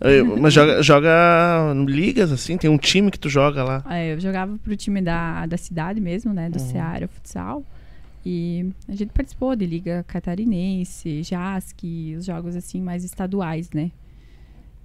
É, 0.00 0.22
Mas 0.22 0.54
joga, 0.54 0.82
joga 0.82 1.74
ligas, 1.86 2.32
assim? 2.32 2.56
Tem 2.56 2.70
um 2.70 2.78
time 2.78 3.10
que 3.10 3.18
tu 3.18 3.28
joga 3.28 3.62
lá. 3.62 3.84
É, 3.90 4.14
eu 4.14 4.20
jogava 4.20 4.56
pro 4.58 4.74
time 4.74 5.02
da, 5.02 5.44
da 5.44 5.58
cidade 5.58 6.00
mesmo, 6.00 6.32
né? 6.32 6.48
Do 6.48 6.58
Ceará 6.58 7.06
Futsal. 7.06 7.62
E 8.24 8.70
a 8.88 8.94
gente 8.94 9.12
participou 9.12 9.54
de 9.54 9.66
Liga 9.66 10.04
Catarinense, 10.06 11.22
JASC, 11.22 12.16
os 12.18 12.24
jogos 12.24 12.56
assim 12.56 12.80
mais 12.80 13.04
estaduais, 13.04 13.70
né? 13.70 13.90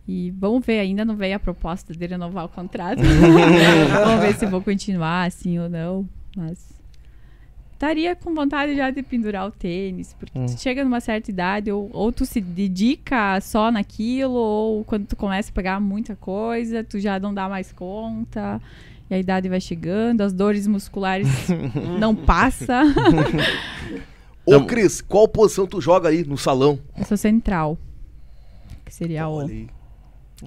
E 0.07 0.31
vamos 0.37 0.65
ver, 0.65 0.79
ainda 0.79 1.03
não 1.03 1.15
veio 1.15 1.35
a 1.35 1.39
proposta 1.39 1.93
de 1.93 2.05
renovar 2.05 2.45
o 2.45 2.49
contrato. 2.49 3.01
vamos 4.05 4.21
ver 4.21 4.35
se 4.35 4.45
vou 4.45 4.61
continuar 4.61 5.25
assim 5.25 5.57
ou 5.59 5.69
não. 5.69 6.07
Mas 6.35 6.74
estaria 7.85 8.15
com 8.15 8.33
vontade 8.33 8.75
já 8.75 8.89
de 8.89 9.01
pendurar 9.03 9.47
o 9.47 9.51
tênis, 9.51 10.13
porque 10.19 10.37
Hum. 10.37 10.45
tu 10.45 10.59
chega 10.59 10.83
numa 10.83 10.99
certa 10.99 11.29
idade, 11.29 11.71
ou, 11.71 11.89
ou 11.93 12.11
tu 12.11 12.25
se 12.25 12.41
dedica 12.41 13.39
só 13.41 13.71
naquilo, 13.71 14.33
ou 14.33 14.83
quando 14.83 15.05
tu 15.07 15.15
começa 15.15 15.49
a 15.51 15.53
pegar 15.53 15.79
muita 15.79 16.15
coisa, 16.15 16.83
tu 16.83 16.99
já 16.99 17.19
não 17.19 17.33
dá 17.33 17.47
mais 17.47 17.71
conta, 17.71 18.61
e 19.09 19.13
a 19.13 19.19
idade 19.19 19.47
vai 19.47 19.61
chegando, 19.61 20.21
as 20.21 20.33
dores 20.33 20.65
musculares 20.67 21.27
não 21.99 22.15
passam. 22.15 22.85
Ô, 24.45 24.63
Cris, 24.65 25.01
qual 25.01 25.27
posição 25.27 25.65
tu 25.65 25.81
joga 25.81 26.09
aí 26.09 26.23
no 26.23 26.37
salão? 26.37 26.79
Eu 26.97 27.03
sou 27.05 27.17
central, 27.17 27.77
que 28.85 28.93
seria 28.93 29.27
o... 29.27 29.39
Aí. 29.39 29.67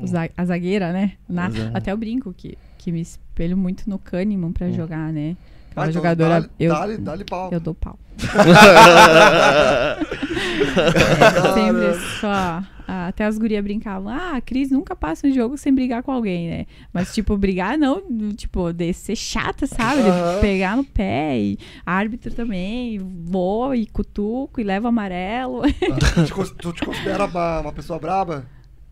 o 0.01 0.07
za- 0.07 0.31
a 0.37 0.45
zagueira, 0.45 0.93
né? 0.93 1.13
Na- 1.29 1.49
Exato. 1.49 1.77
até 1.77 1.91
eu 1.93 1.97
brinco 1.97 2.33
que, 2.33 2.57
que 2.77 2.93
me 2.93 3.01
espelho 3.01 3.57
muito 3.57 3.89
no 3.91 3.99
Kahneman 3.99 4.53
pra 4.53 4.71
jogar, 4.71 5.13
né? 5.13 5.37
Aquela 5.79 5.91
então 5.91 6.03
jogadora. 6.03 6.41
Dá-lhe, 6.41 6.51
eu, 6.59 6.75
dá-lhe, 6.75 6.97
dá-lhe 6.99 7.25
pau. 7.25 7.51
eu 7.53 7.61
dou 7.61 7.75
pau. 7.75 7.97
Sempre 11.55 11.95
só. 12.21 12.63
ah, 12.87 13.07
Até 13.09 13.25
as 13.25 13.39
gurias 13.39 13.63
brincavam. 13.63 14.13
Ah, 14.13 14.37
a 14.37 14.41
Cris 14.41 14.71
nunca 14.71 14.95
passa 14.97 15.27
um 15.27 15.33
jogo 15.33 15.57
sem 15.57 15.75
brigar 15.75 16.03
com 16.03 16.13
alguém, 16.13 16.49
né? 16.49 16.67
Mas, 16.93 17.15
tipo, 17.15 17.37
brigar 17.37 17.77
não, 17.79 18.03
tipo, 18.35 18.73
de 18.73 18.93
ser 18.93 19.17
chata, 19.17 19.67
sabe? 19.67 20.03
De 20.03 20.41
pegar 20.41 20.77
no 20.77 20.85
pé 20.85 21.39
e 21.39 21.59
árbitro 21.85 22.33
também, 22.33 22.95
e 22.95 22.99
voa 22.99 23.77
e 23.77 23.87
cutuco 23.87 24.61
e 24.61 24.65
leva 24.65 24.89
amarelo. 24.89 25.63
tu, 26.29 26.45
te, 26.45 26.55
tu 26.55 26.73
te 26.73 26.85
considera 26.85 27.27
uma, 27.27 27.61
uma 27.61 27.73
pessoa 27.73 27.99
braba? 27.99 28.45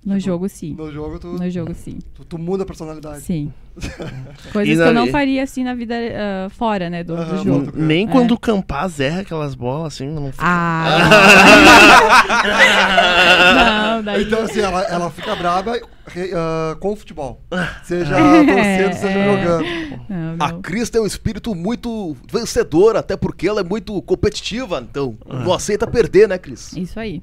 No 0.07 0.21
jogo, 0.21 0.49
sim. 0.49 0.73
No 0.75 0.93
jogo, 0.93 1.19
tu, 1.19 1.27
No 1.27 1.51
jogo, 1.51 1.75
sim. 1.75 1.99
tu, 2.15 2.25
tu 2.25 2.39
muda 2.39 2.63
a 2.63 2.67
personalidade. 2.67 3.23
Sim. 3.23 3.53
Coisas 4.53 4.77
que 4.77 4.81
eu 4.83 4.95
não 4.95 5.09
faria 5.09 5.43
assim 5.43 5.65
na 5.65 5.75
vida 5.75 5.95
ah, 5.97 6.49
fora, 6.49 6.89
né? 6.89 7.03
Do, 7.03 7.17
do 7.17 7.23
Aham, 7.23 7.43
jogo. 7.45 7.73
Nem 7.75 8.07
É. 8.07 8.11
quando 8.11 8.31
o 8.33 8.39
Campaz 8.39 9.01
erra 9.01 9.23
aquelas 9.23 9.57
bolas, 9.57 9.95
assim, 9.95 10.07
não 10.09 10.31
fica. 10.31 10.45
Ah! 10.47 10.99
não, 13.97 14.03
daí. 14.05 14.23
Então, 14.23 14.43
assim, 14.45 14.61
ela, 14.61 14.83
ela 14.83 15.11
fica 15.11 15.35
braba 15.35 15.73
re- 16.07 16.31
ah, 16.35 16.77
com 16.79 16.93
o 16.93 16.97
futebol. 16.97 17.43
Seja 17.83 18.17
É, 18.17 18.45
torcendo, 18.47 18.93
seja 18.95 19.19
é. 19.19 19.41
jogando. 19.43 19.67
Não, 20.09 20.37
A 20.39 20.53
não. 20.53 20.63
Cris 20.63 20.89
tem 20.89 21.01
um 21.01 21.07
espírito 21.07 21.53
muito 21.55 22.17
vencedor, 22.31 22.97
até 22.97 23.17
porque 23.17 23.49
ela 23.49 23.61
é 23.61 23.65
muito 23.65 24.01
competitiva, 24.03 24.87
então 24.89 25.19
não 25.27 25.53
aceita 25.53 25.85
perder, 25.87 26.29
né, 26.29 26.39
Cris? 26.39 26.73
Isso 26.75 26.99
aí. 27.01 27.21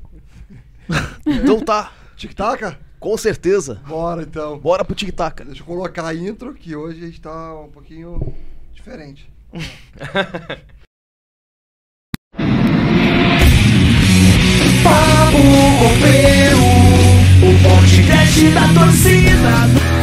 Então 1.25 1.61
tá, 1.61 1.91
Tic-tac? 2.15 2.77
com 3.03 3.17
certeza. 3.17 3.81
Bora, 3.85 4.21
então. 4.21 4.57
Bora 4.57 4.85
pro 4.85 4.95
tic-tac. 4.95 5.43
Deixa 5.43 5.61
eu 5.61 5.65
colocar 5.65 6.07
a 6.07 6.15
intro, 6.15 6.53
que 6.53 6.73
hoje 6.73 7.03
a 7.03 7.07
gente 7.07 7.19
tá 7.19 7.59
um 7.59 7.69
pouquinho 7.69 8.33
diferente. 8.71 9.29
Papo 14.83 15.37
Copeiro, 15.79 16.57
o 17.39 17.51
podcast 17.67 18.49
da 18.51 18.73
torcida. 18.73 20.02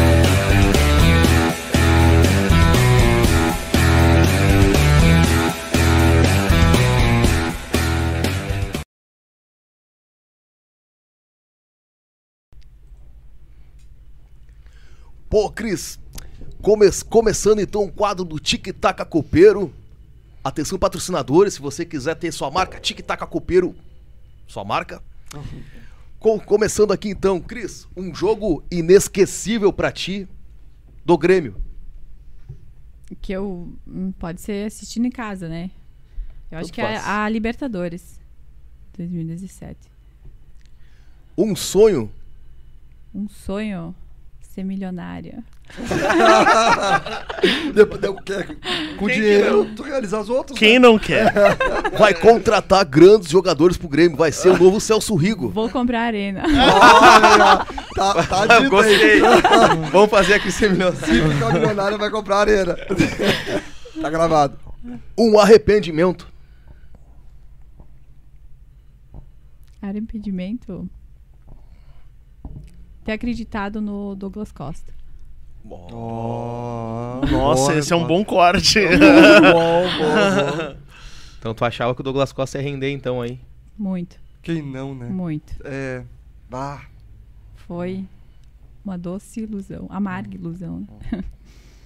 Pô, 15.31 15.51
Cris, 15.51 15.99
come- 16.61 16.91
começando 17.09 17.61
então 17.61 17.85
o 17.85 17.93
quadro 17.93 18.25
do 18.25 18.39
Tic 18.39 18.67
Tac 18.79 19.05
Copeiro. 19.09 19.73
Atenção, 20.43 20.79
patrocinadores, 20.79 21.55
se 21.55 21.61
você 21.61 21.85
quiser 21.85 22.17
ter 22.17 22.33
sua 22.33 22.51
marca 22.51 22.81
Tic 22.81 23.01
Tac 23.01 23.21
Copeiro, 23.29 23.75
sua 24.47 24.65
marca. 24.65 25.03
Co- 26.19 26.41
começando 26.41 26.93
aqui 26.93 27.09
então, 27.09 27.41
Cris, 27.41 27.87
um 27.97 28.15
jogo 28.15 28.63
inesquecível 28.71 29.73
pra 29.73 29.93
ti 29.93 30.27
do 31.05 31.17
Grêmio. 31.17 31.57
Que 33.21 33.33
eu. 33.33 33.73
hum, 33.87 34.13
Pode 34.19 34.41
ser 34.41 34.67
assistindo 34.67 35.07
em 35.07 35.11
casa, 35.11 35.49
né? 35.49 35.71
Eu 36.51 36.59
acho 36.59 36.67
Tanto 36.69 36.75
que 36.75 36.81
é 36.81 36.95
faz. 36.99 37.07
a 37.07 37.29
Libertadores. 37.29 38.19
2017. 38.97 39.79
Um 41.39 41.55
sonho. 41.57 42.11
Um 43.15 43.29
sonho 43.29 43.95
ser 44.55 44.65
milionária. 44.65 45.43
Depois, 47.73 48.01
de- 48.01 48.13
que- 48.23 48.45
com 48.97 49.07
Quem 49.07 49.09
que 49.09 49.15
dinheiro, 49.15 49.65
tu 49.77 49.83
realiza 49.85 50.19
os 50.21 50.29
outros. 50.29 50.59
Quem 50.59 50.73
né? 50.75 50.79
não 50.81 50.99
quer? 50.99 51.33
Vai 51.97 52.13
contratar 52.15 52.85
grandes 52.85 53.31
jogadores 53.31 53.77
pro 53.77 53.89
Grêmio. 53.89 54.17
Vai 54.17 54.33
ser 54.33 54.49
o 54.51 54.59
novo 54.59 54.81
Celso 54.81 55.15
Rigo. 55.15 55.49
Vou 55.51 55.71
comprar 55.71 56.01
a 56.01 56.05
arena. 56.07 56.43
Tá, 57.95 58.25
tá 58.25 58.47
dito 58.59 58.63
aí. 58.63 58.69
Gostei. 58.69 59.21
Vamos 59.93 60.11
fazer 60.11 60.35
aqui 60.35 60.51
ser 60.51 60.71
milionário. 60.71 60.99
Se 61.07 61.23
ficar 61.23 61.53
milionário, 61.53 61.99
vai 61.99 62.11
comprar 62.11 62.37
a 62.37 62.41
arena. 62.41 62.77
tá 64.03 64.11
gravado. 64.11 64.59
Um 65.17 65.39
arrependimento. 65.39 66.27
Arrependimento. 69.81 70.91
Ter 73.11 73.15
acreditado 73.15 73.81
no 73.81 74.15
Douglas 74.15 74.53
Costa. 74.53 74.95
Oh, 75.69 77.21
Nossa, 77.29 77.75
esse 77.75 77.93
é 77.93 77.97
um 77.97 78.07
bom 78.07 78.25
corte. 78.25 78.79
bom, 78.87 79.83
bom, 79.99 80.75
bom. 80.77 80.77
Então 81.37 81.53
tu 81.53 81.65
achava 81.65 81.93
que 81.93 82.03
o 82.03 82.05
Douglas 82.05 82.33
Costa 82.33 82.59
ia 82.59 82.63
render 82.63 82.93
então 82.93 83.21
aí. 83.21 83.41
Muito, 83.77 84.17
Quem 84.43 84.63
não, 84.63 84.95
né? 84.95 85.09
muito. 85.09 85.57
É. 85.65 86.05
Ah, 86.53 86.83
Foi 87.57 88.05
uma 88.85 88.97
doce 88.97 89.41
ilusão. 89.41 89.89
Amarga 89.91 90.37
ilusão. 90.37 90.87
né? 91.11 91.25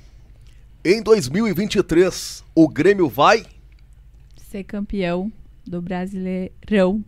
Em 0.84 1.02
2023, 1.02 2.44
o 2.54 2.68
Grêmio 2.68 3.08
vai. 3.08 3.46
Ser 4.36 4.64
campeão 4.64 5.32
do 5.66 5.80
Brasileirão 5.80 7.02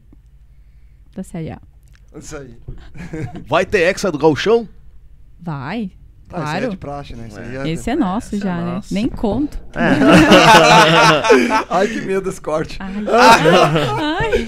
da 1.14 1.22
Série 1.22 1.50
A. 1.50 1.60
isso 2.18 2.36
aí. 2.36 2.54
Vai 3.48 3.64
ter 3.66 3.80
Hexa 3.82 4.10
do 4.12 4.18
Galchão? 4.18 4.68
Vai, 5.40 5.90
Ah, 6.32 6.36
Isso 6.36 6.36
aí 6.36 6.42
é 6.42 6.58
claro. 6.58 6.70
de 6.70 6.76
praxe, 6.76 7.14
né? 7.14 7.28
Isso 7.28 7.38
aí 7.38 7.56
é... 7.56 7.68
Esse 7.70 7.90
é 7.90 7.94
nosso 7.96 8.34
Esse 8.34 8.44
é 8.44 8.48
já, 8.48 8.56
né? 8.56 8.74
nosso. 8.74 8.92
Nem 8.94 9.08
conto. 9.08 9.58
Ai, 11.70 11.86
que 11.88 12.00
medo 12.00 12.22
desse 12.22 12.40
corte. 12.40 12.78
Ai, 12.80 12.92
ai. 14.20 14.46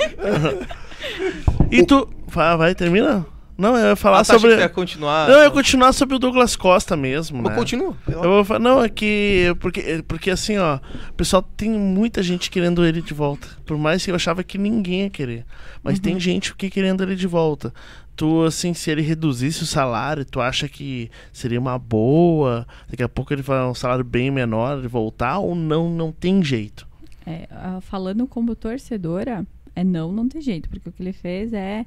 E 1.70 1.84
tu. 1.84 2.08
Vai, 2.26 2.56
vai, 2.56 2.74
termina? 2.74 3.24
Não, 3.58 3.76
eu 3.76 3.88
ia 3.88 3.96
falar 3.96 4.20
Ah, 4.20 4.24
tá, 4.24 4.34
sobre. 4.38 4.54
que 4.54 4.60
ia 4.62 4.68
continuar. 4.68 5.28
Não, 5.28 5.34
eu 5.38 5.42
ia 5.42 5.50
continuar 5.50 5.92
sobre 5.92 6.14
o 6.14 6.18
Douglas 6.20 6.54
Costa 6.54 6.96
mesmo, 6.96 7.42
Mas 7.42 7.50
né? 7.50 7.58
continua. 7.58 7.96
Eu 8.06 8.22
vou 8.22 8.44
falar, 8.44 8.60
não, 8.60 8.84
é 8.84 8.88
que. 8.88 9.52
Porque, 9.58 10.04
porque 10.06 10.30
assim, 10.30 10.56
ó, 10.58 10.76
o 11.10 11.12
pessoal 11.14 11.42
tem 11.42 11.68
muita 11.70 12.22
gente 12.22 12.50
querendo 12.52 12.86
ele 12.86 13.02
de 13.02 13.12
volta. 13.12 13.48
Por 13.66 13.76
mais 13.76 14.04
que 14.04 14.12
eu 14.12 14.14
achava 14.14 14.44
que 14.44 14.56
ninguém 14.56 15.02
ia 15.02 15.10
querer. 15.10 15.44
Mas 15.82 15.98
tem 15.98 16.20
gente 16.20 16.54
que 16.54 16.70
querendo 16.70 17.02
ele 17.02 17.16
de 17.16 17.26
volta. 17.26 17.74
Tu, 18.14 18.44
assim, 18.44 18.74
se 18.74 18.90
ele 18.90 19.02
reduzisse 19.02 19.62
o 19.62 19.66
salário, 19.66 20.24
tu 20.24 20.40
acha 20.40 20.68
que 20.68 21.10
seria 21.32 21.58
uma 21.58 21.78
boa? 21.78 22.66
Daqui 22.88 23.02
a 23.02 23.08
pouco 23.08 23.32
ele 23.32 23.42
vai 23.42 23.64
um 23.64 23.74
salário 23.74 24.04
bem 24.04 24.30
menor, 24.30 24.78
ele 24.78 24.88
voltar, 24.88 25.38
ou 25.38 25.54
não, 25.54 25.88
não 25.90 26.10
tem 26.12 26.42
jeito? 26.42 26.86
É, 27.26 27.46
ah, 27.50 27.78
falando 27.80 28.26
como 28.26 28.54
torcedora, 28.56 29.44
é 29.74 29.84
não, 29.84 30.10
não 30.12 30.28
tem 30.28 30.40
jeito. 30.40 30.68
Porque 30.68 30.88
o 30.88 30.92
que 30.92 31.02
ele 31.02 31.12
fez 31.12 31.52
é. 31.52 31.84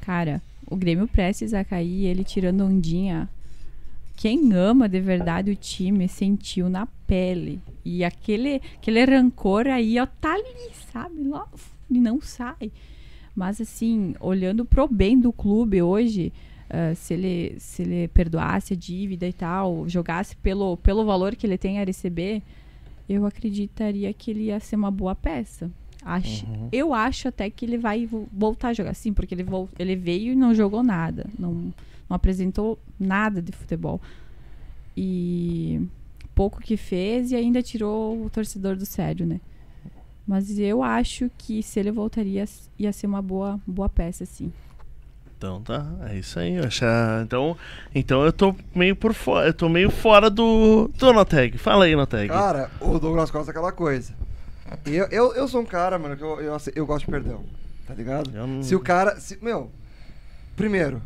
Cara, 0.00 0.40
o 0.70 0.76
Grêmio 0.76 1.08
prestes 1.08 1.54
a 1.54 1.64
cair, 1.64 2.06
ele 2.06 2.24
tirando 2.24 2.64
ondinha. 2.64 3.28
Quem 4.16 4.52
ama 4.52 4.88
de 4.88 5.00
verdade 5.00 5.50
o 5.50 5.56
time 5.56 6.08
sentiu 6.08 6.68
na 6.68 6.86
pele. 7.06 7.60
E 7.84 8.04
aquele, 8.04 8.60
aquele 8.76 9.04
rancor 9.04 9.66
aí, 9.66 9.98
ó, 9.98 10.06
tá 10.06 10.34
ali, 10.34 10.70
sabe? 10.92 11.14
E 11.88 12.00
não 12.00 12.20
sai. 12.20 12.72
Mas 13.34 13.60
assim, 13.60 14.14
olhando 14.18 14.64
pro 14.64 14.88
bem 14.88 15.18
do 15.18 15.32
clube 15.32 15.80
hoje, 15.80 16.32
ah, 16.68 16.94
se, 16.94 17.14
ele, 17.14 17.56
se 17.58 17.82
ele 17.82 18.08
perdoasse 18.08 18.74
a 18.74 18.76
dívida 18.76 19.26
e 19.26 19.32
tal, 19.32 19.88
jogasse 19.88 20.36
pelo, 20.36 20.76
pelo 20.76 21.04
valor 21.04 21.34
que 21.34 21.46
ele 21.46 21.56
tem 21.56 21.78
a 21.78 21.84
receber, 21.84 22.42
eu 23.08 23.24
acreditaria 23.24 24.12
que 24.12 24.30
ele 24.30 24.44
ia 24.44 24.60
ser 24.60 24.76
uma 24.76 24.90
boa 24.90 25.14
peça. 25.14 25.70
Acho, 26.04 26.46
Eu 26.72 26.94
acho 26.94 27.28
até 27.28 27.50
que 27.50 27.64
ele 27.64 27.76
vai 27.76 28.06
vo- 28.06 28.28
voltar 28.32 28.68
a 28.68 28.72
jogar. 28.72 28.94
Sim, 28.94 29.12
porque 29.12 29.34
ele, 29.34 29.42
vol- 29.42 29.68
ele 29.78 29.96
veio 29.96 30.32
e 30.32 30.36
não 30.36 30.54
jogou 30.54 30.82
nada. 30.82 31.26
Não, 31.38 31.52
não 31.52 31.72
apresentou 32.14 32.78
nada 32.98 33.42
de 33.42 33.52
futebol. 33.52 34.00
E 34.96 35.80
pouco 36.34 36.60
que 36.60 36.76
fez 36.76 37.30
e 37.30 37.36
ainda 37.36 37.62
tirou 37.62 38.24
o 38.24 38.30
torcedor 38.30 38.76
do 38.76 38.86
sério, 38.86 39.26
né? 39.26 39.40
Mas 40.26 40.58
eu 40.58 40.82
acho 40.82 41.30
que 41.38 41.62
se 41.62 41.80
ele 41.80 41.90
voltaria, 41.90 42.44
ia 42.78 42.92
ser 42.92 43.06
uma 43.06 43.22
boa, 43.22 43.58
boa 43.66 43.88
peça, 43.88 44.26
sim. 44.26 44.52
Então 45.36 45.62
tá, 45.62 45.86
é 46.10 46.18
isso 46.18 46.38
aí. 46.38 46.54
Eu 46.56 46.64
achar... 46.64 47.22
então, 47.24 47.56
então 47.94 48.24
eu 48.24 48.32
tô 48.32 48.54
meio 48.74 48.94
por 48.96 49.14
fora. 49.14 49.46
Eu 49.48 49.54
tô 49.54 49.68
meio 49.68 49.88
fora 49.90 50.28
do. 50.28 50.90
Do 50.98 51.12
Noteg. 51.12 51.56
Fala 51.58 51.84
aí, 51.84 51.94
Noteg. 51.94 52.28
Cara, 52.28 52.70
o 52.80 52.98
Douglas 52.98 53.30
Costa 53.30 53.50
é 53.50 53.52
aquela 53.52 53.70
coisa. 53.72 54.12
Eu, 54.86 55.06
eu, 55.06 55.34
eu 55.34 55.48
sou 55.48 55.60
um 55.62 55.66
cara, 55.66 55.98
mano, 55.98 56.16
que 56.16 56.22
eu, 56.22 56.40
eu, 56.40 56.54
ace- 56.54 56.72
eu 56.74 56.86
gosto 56.86 57.04
de 57.06 57.10
perdão. 57.10 57.44
Tá 57.86 57.94
ligado? 57.94 58.30
Não- 58.30 58.62
Se 58.62 58.74
o 58.74 58.80
cara. 58.80 59.18
Se, 59.20 59.38
meu, 59.42 59.70
primeiro, 60.56 61.00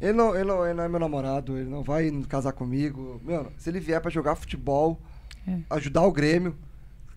ele 0.00 0.12
não, 0.12 0.34
ele, 0.34 0.44
não, 0.44 0.64
ele 0.64 0.74
não 0.74 0.84
é 0.84 0.88
meu 0.88 1.00
namorado, 1.00 1.56
ele 1.56 1.68
não 1.68 1.82
vai 1.82 2.10
casar 2.28 2.52
comigo. 2.52 3.20
Meu, 3.24 3.52
se 3.58 3.70
ele 3.70 3.80
vier 3.80 4.00
pra 4.00 4.10
jogar 4.10 4.34
futebol, 4.34 5.00
É. 5.46 5.58
ajudar 5.70 6.02
o 6.02 6.12
Grêmio, 6.12 6.56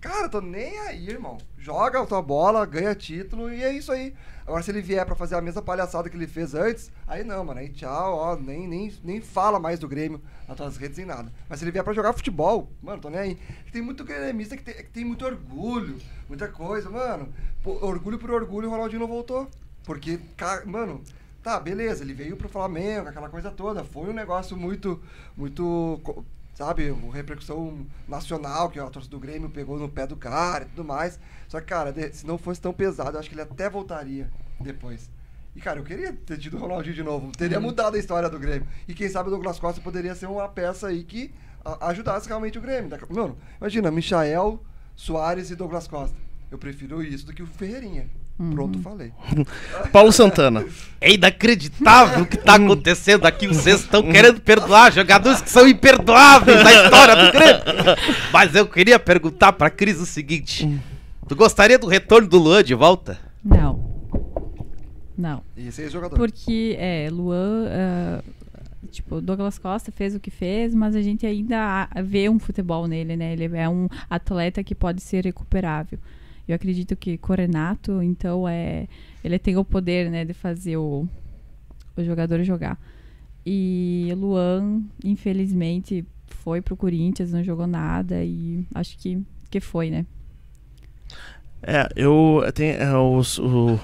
Cara, 0.01 0.27
tô 0.27 0.41
nem 0.41 0.79
aí, 0.79 1.07
irmão. 1.07 1.37
Joga 1.59 2.01
a 2.01 2.05
tua 2.07 2.23
bola, 2.23 2.65
ganha 2.65 2.95
título 2.95 3.53
e 3.53 3.61
é 3.63 3.71
isso 3.71 3.91
aí. 3.91 4.15
Agora, 4.47 4.63
se 4.63 4.71
ele 4.71 4.81
vier 4.81 5.05
pra 5.05 5.15
fazer 5.15 5.35
a 5.35 5.41
mesma 5.41 5.61
palhaçada 5.61 6.09
que 6.09 6.17
ele 6.17 6.25
fez 6.25 6.55
antes, 6.55 6.91
aí 7.07 7.23
não, 7.23 7.45
mano. 7.45 7.59
Aí 7.59 7.69
tchau, 7.69 8.15
ó, 8.15 8.35
nem, 8.35 8.67
nem, 8.67 8.91
nem 9.03 9.21
fala 9.21 9.59
mais 9.59 9.77
do 9.79 9.87
Grêmio 9.87 10.19
nas 10.47 10.57
tuas 10.57 10.75
redes 10.75 10.97
nem 10.97 11.05
nada. 11.05 11.31
Mas 11.47 11.59
se 11.59 11.65
ele 11.65 11.71
vier 11.71 11.83
pra 11.83 11.93
jogar 11.93 12.13
futebol, 12.13 12.71
mano, 12.81 12.99
tô 12.99 13.09
nem 13.11 13.19
aí. 13.19 13.39
Tem 13.71 13.79
muito 13.81 14.03
gremista 14.03 14.57
que 14.57 14.63
tem, 14.63 14.73
que 14.73 14.89
tem 14.89 15.05
muito 15.05 15.23
orgulho, 15.23 15.97
muita 16.27 16.47
coisa, 16.47 16.89
mano. 16.89 17.31
Orgulho 17.63 18.17
por 18.17 18.31
orgulho, 18.31 18.67
o 18.69 18.71
Ronaldinho 18.71 19.01
não 19.01 19.07
voltou. 19.07 19.47
Porque, 19.83 20.19
ca- 20.35 20.63
mano, 20.65 21.03
tá, 21.43 21.59
beleza, 21.59 22.03
ele 22.03 22.15
veio 22.15 22.35
pro 22.35 22.49
Flamengo, 22.49 23.07
aquela 23.07 23.29
coisa 23.29 23.51
toda. 23.51 23.83
Foi 23.83 24.09
um 24.09 24.13
negócio 24.13 24.57
muito, 24.57 24.99
muito, 25.37 26.01
sabe, 26.53 26.91
uma 26.91 27.13
repercussão 27.13 27.85
nacional, 28.07 28.69
que 28.69 28.79
a 28.79 28.89
torcida 28.89 29.15
do 29.15 29.19
Grêmio 29.19 29.49
pegou 29.49 29.79
no 29.79 29.89
pé 29.89 30.05
do 30.05 30.15
cara 30.15 30.65
e 30.65 30.67
tudo 30.67 30.83
mais. 30.83 31.19
Só 31.47 31.59
que, 31.59 31.67
cara, 31.67 31.93
se 32.11 32.25
não 32.25 32.37
fosse 32.37 32.61
tão 32.61 32.73
pesado, 32.73 33.15
eu 33.15 33.19
acho 33.19 33.29
que 33.29 33.35
ele 33.35 33.41
até 33.41 33.69
voltaria 33.69 34.29
depois. 34.59 35.09
E, 35.55 35.59
cara, 35.59 35.79
eu 35.79 35.83
queria 35.83 36.13
ter 36.13 36.37
tido 36.37 36.57
o 36.57 36.59
Ronaldinho 36.59 36.95
de 36.95 37.03
novo. 37.03 37.31
Teria 37.31 37.59
mudado 37.59 37.95
a 37.95 37.99
história 37.99 38.29
do 38.29 38.39
Grêmio. 38.39 38.67
E 38.87 38.93
quem 38.93 39.09
sabe 39.09 39.27
o 39.27 39.31
Douglas 39.31 39.59
Costa 39.59 39.81
poderia 39.81 40.15
ser 40.15 40.27
uma 40.27 40.47
peça 40.47 40.87
aí 40.87 41.03
que 41.03 41.33
ajudasse 41.81 42.27
realmente 42.27 42.57
o 42.57 42.61
Grêmio. 42.61 42.89
Mano, 43.09 43.37
imagina, 43.59 43.91
Michael, 43.91 44.63
Soares 44.95 45.51
e 45.51 45.55
Douglas 45.55 45.87
Costa. 45.87 46.15
Eu 46.49 46.57
prefiro 46.57 47.03
isso 47.03 47.25
do 47.25 47.33
que 47.33 47.43
o 47.43 47.47
Ferreirinha. 47.47 48.09
Pronto, 48.53 48.79
falei. 48.79 49.11
Paulo 49.93 50.11
Santana. 50.11 50.65
É 50.99 51.13
inacreditável 51.13 52.23
o 52.23 52.27
que 52.27 52.37
tá 52.37 52.55
acontecendo 52.55 53.25
aqui. 53.25 53.47
Vocês 53.47 53.81
estão 53.81 54.03
querendo 54.03 54.39
perdoar 54.39 54.91
jogadores 54.91 55.41
que 55.41 55.49
são 55.49 55.67
imperdoáveis 55.67 56.63
na 56.63 56.71
história 56.73 57.15
do 57.25 57.31
Grêmio. 57.31 57.97
Mas 58.31 58.53
eu 58.55 58.67
queria 58.67 58.99
perguntar 58.99 59.53
pra 59.53 59.69
Cris 59.69 59.99
o 59.99 60.05
seguinte: 60.05 60.79
Tu 61.27 61.35
gostaria 61.35 61.79
do 61.79 61.87
retorno 61.87 62.27
do 62.27 62.37
Luan 62.37 62.63
de 62.63 62.75
volta? 62.75 63.17
Não. 63.43 63.89
Não. 65.17 65.43
E 65.57 65.67
esse 65.67 65.83
é 65.83 65.89
jogador. 65.89 66.15
Porque, 66.15 66.75
é, 66.79 67.07
Luan, 67.11 67.65
ah, 67.69 68.23
tipo, 68.91 69.15
o 69.15 69.21
Douglas 69.21 69.57
Costa 69.59 69.91
fez 69.91 70.15
o 70.15 70.19
que 70.19 70.31
fez, 70.31 70.73
mas 70.73 70.95
a 70.95 71.01
gente 71.01 71.25
ainda 71.25 71.87
a- 71.95 72.01
vê 72.01 72.29
um 72.29 72.39
futebol 72.39 72.87
nele, 72.87 73.15
né? 73.15 73.33
Ele 73.33 73.45
é 73.57 73.67
um 73.69 73.87
atleta 74.09 74.63
que 74.63 74.73
pode 74.75 75.01
ser 75.01 75.25
recuperável. 75.25 75.99
Eu 76.51 76.55
acredito 76.55 76.95
que 76.95 77.17
Corenato, 77.17 78.01
então, 78.01 78.47
é, 78.47 78.87
ele 79.23 79.39
tem 79.39 79.57
o 79.57 79.63
poder, 79.65 80.09
né, 80.11 80.25
de 80.25 80.33
fazer 80.33 80.77
o, 80.77 81.07
o 81.97 82.03
jogador 82.03 82.43
jogar. 82.43 82.79
E 83.45 84.11
Luan, 84.15 84.81
infelizmente, 85.03 86.05
foi 86.27 86.61
pro 86.61 86.75
Corinthians, 86.77 87.31
não 87.31 87.43
jogou 87.43 87.67
nada 87.67 88.23
e 88.23 88.65
acho 88.75 88.97
que, 88.97 89.19
que 89.49 89.59
foi, 89.59 89.89
né? 89.89 90.05
É, 91.63 91.87
eu 91.95 92.41
tenho 92.53 92.73
é, 92.75 92.97
os, 92.97 93.37
o- 93.39 93.79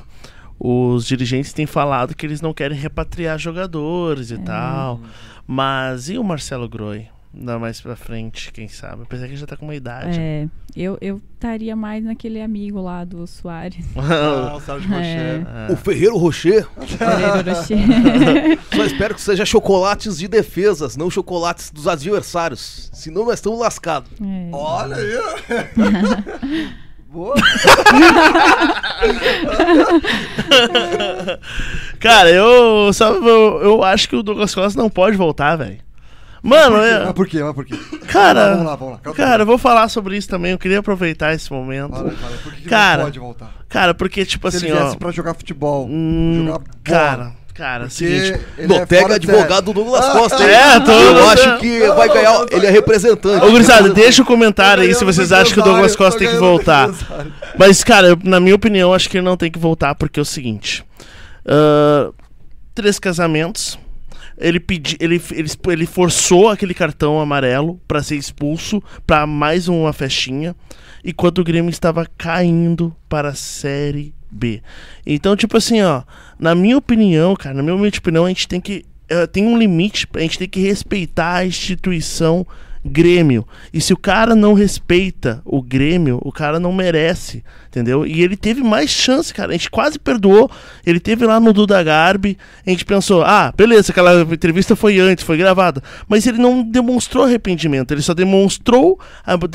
os 0.59 1.05
dirigentes 1.05 1.53
têm 1.53 1.65
falado 1.67 2.15
que 2.15 2.25
eles 2.25 2.41
não 2.41 2.53
querem 2.53 2.77
repatriar 2.77 3.37
jogadores 3.37 4.31
e 4.31 4.37
tal. 4.39 4.99
Mas 5.45 6.09
e 6.09 6.17
o 6.17 6.23
Marcelo 6.23 6.67
Groi? 6.67 7.07
Dá 7.39 7.59
mais 7.59 7.79
pra 7.79 7.95
frente, 7.95 8.51
quem 8.51 8.67
sabe? 8.67 9.03
Apesar 9.03 9.25
que 9.25 9.33
ele 9.33 9.39
já 9.39 9.45
tá 9.45 9.55
com 9.55 9.65
uma 9.65 9.75
idade. 9.75 10.19
É, 10.19 10.47
eu 10.75 10.97
eu 10.99 11.21
estaria 11.35 11.75
mais 11.75 12.03
naquele 12.03 12.41
amigo 12.41 12.81
lá 12.81 13.03
do 13.03 13.27
Soares. 13.27 13.85
Ah, 13.95 14.55
o 14.55 14.59
Rocher. 14.59 15.47
É. 15.47 15.71
O 15.71 15.75
Ferreiro 15.75 16.17
Rocher, 16.17 16.67
Ferreiro 16.87 17.53
Rocher. 17.53 18.59
só 18.75 18.85
espero 18.85 19.13
que 19.13 19.21
seja 19.21 19.45
chocolates 19.45 20.17
de 20.17 20.27
defesas, 20.27 20.97
não 20.97 21.11
chocolates 21.11 21.69
dos 21.69 21.87
adversários. 21.87 22.89
Senão 22.93 23.25
nós 23.25 23.35
estamos 23.35 23.59
lascados. 23.59 24.09
É. 24.19 24.49
Olha 24.51 24.95
aí. 24.95 26.73
Boa. 27.09 27.35
Cara, 31.99 32.29
eu, 32.29 32.91
sabe, 32.93 33.17
eu, 33.17 33.61
eu 33.61 33.83
acho 33.83 34.09
que 34.09 34.15
o 34.15 34.23
Douglas 34.23 34.53
Costa 34.53 34.79
não 34.81 34.89
pode 34.89 35.15
voltar, 35.15 35.55
velho. 35.55 35.86
Mano, 36.47 36.77
Mas 36.77 37.09
é, 37.09 37.13
por 37.13 37.27
quê? 37.27 37.43
Mas 37.43 37.53
por 37.53 37.65
quê? 37.65 37.75
cara, 38.07 38.51
Vamos 38.51 38.65
lá, 38.65 38.75
vamos 38.75 38.93
lá. 38.95 38.99
Calma 39.03 39.17
cara, 39.17 39.41
eu 39.43 39.45
vou 39.45 39.57
falar 39.57 39.89
sobre 39.89 40.15
isso 40.17 40.29
também. 40.29 40.51
Eu 40.53 40.57
queria 40.57 40.79
aproveitar 40.79 41.33
esse 41.33 41.51
momento. 41.51 41.91
Fala, 41.91 42.11
fala. 42.11 42.37
Por 42.43 42.53
que, 42.53 42.61
que 42.61 42.69
Cara, 42.69 42.97
não 42.97 43.03
pode 43.05 43.19
voltar? 43.19 43.53
Cara, 43.67 43.93
porque, 43.93 44.25
tipo 44.25 44.49
Se 44.49 44.57
assim, 44.57 44.67
ele 44.67 44.75
ó. 44.77 44.83
viesse 44.83 44.97
pra 44.97 45.11
jogar 45.11 45.33
futebol, 45.33 45.85
hum, 45.89 46.43
jogar 46.45 46.59
bola. 46.59 46.69
cara, 46.83 47.31
cara, 47.53 47.79
Porque 47.87 47.95
seguinte. 47.95 48.41
ele 48.57 48.73
é 48.73 48.79
Notega 48.79 49.01
fora 49.01 49.19
de 49.19 49.29
advogado 49.29 49.65
do 49.65 49.73
Douglas 49.73 50.05
Ah, 50.05 50.11
Costa. 50.13 50.41
hein? 50.43 50.49
é, 50.49 50.79
tô- 50.79 50.91
Eu 50.91 51.29
acho 51.29 51.57
que 51.57 51.79
vai 51.89 52.07
ganhar. 52.07 52.45
Ele 52.49 52.65
é 52.65 52.69
representante. 52.69 53.45
Ô, 53.45 53.51
gurizada, 53.51 53.89
deixa 53.89 54.21
o 54.21 54.25
comentário 54.25 54.83
aí 54.83 54.95
se 54.95 55.03
vocês 55.03 55.33
acham 55.33 55.53
que 55.53 55.59
o 55.59 55.63
Douglas 55.63 55.95
Costa 55.97 56.17
tem 56.17 56.29
que 56.29 56.37
voltar. 56.37 56.89
Mas, 57.57 57.83
cara, 57.83 58.07
eu- 58.07 58.19
na 58.23 58.39
minha 58.39 58.55
opinião, 58.55 58.93
acho 58.93 59.09
que 59.09 59.17
ele 59.17 59.25
não 59.25 59.35
tem 59.35 59.51
que 59.51 59.59
voltar 59.59 59.95
porque 59.95 60.17
é 60.17 60.21
o 60.21 60.25
seguinte: 60.25 60.85
ah, 61.45 62.09
três 62.73 62.99
casamentos. 62.99 63.77
Ele, 64.37 64.59
pedi, 64.59 64.95
ele, 64.99 65.21
ele, 65.31 65.49
ele 65.67 65.85
forçou 65.85 66.49
aquele 66.49 66.73
cartão 66.73 67.19
amarelo 67.19 67.81
pra 67.87 68.03
ser 68.03 68.15
expulso 68.15 68.81
pra 69.05 69.25
mais 69.25 69.67
uma 69.67 69.91
festinha. 69.91 70.55
Enquanto 71.03 71.39
o 71.39 71.43
Grêmio 71.43 71.69
estava 71.69 72.05
caindo 72.17 72.95
para 73.09 73.29
a 73.29 73.35
Série 73.35 74.13
B. 74.29 74.61
Então, 75.05 75.35
tipo 75.35 75.57
assim, 75.57 75.81
ó, 75.81 76.03
na 76.37 76.53
minha 76.53 76.77
opinião, 76.77 77.35
cara, 77.35 77.55
na 77.55 77.63
minha 77.63 77.75
opinião, 77.75 78.25
a 78.25 78.29
gente 78.29 78.47
tem 78.47 78.59
que. 78.61 78.85
eh, 79.09 79.25
tem 79.25 79.45
um 79.45 79.57
limite, 79.57 80.07
a 80.13 80.19
gente 80.19 80.37
tem 80.37 80.49
que 80.49 80.59
respeitar 80.59 81.35
a 81.35 81.45
instituição 81.45 82.45
Grêmio. 82.87 83.45
E 83.73 83.79
se 83.79 83.93
o 83.93 83.97
cara 83.97 84.35
não 84.35 84.53
respeita 84.53 85.41
o 85.45 85.61
Grêmio, 85.61 86.19
o 86.23 86.31
cara 86.31 86.59
não 86.59 86.73
merece, 86.73 87.43
entendeu? 87.67 88.05
E 88.05 88.23
ele 88.23 88.35
teve 88.35 88.63
mais 88.63 88.89
chance, 88.89 89.33
cara. 89.33 89.49
A 89.49 89.53
gente 89.53 89.69
quase 89.69 89.99
perdoou. 89.99 90.49
Ele 90.85 90.99
teve 90.99 91.25
lá 91.25 91.39
no 91.39 91.53
Duda 91.53 91.81
Garbi. 91.83 92.37
A 92.65 92.69
gente 92.69 92.85
pensou, 92.85 93.23
ah, 93.23 93.53
beleza, 93.55 93.91
aquela 93.91 94.21
entrevista 94.21 94.75
foi 94.75 94.99
antes, 94.99 95.23
foi 95.23 95.37
gravada. 95.37 95.83
Mas 96.07 96.25
ele 96.25 96.37
não 96.37 96.63
demonstrou 96.63 97.25
arrependimento. 97.25 97.91
Ele 97.93 98.01
só 98.01 98.13
demonstrou, 98.13 98.99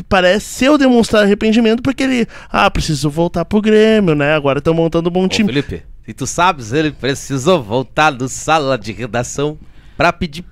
pareceu 0.09 0.79
demonstrar 0.79 1.25
arrependimento 1.25 1.83
porque 1.83 2.03
ele, 2.03 2.27
ah, 2.51 2.71
preciso 2.71 3.11
voltar 3.11 3.45
pro 3.45 3.61
Grêmio, 3.61 4.15
né? 4.15 4.35
Agora 4.35 4.59
estão 4.59 4.75
montando 4.75 5.09
um 5.09 5.13
bom 5.13 5.25
Ô, 5.25 5.29
time. 5.29 5.49
Felipe, 5.49 5.83
se 6.05 6.13
tu 6.13 6.27
sabes, 6.27 6.73
ele 6.73 6.91
precisou 6.91 7.63
voltar 7.63 8.13
no 8.13 8.29
sala 8.29 8.77
de 8.77 8.93
redação 8.93 9.59
pra 9.97 10.13
pedir 10.13 10.45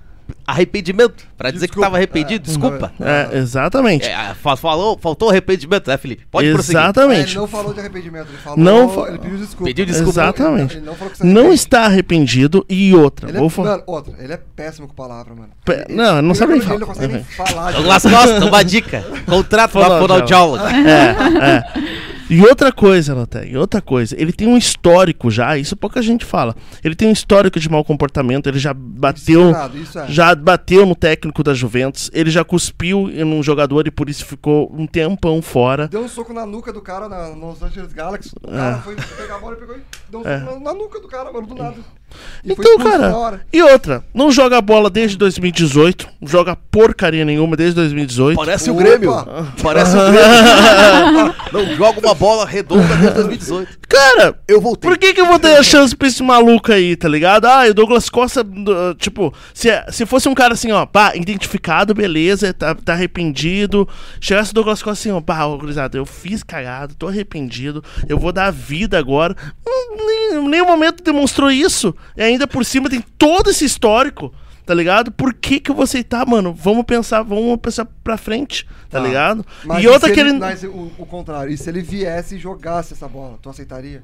arrependimento. 0.45 1.25
Pra 1.37 1.49
dizer 1.49 1.65
que 1.67 1.71
Desculpa. 1.71 1.85
tava 1.87 1.97
arrependido. 1.97 2.43
Desculpa. 2.45 2.91
É, 2.99 3.37
exatamente. 3.37 4.05
É, 4.07 4.33
fa- 4.35 4.55
falou, 4.55 4.97
faltou 5.01 5.29
arrependimento, 5.29 5.87
né, 5.87 5.97
Felipe? 5.97 6.23
Pode 6.29 6.51
prosseguir. 6.53 6.77
É, 6.79 6.83
Exatamente. 6.83 7.29
ele 7.31 7.39
não 7.39 7.47
falou 7.47 7.73
de 7.73 7.79
arrependimento, 7.79 8.27
ele 8.29 8.37
falou. 8.37 8.59
Não 8.59 8.89
fa- 8.89 9.07
Ele 9.09 9.17
pediu 9.19 9.37
desculpa. 9.37 9.63
Pediu 9.65 9.85
desculpa. 9.85 10.09
Exatamente. 10.11 10.77
Ele 10.77 10.85
não 10.85 10.95
falou 10.95 11.11
que 11.11 11.17
se 11.17 11.25
Não 11.25 11.51
está 11.51 11.85
arrependido 11.85 12.65
e 12.69 12.93
outra. 12.93 13.27
Ele 13.29 13.37
é, 13.37 13.39
vou 13.39 13.49
falar. 13.49 13.71
mano, 13.71 13.83
outra, 13.87 14.13
ele 14.19 14.33
é 14.33 14.39
péssimo 14.55 14.87
com 14.87 14.93
palavra, 14.93 15.33
mano. 15.33 15.49
Pe- 15.65 15.85
Ele- 15.87 15.95
não, 15.95 16.03
ele 16.13 16.21
não 16.21 16.29
ele- 16.29 16.35
sabe 16.35 16.51
nem 16.53 16.59
ele 16.61 16.67
falar. 16.67 16.79
não 16.79 16.87
consegue 16.87 17.13
nem 17.13 17.23
falar. 17.23 17.71
Douglas 17.71 18.03
Costa, 18.03 18.45
uma 18.45 18.63
dica. 18.63 19.05
Contrato 19.25 19.71
Fonoaudióloga. 19.71 20.69
fonoaudióloga. 20.69 20.71
É, 20.89 21.15
é. 21.49 22.10
E 22.31 22.41
outra 22.41 22.71
coisa, 22.71 23.13
Lotec, 23.13 23.51
e 23.51 23.57
outra 23.57 23.81
coisa, 23.81 24.15
ele 24.17 24.31
tem 24.31 24.47
um 24.47 24.57
histórico 24.57 25.29
já, 25.29 25.57
isso 25.57 25.75
pouca 25.75 26.01
gente 26.01 26.23
fala. 26.23 26.55
Ele 26.81 26.95
tem 26.95 27.09
um 27.09 27.11
histórico 27.11 27.59
de 27.59 27.69
mau 27.69 27.83
comportamento, 27.83 28.47
ele 28.47 28.57
já 28.57 28.73
bateu, 28.73 29.41
Disciplinado, 29.51 29.77
Isso 29.77 29.99
é. 29.99 30.07
já 30.07 30.33
bateu 30.33 30.85
no 30.85 30.95
técnico 30.95 31.43
da 31.43 31.53
Juventus, 31.53 32.09
ele 32.13 32.31
já 32.31 32.43
cuspiu 32.45 33.09
em 33.09 33.25
um 33.25 33.43
jogador 33.43 33.85
e 33.85 33.91
por 33.91 34.09
isso 34.09 34.25
ficou 34.25 34.73
um 34.73 34.87
tempão 34.87 35.41
fora. 35.41 35.89
Deu 35.89 36.01
um 36.03 36.07
soco 36.07 36.31
na 36.31 36.45
nuca 36.45 36.71
do 36.71 36.81
cara 36.81 37.09
na, 37.09 37.29
no 37.35 37.47
Los 37.49 37.61
Angeles 37.61 37.91
Galaxy. 37.91 38.31
O 38.41 38.47
cara 38.49 38.77
foi 38.77 38.95
pegar 38.95 39.35
a 39.35 39.39
bola 39.39 39.55
e 39.57 39.59
pegou 39.59 39.75
e 39.75 39.81
deu 40.09 40.21
um 40.21 40.27
É. 40.27 40.39
soco 40.39 40.53
na, 40.53 40.59
na 40.71 40.73
nuca 40.73 40.99
do 41.01 41.07
cara, 41.09 41.33
mano, 41.33 41.47
do 41.47 41.55
nada. 41.55 41.75
E 42.43 42.51
Então, 42.51 42.77
cara, 42.77 43.41
e 43.51 43.61
outra, 43.61 44.03
não 44.13 44.31
joga 44.31 44.61
bola 44.61 44.89
desde 44.89 45.17
2018, 45.17 46.07
não 46.21 46.27
joga 46.27 46.55
porcaria 46.55 47.25
nenhuma 47.25 47.55
desde 47.55 47.75
2018. 47.75 48.37
Parece 48.37 48.69
o 48.69 48.73
Opa! 48.73 48.83
Grêmio. 48.83 49.13
Parece 49.61 49.95
o 49.95 49.99
Grêmio. 49.99 51.35
não 51.51 51.75
joga 51.75 51.99
uma 51.99 52.13
bola 52.15 52.45
redonda 52.45 52.95
desde 52.95 53.15
2018. 53.15 53.81
Cara, 53.87 54.35
Eu 54.47 54.61
voltei. 54.61 54.89
Por 54.89 54.97
que, 54.97 55.13
que 55.13 55.19
eu 55.19 55.25
vou 55.25 55.37
ter 55.37 55.57
a 55.57 55.63
chance 55.63 55.95
pra 55.95 56.07
esse 56.07 56.23
maluco 56.23 56.71
aí, 56.71 56.95
tá 56.95 57.09
ligado? 57.09 57.45
Ah, 57.45 57.67
e 57.67 57.71
o 57.71 57.73
Douglas 57.73 58.09
Costa, 58.09 58.45
tipo, 58.97 59.33
se, 59.53 59.69
se 59.89 60.05
fosse 60.05 60.29
um 60.29 60.33
cara 60.33 60.53
assim, 60.53 60.71
ó, 60.71 60.85
pá, 60.85 61.13
identificado, 61.15 61.93
beleza, 61.93 62.53
tá, 62.53 62.73
tá 62.73 62.93
arrependido. 62.93 63.87
Chegasse 64.19 64.51
o 64.51 64.53
Douglas 64.53 64.81
Costa 64.81 65.01
assim, 65.01 65.11
ó, 65.11 65.19
pá, 65.19 65.45
gurizada, 65.47 65.97
eu 65.97 66.05
fiz 66.05 66.41
cagado, 66.41 66.95
tô 66.95 67.07
arrependido, 67.07 67.83
eu 68.07 68.17
vou 68.17 68.31
dar 68.31 68.45
a 68.45 68.51
vida 68.51 68.97
agora. 68.97 69.35
Hum, 69.67 69.95
nem, 69.97 70.33
em 70.35 70.47
nenhum 70.47 70.65
momento 70.65 71.03
demonstrou 71.03 71.51
isso. 71.51 71.93
E 72.15 72.21
ainda 72.23 72.45
por 72.47 72.63
cima 72.65 72.89
tem 72.89 73.01
todo 73.17 73.49
esse 73.49 73.65
histórico. 73.65 74.33
Tá 74.63 74.75
ligado? 74.75 75.11
Por 75.11 75.33
que 75.33 75.59
que 75.59 75.71
eu 75.71 75.75
vou 75.75 75.83
aceitar, 75.83 76.25
mano? 76.25 76.53
Vamos 76.53 76.85
pensar, 76.85 77.23
vamos 77.23 77.57
pensar 77.59 77.85
pra 78.03 78.15
frente, 78.15 78.65
tá, 78.89 78.99
Tá. 78.99 79.05
ligado? 79.05 79.45
Mas 79.65 79.83
e 79.83 79.87
outra 79.87 80.11
que 80.11 80.19
ele. 80.19 80.33
Mas 80.33 80.63
o, 80.63 80.91
o 80.99 81.05
contrário, 81.05 81.51
e 81.51 81.57
se 81.57 81.67
ele 81.67 81.81
viesse 81.81 82.35
e 82.35 82.39
jogasse 82.39 82.93
essa 82.93 83.07
bola, 83.07 83.37
tu 83.41 83.49
aceitaria? 83.49 84.03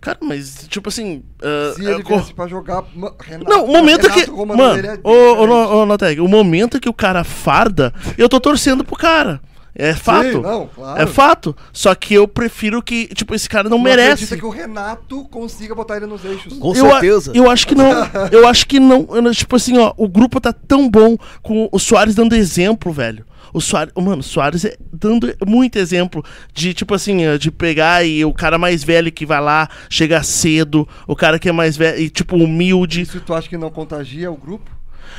Cara, 0.00 0.18
mas, 0.22 0.66
tipo 0.68 0.88
assim. 0.88 1.22
ah, 1.42 1.72
Se 1.74 1.84
ele 1.84 2.02
viesse 2.02 2.32
pra 2.32 2.46
jogar. 2.46 2.84
Renato, 3.20 3.50
Não, 3.50 3.64
o 3.64 3.72
momento 3.72 4.02
Renato 4.06 4.14
que. 4.24 4.30
Ele 4.30 4.44
Mano, 4.56 4.86
é 4.86 4.98
ô, 5.02 5.10
ô, 5.44 5.82
ô, 5.82 5.86
Noteg, 5.86 6.20
o 6.20 6.28
momento 6.28 6.78
que 6.80 6.88
o 6.88 6.94
cara 6.94 7.24
farda, 7.24 7.92
eu 8.16 8.28
tô 8.28 8.40
torcendo 8.40 8.84
pro 8.84 8.96
cara. 8.96 9.40
É 9.80 9.94
fato. 9.94 10.32
Sim, 10.32 10.40
não, 10.42 10.66
claro. 10.66 11.00
É 11.02 11.06
fato. 11.06 11.56
Só 11.72 11.94
que 11.94 12.14
eu 12.14 12.28
prefiro 12.28 12.82
que, 12.82 13.06
tipo, 13.08 13.34
esse 13.34 13.48
cara 13.48 13.68
não, 13.68 13.78
Não 13.78 13.84
merece. 13.84 14.24
acredita 14.24 14.36
que 14.36 14.44
o 14.46 14.50
Renato 14.50 15.24
consiga 15.30 15.74
botar 15.74 15.96
ele 15.96 16.06
nos 16.06 16.24
eixos. 16.24 16.52
Com 16.58 16.74
eu, 16.74 16.86
a- 16.86 17.00
certeza. 17.00 17.32
eu 17.34 17.50
acho 17.50 17.66
que 17.66 17.74
não. 17.74 17.90
Eu 18.30 18.46
acho 18.46 18.66
que 18.66 18.78
não. 18.78 19.06
eu 19.10 19.32
Tipo 19.34 19.56
assim, 19.56 19.78
ó, 19.78 19.92
o 19.96 20.06
grupo 20.08 20.40
tá 20.40 20.52
tão 20.52 20.88
bom 20.88 21.16
com 21.42 21.68
o 21.72 21.78
Soares 21.78 22.14
dando 22.14 22.34
exemplo, 22.34 22.92
velho. 22.92 23.24
O 23.52 23.60
Soares, 23.60 23.92
mano, 23.96 24.18
o 24.20 24.22
Soares 24.22 24.64
é 24.64 24.76
dando 24.92 25.34
muito 25.46 25.76
exemplo 25.76 26.24
de, 26.54 26.72
tipo 26.74 26.94
assim, 26.94 27.18
de 27.38 27.50
pegar 27.50 28.04
e 28.04 28.24
o 28.24 28.32
cara 28.32 28.58
mais 28.58 28.84
velho 28.84 29.10
que 29.10 29.26
vai 29.26 29.40
lá, 29.40 29.68
chega 29.88 30.22
cedo, 30.22 30.86
o 31.06 31.16
cara 31.16 31.38
que 31.38 31.48
é 31.48 31.52
mais 31.52 31.76
velho 31.76 31.98
e, 32.00 32.08
tipo, 32.10 32.36
humilde. 32.36 33.00
Isso 33.00 33.20
tu 33.20 33.34
acha 33.34 33.48
que 33.48 33.56
não 33.56 33.70
contagia 33.70 34.30
o 34.30 34.36
grupo? 34.36 34.70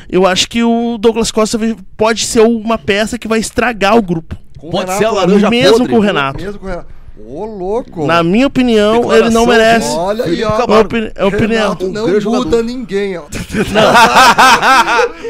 Eu 0.10 0.26
acho 0.26 0.48
que 0.50 0.64
o 0.64 0.98
Douglas 0.98 1.32
Costa 1.32 1.60
pode 1.98 2.26
ser 2.26 2.42
uma 2.42 2.78
peça 2.78 3.18
que 3.18 3.28
vai 3.28 3.40
estragar 3.40 3.98
o 3.98 4.02
grupo. 4.02 4.38
Com 4.62 4.70
Pode 4.70 4.84
Renato, 4.86 5.00
ser 5.00 5.06
a 5.06 5.12
laranja 5.12 5.50
mesmo 5.50 5.78
podre. 5.80 5.90
com 5.92 5.98
o 5.98 6.02
Renato. 6.02 6.40
Mesmo 6.44 6.60
com 6.60 6.66
o 6.68 6.70
Renato. 6.70 7.01
Ô, 7.28 7.46
louco. 7.46 8.06
Na 8.06 8.24
minha 8.24 8.48
opinião, 8.48 8.96
ele 9.14 9.30
não 9.30 9.46
Declaração 9.46 9.48
merece. 9.48 9.90
de- 9.90 9.96
Olha 9.98 10.26
aí, 10.26 10.44
ó. 10.44 10.52
Camargo. 10.52 10.82
Opini- 10.86 11.12
é 11.16 11.26
opinião. 11.26 11.62
Renato 11.64 11.90
não 11.90 12.08
muda 12.08 12.20
jogador. 12.20 12.64
ninguém, 12.64 13.18
ó. 13.18 13.24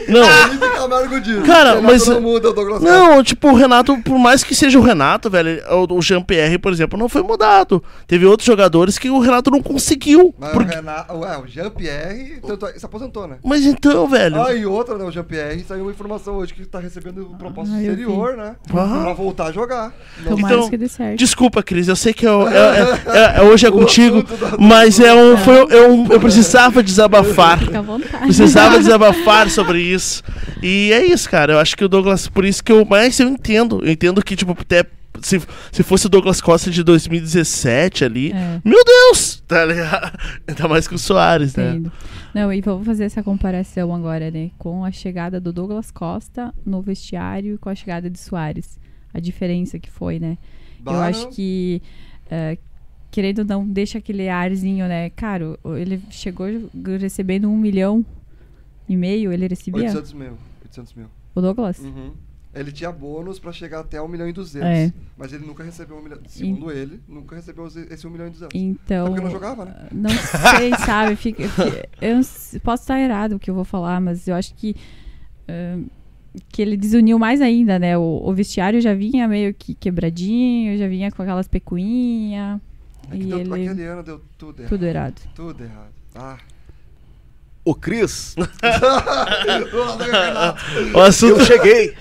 Não. 0.07 0.21
Diz. 1.21 1.43
Cara, 1.45 1.75
Renato 1.75 1.83
mas- 1.85 2.07
não 2.07 2.21
muda 2.21 2.49
o 2.49 2.53
Douglas 2.53 2.79
Costa. 2.79 2.91
Não, 2.97 3.23
tipo, 3.23 3.49
o 3.49 3.53
Renato, 3.55 3.97
por 4.01 4.17
mais 4.17 4.43
que 4.43 4.55
seja 4.55 4.79
o 4.79 4.81
Renato, 4.81 5.29
velho, 5.29 5.61
o, 5.89 6.01
Jean-Pierre, 6.01 6.57
por 6.57 6.71
exemplo, 6.71 6.97
não 6.97 7.07
foi 7.07 7.21
mudado. 7.21 7.83
Teve 8.07 8.25
outros 8.25 8.45
jogadores 8.47 8.97
que 8.97 9.09
o 9.09 9.19
Renato 9.19 9.51
não 9.51 9.61
conseguiu. 9.61 10.33
Mas 10.39 10.51
Porque- 10.51 10.71
o 10.73 10.75
Renato, 10.75 11.13
ué, 11.17 11.37
o 11.37 11.47
Jean-Pierre 11.47 12.41
é- 12.43 12.79
se 12.79 12.85
aposentou, 12.85 13.27
né? 13.27 13.37
Mas 13.43 13.65
então, 13.65 14.07
velho. 14.07 14.41
Ah, 14.41 14.53
e 14.53 14.65
outra, 14.65 14.97
né? 14.97 15.03
O 15.05 15.11
Jean-Pierre 15.11 15.63
saiu 15.67 15.83
uma 15.83 15.91
informação 15.91 16.37
hoje 16.37 16.53
que 16.53 16.65
tá 16.65 16.79
recebendo 16.79 17.35
proposta 17.37 17.73
Ah, 17.75 17.81
exterior, 17.81 18.35
né? 18.35 18.55
Ah. 18.73 18.99
Pra 19.03 19.13
voltar 19.13 19.45
a 19.47 19.51
jogar. 19.51 19.93
Não, 20.23 20.35
Tomara 20.35 20.55
Então, 20.55 20.69
que 20.69 20.77
dê 20.77 20.87
certo. 20.87 21.17
Desculpa, 21.19 21.61
Cris, 21.61 21.80
eu 21.87 21.95
sei 21.95 22.13
que 22.13 22.25
eu, 22.27 22.47
é, 22.47 22.97
é- 23.05 23.37
é- 23.37 23.41
hoje 23.41 23.65
é 23.65 23.71
contigo, 23.71 24.23
mas 24.59 24.99
é 24.99 25.13
um, 25.13 25.37
foi, 25.37 25.65
um, 25.89 26.07
eu 26.11 26.19
precisava 26.19 26.81
desabafar. 26.83 27.59
Fica 27.59 27.79
à 27.79 27.81
vontade. 27.81 28.23
Precisava 28.25 28.77
desabafar 28.77 29.49
sobre 29.49 29.81
isso. 29.81 30.23
E 30.61 30.91
é 30.93 31.05
isso, 31.05 31.29
cara. 31.29 31.53
Eu 31.53 31.59
acho 31.59 31.75
que 31.75 31.83
o 31.83 31.89
Douglas, 31.89 32.27
por 32.27 32.45
isso 32.45 32.63
que 32.63 32.71
eu. 32.71 32.85
Mas 32.89 33.19
eu 33.19 33.27
entendo. 33.27 33.81
Eu 33.83 33.91
entendo 33.91 34.23
que, 34.23 34.35
tipo, 34.35 34.51
até. 34.59 34.85
Se, 35.21 35.41
se 35.71 35.83
fosse 35.83 36.05
o 36.05 36.09
Douglas 36.09 36.39
Costa 36.41 36.71
de 36.71 36.81
2017 36.83 38.05
ali. 38.05 38.31
É. 38.31 38.61
Meu 38.63 38.81
Deus! 38.83 39.43
Tá 39.47 39.65
ligado? 39.65 40.17
Ainda 40.47 40.67
mais 40.67 40.87
com 40.87 40.95
o 40.95 40.97
Soares, 40.99 41.55
né? 41.55 41.81
Não, 42.33 42.51
e 42.51 42.61
vamos 42.61 42.85
fazer 42.85 43.03
essa 43.03 43.21
comparação 43.21 43.93
agora, 43.93 44.31
né? 44.31 44.51
Com 44.57 44.85
a 44.85 44.91
chegada 44.91 45.39
do 45.39 45.51
Douglas 45.51 45.91
Costa 45.91 46.53
no 46.65 46.81
vestiário 46.81 47.55
e 47.55 47.57
com 47.57 47.69
a 47.69 47.75
chegada 47.75 48.09
de 48.09 48.17
Soares. 48.17 48.79
A 49.13 49.19
diferença 49.19 49.77
que 49.77 49.91
foi, 49.91 50.17
né? 50.19 50.37
Eu 50.85 50.91
Bah, 50.93 51.07
acho 51.07 51.29
que, 51.29 51.81
é, 52.29 52.57
querendo 53.09 53.39
ou 53.39 53.45
não, 53.45 53.67
deixa 53.67 53.97
aquele 53.99 54.27
arzinho, 54.29 54.87
né? 54.87 55.09
Cara, 55.11 55.57
ele 55.79 56.01
chegou 56.09 56.47
recebendo 56.99 57.49
um 57.49 57.57
milhão 57.57 58.05
e 58.89 58.95
meio, 58.97 59.31
ele 59.31 59.47
recebia? 59.47 59.83
800 59.83 60.13
mil. 60.13 60.37
800 60.63 60.93
mil. 60.95 61.07
O 61.35 61.41
Douglas? 61.41 61.79
Uhum. 61.79 62.11
Ele 62.53 62.69
tinha 62.69 62.91
bônus 62.91 63.39
pra 63.39 63.53
chegar 63.53 63.79
até 63.79 64.01
1 64.01 64.07
milhão 64.09 64.27
e 64.27 64.33
200. 64.33 64.67
É. 64.67 64.93
Mas 65.17 65.31
ele 65.31 65.45
nunca 65.45 65.63
recebeu 65.63 65.95
1 65.97 66.01
milhão. 66.01 66.17
Segundo 66.27 66.69
ele, 66.69 66.99
nunca 67.07 67.33
recebeu 67.37 67.65
esse- 67.67 67.87
esse 67.89 68.05
1 68.05 68.09
milhão 68.09 68.27
e 68.27 68.31
200. 68.31 68.59
Então. 68.59 69.07
Porque 69.07 69.21
não 69.21 69.31
jogava, 69.31 69.63
né? 69.63 69.87
Não 69.89 70.09
sei, 70.09 70.71
sabe? 70.85 71.15
Fica, 71.15 71.43
eu 72.01 72.17
posso 72.61 72.83
estar 72.83 72.99
errado 72.99 73.33
o 73.35 73.39
que 73.39 73.49
eu 73.49 73.55
vou 73.55 73.63
falar, 73.63 74.01
mas 74.01 74.27
eu 74.27 74.35
acho 74.35 74.53
que. 74.55 74.75
ahn, 75.47 75.85
que 76.49 76.61
ele 76.61 76.77
desuniu 76.77 77.17
mais 77.19 77.41
ainda, 77.41 77.77
né? 77.79 77.97
O, 77.97 78.21
o 78.23 78.33
vestiário 78.33 78.79
já 78.81 78.93
vinha 78.93 79.27
meio 79.27 79.53
que 79.53 79.73
quebradinho, 79.75 80.77
já 80.77 80.87
vinha 80.87 81.11
com 81.11 81.21
aquelas 81.21 81.47
pecuinhas. 81.47 82.59
É 83.11 83.15
E 83.15 83.25
deu- 83.25 83.39
ele. 83.39 83.67
Aquele 83.67 83.83
ano 83.85 84.03
deu 84.03 84.21
tudo 84.37 84.59
errado. 84.61 84.69
Tudo 84.69 84.85
errado. 84.85 85.21
Tudo 85.35 85.63
errado. 85.63 85.91
Ah. 86.15 86.37
Ô, 87.63 87.75
Cris, 87.75 88.35
O 90.95 90.99
assunto. 90.99 91.39
eu 91.39 91.45
cheguei. 91.45 91.93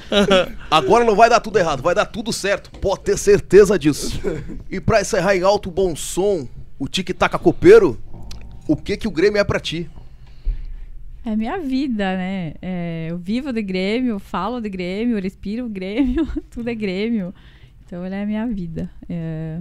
Agora 0.71 1.05
não 1.05 1.15
vai 1.15 1.29
dar 1.29 1.41
tudo 1.41 1.59
errado, 1.59 1.83
vai 1.83 1.95
dar 1.95 2.07
tudo 2.07 2.33
certo. 2.33 2.71
Pode 2.79 3.01
ter 3.03 3.19
certeza 3.19 3.79
disso. 3.79 4.21
E 4.71 4.81
pra 4.81 5.01
encerrar 5.01 5.37
em 5.37 5.43
alto 5.43 5.71
bom 5.71 5.95
som, 5.95 6.49
o 6.79 6.89
tic-tac 6.89 7.39
copeiro, 7.39 7.99
o 8.67 8.77
que 8.77 8.97
que 8.97 9.07
o 9.09 9.11
Grêmio 9.11 9.39
é 9.39 9.45
pra 9.45 9.61
ti? 9.61 9.91
É 11.25 11.37
minha 11.37 11.59
vida, 11.59 12.17
né? 12.17 12.55
É, 12.63 13.09
eu 13.11 13.19
vivo 13.19 13.53
de 13.53 13.61
Grêmio, 13.61 14.19
falo 14.19 14.59
de 14.59 14.71
Grêmio, 14.71 15.21
respiro 15.21 15.69
Grêmio, 15.69 16.27
tudo 16.51 16.69
é 16.71 16.75
Grêmio. 16.75 17.35
Então 17.85 18.05
ele 18.07 18.15
é 18.15 18.25
minha 18.25 18.47
vida. 18.47 18.91
É, 19.07 19.61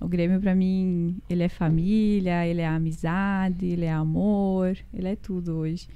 o 0.00 0.08
Grêmio 0.08 0.40
pra 0.40 0.54
mim, 0.54 1.18
ele 1.28 1.42
é 1.42 1.48
família, 1.50 2.46
ele 2.46 2.62
é 2.62 2.66
amizade, 2.66 3.66
ele 3.66 3.84
é 3.84 3.92
amor, 3.92 4.74
ele 4.92 5.08
é 5.08 5.16
tudo 5.16 5.56
hoje. 5.56 5.86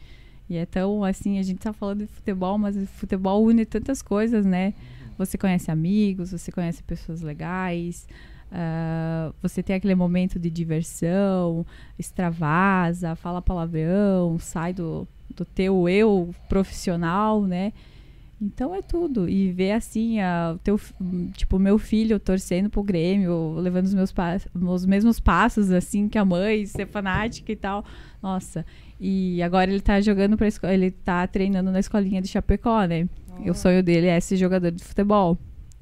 E 0.51 0.57
é 0.57 0.66
tão 0.66 1.03
assim, 1.03 1.38
a 1.38 1.42
gente 1.42 1.61
tá 1.61 1.72
falando 1.72 2.01
de 2.01 2.07
futebol, 2.07 2.59
mas 2.59 2.76
futebol 2.90 3.42
une 3.44 3.64
tantas 3.64 4.03
coisas, 4.03 4.44
né? 4.44 4.74
Você 5.16 5.38
conhece 5.38 5.70
amigos, 5.70 6.32
você 6.32 6.53
conhece 6.53 6.82
pessoas 6.82 7.22
legais, 7.22 8.07
ah, 8.53 9.32
você 9.40 9.62
tem 9.62 9.76
aquele 9.76 9.94
momento 9.94 10.38
de 10.38 10.51
diversão, 10.51 11.64
extravasa, 11.98 13.14
fala 13.14 13.40
palavrão, 13.40 14.38
sai 14.38 14.72
do, 14.72 15.07
do 15.34 15.44
teu 15.44 15.88
eu 15.88 16.34
profissional, 16.48 17.42
né? 17.42 17.72
Então 18.40 18.74
é 18.74 18.80
tudo. 18.80 19.28
E 19.28 19.53
ver 19.53 19.72
assim, 19.72 20.18
a, 20.20 20.57
teu, 20.64 20.80
tipo, 21.34 21.59
meu 21.59 21.78
filho 21.78 22.18
torcendo 22.18 22.70
pro 22.70 22.82
Grêmio, 22.82 23.55
levando 23.59 23.84
os 23.84 23.94
meus 23.94 24.14
os 24.55 24.86
mesmos 24.86 25.20
passos, 25.20 25.70
assim, 25.70 26.09
que 26.09 26.16
a 26.16 26.24
mãe, 26.24 26.64
ser 26.64 26.86
fanática 26.86 27.53
e 27.53 27.57
tal. 27.57 27.84
Nossa. 28.22 28.64
E 28.98 29.42
agora 29.42 29.70
ele 29.70 29.80
tá 29.80 30.01
jogando 30.01 30.36
pra 30.36 30.48
escola, 30.48 30.72
ele 30.72 30.90
tá 30.90 31.26
treinando 31.26 31.70
na 31.70 31.80
escolinha 31.80 32.22
de 32.22 32.28
Chapecó, 32.28 32.84
né? 32.84 33.09
E 33.44 33.51
o 33.51 33.55
sonho 33.55 33.82
dele 33.82 34.07
é 34.07 34.18
ser 34.20 34.36
jogador 34.36 34.70
de 34.70 34.82
futebol. 34.82 35.38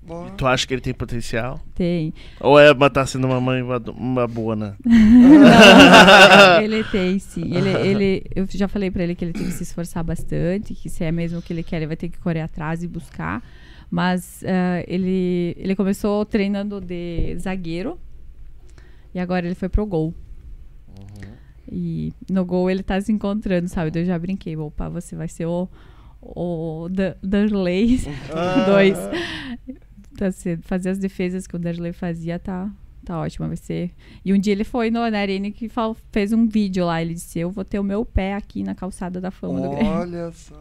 Bom, 0.09 0.31
Tu 0.37 0.47
acha 0.47 0.67
que 0.67 0.73
ele 0.73 0.81
tem 0.81 0.95
potencial? 0.95 1.61
Tem. 1.75 2.15
Ou 2.41 2.59
é 2.59 2.73
tá 2.89 3.05
sendo 3.05 3.27
uma 3.27 3.39
mãe 3.39 3.61
uma, 3.63 4.27
boa, 4.27 4.57
né? 4.57 4.75
Não, 4.83 6.63
ele 6.63 6.83
tem, 6.85 7.19
sim. 7.19 7.55
Ele, 7.55 7.69
ele, 7.69 8.25
eu 8.35 8.47
já 8.49 8.67
falei 8.67 8.91
pra 8.91 9.03
ele 9.03 9.15
que 9.15 9.23
ele 9.23 9.35
tem 9.35 9.45
que 9.45 9.53
se 9.53 9.65
esforçar 9.65 10.03
bastante, 10.03 10.75
que 10.75 10.89
se 10.89 11.05
é 11.05 11.13
mesmo 11.13 11.41
o 11.41 11.43
que 11.43 11.53
ele 11.53 11.63
quer, 11.63 11.77
ele 11.77 11.89
vai 11.89 11.97
ter 11.97 12.09
que 12.09 12.19
correr 12.19 12.41
atrás 12.41 12.83
e 12.83 12.89
buscar. 12.89 13.43
Mas 13.91 14.43
ah, 14.45 14.83
ele, 14.89 15.55
ele 15.59 15.77
começou 15.77 16.25
treinando 16.25 16.81
de 16.81 17.37
zagueiro 17.39 17.99
e 19.15 19.19
agora 19.21 19.45
ele 19.45 19.55
foi 19.55 19.69
pro 19.69 19.85
gol. 19.85 20.15
E 21.71 22.15
no 22.31 22.47
gol 22.47 22.71
ele 22.71 22.83
tá 22.83 22.99
se 22.99 23.13
encontrando, 23.13 23.69
sabe? 23.69 24.01
Eu 24.01 24.07
já 24.07 24.19
brinquei, 24.19 24.57
opa, 24.57 24.89
você 24.89 25.15
vai 25.15 25.29
ser 25.29 25.45
o, 25.45 25.69
o 26.23 26.89
Darley 27.23 28.01
2. 28.67 28.99
Tá 30.19 30.33
sendo- 30.33 30.62
fazer 30.64 30.91
as 30.91 30.99
defesas 30.99 31.47
que 31.47 31.55
o 31.55 31.59
Darley 31.61 31.93
fazia 31.93 32.39
tá, 32.41 32.69
tá 33.05 33.16
ótimo, 33.21 33.47
vai 33.47 33.57
ser. 33.57 33.93
E 34.25 34.33
um 34.35 34.39
dia 34.39 34.53
ele 34.53 34.64
foi 34.64 34.91
no, 34.91 35.09
na 35.09 35.19
Arena 35.19 35.49
que 35.53 35.69
fal- 35.69 35.97
fez 36.11 36.33
um 36.33 36.45
vídeo 36.49 36.85
lá, 36.85 37.01
ele 37.01 37.14
disse, 37.14 37.39
eu 37.39 37.51
vou 37.53 37.64
ter 37.64 37.79
o 37.79 37.85
meu 37.85 38.05
pé 38.05 38.35
aqui 38.35 38.64
na 38.64 38.75
calçada 38.75 39.21
da 39.21 39.31
fama 39.31 39.61
do 39.61 39.71
Grêmio. 39.71 39.93
olha 39.93 40.33
só. 40.33 40.61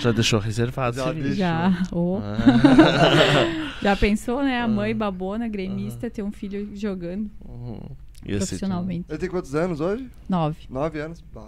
Já 0.00 0.10
deixou 0.10 0.40
reservado 0.40 0.96
Já 0.96 1.04
esse 1.04 1.12
vídeo. 1.14 1.28
deixou. 1.28 1.38
Já, 1.38 1.82
oh. 1.92 2.18
Ah. 2.20 3.76
já 3.80 3.94
pensou, 3.96 4.42
né? 4.42 4.60
A 4.60 4.66
mãe 4.68 4.90
Ah. 4.90 4.94
babona, 4.96 5.46
gremista, 5.48 6.10
ter 6.10 6.22
um 6.24 6.32
filho 6.32 6.70
jogando 6.74 7.30
Uhum. 7.48 7.78
Ia 8.26 8.38
profissionalmente. 8.38 9.04
Ele 9.08 9.18
tem 9.18 9.28
quantos 9.28 9.54
anos 9.54 9.80
hoje? 9.80 10.06
Nove. 10.28 10.56
Nove 10.68 10.98
anos. 11.00 11.22
Bah. 11.34 11.42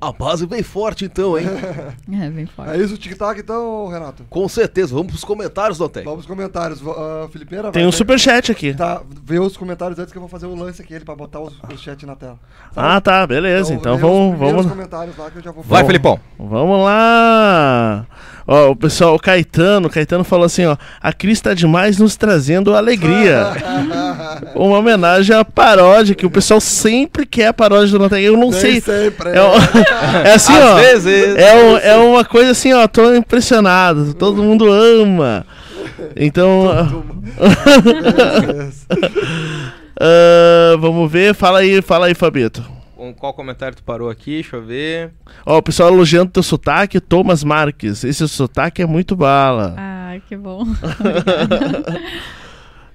A 0.00 0.10
base 0.10 0.44
vem 0.46 0.64
forte 0.64 1.04
então, 1.04 1.38
hein? 1.38 1.46
É, 2.20 2.28
bem 2.28 2.44
forte. 2.44 2.72
É 2.72 2.76
isso 2.76 2.94
o 2.94 2.98
tic-tac 2.98 3.38
então, 3.38 3.86
Renato? 3.86 4.24
Com 4.28 4.48
certeza. 4.48 4.92
Vamos 4.92 5.12
pros 5.12 5.22
comentários, 5.24 5.78
Dantec. 5.78 6.04
Vamos 6.04 6.24
pros 6.26 6.36
comentários. 6.36 6.80
Uh, 6.82 7.28
Felipeira, 7.30 7.70
Tem 7.70 7.82
vai 7.82 7.86
um 7.86 7.90
ver- 7.92 7.96
superchat 7.96 8.50
aqui. 8.50 8.74
Tá, 8.74 9.00
vê 9.24 9.38
os 9.38 9.56
comentários 9.56 9.96
antes 10.00 10.10
que 10.10 10.18
eu 10.18 10.22
vou 10.22 10.28
fazer 10.28 10.46
o 10.46 10.56
lance 10.56 10.82
aqui 10.82 10.92
ele 10.94 11.04
pra 11.04 11.14
botar 11.14 11.38
os- 11.40 11.54
o 11.72 11.78
chat 11.78 12.04
na 12.04 12.16
tela. 12.16 12.36
Ah, 12.74 13.00
tá, 13.00 13.24
beleza. 13.28 13.72
Então 13.74 13.94
os 13.94 14.00
vamos, 14.00 14.38
vamos, 14.40 14.66
comentários 14.66 15.16
lá 15.16 15.30
que 15.30 15.38
eu 15.38 15.42
já 15.42 15.52
vou 15.52 15.62
Vai. 15.62 15.84
Felipão. 15.84 16.18
vamos 16.36 16.84
lá. 16.84 18.04
Ó, 18.44 18.70
o 18.72 18.76
pessoal, 18.76 19.14
o 19.14 19.20
Caetano, 19.20 19.86
o 19.86 19.90
Caetano 19.90 20.24
falou 20.24 20.46
assim, 20.46 20.64
ó, 20.66 20.76
a 21.00 21.12
Cris 21.12 21.40
tá 21.40 21.54
demais 21.54 21.98
nos 21.98 22.16
trazendo 22.16 22.74
alegria. 22.74 23.52
Uma 24.56 24.78
homenagem 24.78 25.34
à 25.36 25.44
paródia, 25.44 26.14
que 26.22 26.26
o 26.26 26.30
pessoal 26.30 26.60
sempre 26.60 27.26
quer 27.26 27.48
a 27.48 27.52
paródia 27.52 27.88
do 27.90 27.98
Notec. 27.98 28.22
Eu 28.24 28.34
não 28.36 28.50
Nem 28.50 28.60
sei. 28.60 28.80
sempre. 28.80 29.30
É, 29.30 29.42
o- 29.42 29.54
é 30.24 30.34
assim, 30.34 30.52
Às 30.56 30.64
ó. 30.70 30.74
vezes. 30.76 31.36
É, 31.36 31.54
um- 31.64 31.76
é 31.78 31.96
uma 31.96 32.24
coisa 32.24 32.52
assim, 32.52 32.72
ó, 32.72 32.86
tô 32.86 33.12
impressionado. 33.12 34.14
Todo 34.14 34.40
mundo 34.40 34.70
ama. 34.70 35.44
Então. 36.14 37.02
ah, 40.00 40.76
vamos 40.78 41.10
ver. 41.10 41.34
Fala 41.34 41.58
aí, 41.58 41.82
fala 41.82 42.06
aí, 42.06 42.14
Fabito. 42.14 42.64
Com 42.94 43.12
qual 43.12 43.34
comentário 43.34 43.74
tu 43.76 43.82
parou 43.82 44.08
aqui? 44.08 44.34
Deixa 44.34 44.54
eu 44.54 44.62
ver. 44.64 45.10
Ó, 45.44 45.58
o 45.58 45.62
pessoal 45.62 45.92
elogiando 45.92 46.30
teu 46.30 46.42
sotaque, 46.44 47.00
Thomas 47.00 47.42
Marques. 47.42 48.04
Esse 48.04 48.28
sotaque 48.28 48.80
é 48.80 48.86
muito 48.86 49.16
bala. 49.16 49.74
Ah, 49.76 50.14
que 50.28 50.36
bom. 50.36 50.62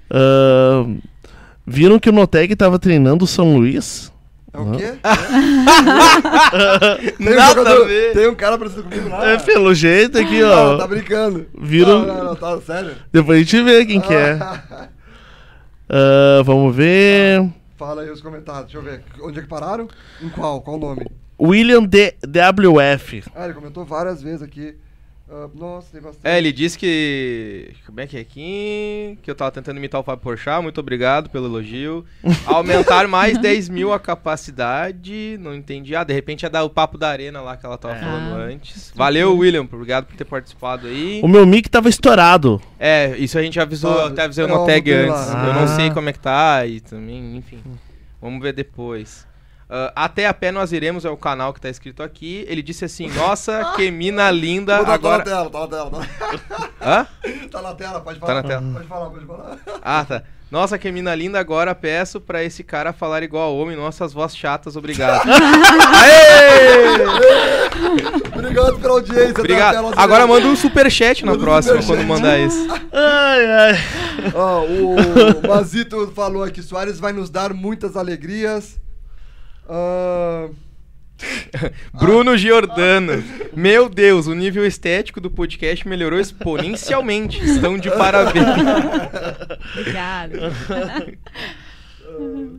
Ah, 0.09 0.85
viram 1.67 1.99
que 1.99 2.09
o 2.09 2.13
Noteg 2.13 2.55
tava 2.55 2.79
treinando 2.79 3.25
o 3.25 3.27
São 3.27 3.57
Luís? 3.57 4.11
É 4.53 4.57
o 4.59 4.71
quê? 4.71 4.93
tem, 7.17 7.27
um 7.27 7.35
Nada 7.35 7.49
jogador- 7.53 7.83
a 7.83 7.87
ver. 7.87 8.13
tem 8.13 8.27
um 8.27 8.35
cara 8.35 8.57
parecido 8.57 8.83
comigo 8.83 9.09
lá. 9.09 9.31
É, 9.31 9.37
pelo 9.37 9.73
jeito 9.73 10.17
aqui, 10.17 10.39
Não, 10.41 10.75
ó. 10.75 10.77
tá 10.77 10.87
brincando. 10.87 11.45
Viram- 11.59 12.05
Não, 12.05 12.15
não, 12.15 12.23
não, 12.25 12.35
tá 12.35 12.59
sério. 12.61 12.95
Depois 13.11 13.39
a 13.39 13.43
gente 13.43 13.61
vê 13.63 13.85
quem 13.85 14.01
que 14.01 14.13
é. 14.13 14.37
Ah, 15.89 16.41
vamos 16.43 16.75
ver. 16.75 17.47
Fala 17.77 18.01
aí 18.01 18.09
os 18.09 18.21
comentários, 18.21 18.65
deixa 18.73 18.77
eu 18.77 18.81
ver. 18.81 19.03
Onde 19.21 19.39
é 19.39 19.41
que 19.41 19.47
pararam? 19.47 19.87
Em 20.21 20.27
qual? 20.27 20.59
Qual 20.61 20.75
o 20.75 20.79
nome? 20.79 21.07
William 21.39 21.81
D 21.83 22.13
WF. 22.25 23.23
Ah, 23.33 23.45
ele 23.45 23.53
comentou 23.53 23.85
várias 23.85 24.21
vezes 24.21 24.41
aqui. 24.41 24.75
Ah, 25.29 25.49
nossa, 25.53 25.89
tem 25.91 26.01
bastante. 26.01 26.25
É, 26.25 26.37
ele 26.37 26.53
disse 26.53 26.77
que. 26.77 27.73
Como 27.85 27.99
é 27.99 28.07
que 28.07 28.15
é 28.15 28.21
aqui? 28.21 29.17
Que 29.21 29.29
eu 29.29 29.35
tava 29.35 29.51
tentando 29.51 29.75
imitar 29.77 29.99
o 29.99 30.03
Fábio 30.03 30.23
Porchat. 30.23 30.61
Muito 30.63 30.79
obrigado 30.79 31.29
pelo 31.29 31.47
elogio. 31.47 32.05
Aumentar 32.47 33.07
mais 33.09 33.37
10 33.37 33.67
mil 33.67 33.91
a 33.91 33.99
capacidade. 33.99 35.37
Não 35.41 35.53
entendi. 35.53 35.95
Ah, 35.95 36.03
de 36.03 36.13
repente 36.13 36.45
é 36.45 36.49
dar 36.49 36.63
o 36.63 36.69
papo 36.69 36.97
da 36.97 37.09
arena 37.09 37.41
lá 37.41 37.57
que 37.57 37.65
ela 37.65 37.77
tava 37.77 37.95
falando 37.95 38.35
Ah, 38.35 38.45
antes. 38.45 38.91
Valeu, 38.95 39.35
William. 39.37 39.61
Obrigado 39.61 40.05
por 40.05 40.15
ter 40.15 40.25
participado 40.25 40.87
aí. 40.87 41.19
O 41.23 41.27
meu 41.27 41.45
mic 41.45 41.69
tava 41.69 41.89
estourado. 41.89 42.61
É, 42.79 43.15
isso 43.17 43.37
a 43.37 43.41
gente 43.43 43.59
avisou, 43.59 43.99
Ah, 43.99 44.07
até 44.07 44.23
avisei 44.23 44.43
eu 44.43 44.47
no 44.47 44.65
tag 44.65 44.91
antes. 44.91 45.09
lá. 45.33 45.45
Eu 45.47 45.53
não 45.53 45.63
Ah. 45.63 45.67
sei 45.67 45.89
como 45.91 46.07
é 46.09 46.13
que 46.13 46.19
tá 46.19 46.65
e 46.65 46.79
também, 46.79 47.35
enfim. 47.35 47.59
Vamos 48.21 48.41
ver 48.41 48.53
depois. 48.53 49.27
Ah, 49.69 49.91
até 49.95 50.27
a 50.27 50.33
pé 50.33 50.51
nós 50.51 50.71
iremos 50.71 51.03
é 51.03 51.09
o 51.09 51.17
canal 51.17 51.53
que 51.53 51.59
tá 51.59 51.69
escrito 51.69 52.01
aqui. 52.01 52.45
Ele 52.47 52.61
disse 52.61 52.85
assim: 52.85 53.09
Nossa, 53.15 53.73
que 53.75 53.91
mina 53.91 54.31
linda. 54.31 54.77
Tá, 54.79 54.85
tá 54.85 54.93
Agora. 54.93 55.17
na 55.19 55.23
tela, 55.23 55.49
tá 55.49 55.59
na 55.59 55.67
tela. 55.67 55.89
Tá, 55.91 56.69
Hã? 56.81 57.07
tá 57.51 57.61
na 57.61 57.73
tela, 57.75 57.99
pode 57.99 58.19
Tá 58.19 58.25
falar. 58.27 58.41
na 58.43 58.47
tela. 58.47 58.63
Pode 58.73 58.87
falar, 58.87 59.09
pode 59.09 59.25
falar. 59.25 59.57
Ah, 59.83 60.05
tá. 60.07 60.23
Nossa, 60.49 60.77
que 60.77 60.89
mina 60.89 61.13
linda. 61.13 61.37
Agora 61.39 61.75
peço 61.75 62.21
pra 62.21 62.41
esse 62.41 62.63
cara 62.63 62.93
falar 62.93 63.21
igual 63.23 63.53
homem. 63.57 63.75
Nossas 63.75 64.13
vozes 64.13 64.37
chatas, 64.37 64.77
obrigado. 64.77 65.27
Aê! 65.29 66.97
Obrigado 68.33 68.79
pela 68.79 68.93
audiência. 68.93 69.33
tá 69.33 69.39
Obrigado. 69.41 69.75
na 69.75 69.81
tela, 69.81 69.93
Agora 69.97 70.25
manda 70.25 70.47
um 70.47 70.55
superchat 70.55 71.25
na 71.25 71.33
Manda 71.33 71.43
próxima, 71.43 71.81
superchat. 71.81 71.97
quando 71.97 72.07
mandar 72.07 72.39
isso. 72.39 72.65
Ai, 72.93 73.45
ai. 73.45 73.73
Ó, 74.33 74.63
o 74.63 75.47
Mazito 75.47 76.11
falou 76.15 76.43
aqui, 76.43 76.61
Soares 76.61 76.97
vai 76.99 77.11
nos 77.11 77.29
dar 77.29 77.53
muitas 77.53 77.97
alegrias. 77.97 78.79
Ah, 79.67 80.49
Bruno 81.93 82.37
Giordano. 82.37 83.23
Meu 83.55 83.89
Deus, 83.89 84.27
o 84.27 84.33
nível 84.33 84.65
estético 84.65 85.19
do 85.19 85.29
podcast 85.31 85.87
melhorou 85.87 86.19
exponencialmente. 86.19 87.43
Estão 87.43 87.77
de 87.77 87.89
parabéns. 87.91 88.45
Obrigada. 89.73 90.53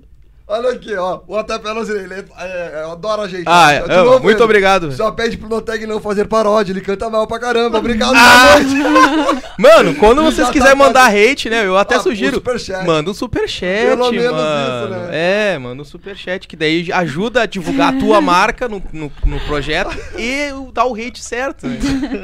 olha 0.48 0.70
aqui, 0.70 0.94
ó. 0.96 1.20
O 1.26 1.36
Até 1.36 1.58
Pelas, 1.58 1.88
ele 1.88 2.14
é, 2.14 2.24
é, 2.38 2.84
adora 2.90 3.22
a 3.22 3.28
gente. 3.28 3.44
Ah, 3.46 3.72
é, 3.72 3.86
novo, 3.86 4.20
muito 4.20 4.36
ele 4.38 4.44
obrigado. 4.44 4.90
Só 4.92 5.10
pede 5.10 5.36
pro 5.36 5.48
Noteg 5.48 5.86
não 5.86 6.00
fazer 6.00 6.26
paródia, 6.26 6.72
ele 6.72 6.80
canta 6.80 7.08
mal 7.10 7.26
pra 7.26 7.38
caramba. 7.38 7.78
Obrigado, 7.78 8.14
Ah! 8.16 8.56
boa. 8.58 9.42
Mano, 9.58 9.94
quando 9.96 10.22
vocês 10.22 10.46
tá 10.46 10.52
quiserem 10.52 10.76
mandar 10.76 11.10
quase- 11.10 11.30
hate, 11.30 11.50
né? 11.50 11.66
Eu 11.66 11.76
até 11.76 11.96
Ah, 11.96 11.98
um 11.98 12.02
sugiro. 12.02 12.34
superchat. 12.36 12.86
Manda 12.86 13.10
um 13.10 13.14
superchat, 13.14 13.86
Pelo 13.88 14.10
menos 14.12 14.32
mano. 14.32 14.84
isso, 14.84 14.88
né? 14.90 15.08
É, 15.54 15.58
manda 15.58 15.82
um 15.82 15.84
superchat, 15.84 16.46
que 16.48 16.56
daí 16.56 16.90
ajuda 16.92 17.42
a 17.42 17.46
divulgar 17.46 17.94
a 17.94 17.98
tua 17.98 18.20
marca 18.22 18.68
no, 18.68 18.82
no, 18.92 19.12
no 19.26 19.40
projeto 19.40 19.96
e 20.16 20.48
dar 20.72 20.84
o 20.86 20.94
hate 20.94 21.22
certo. 21.22 21.66
né? 21.66 21.76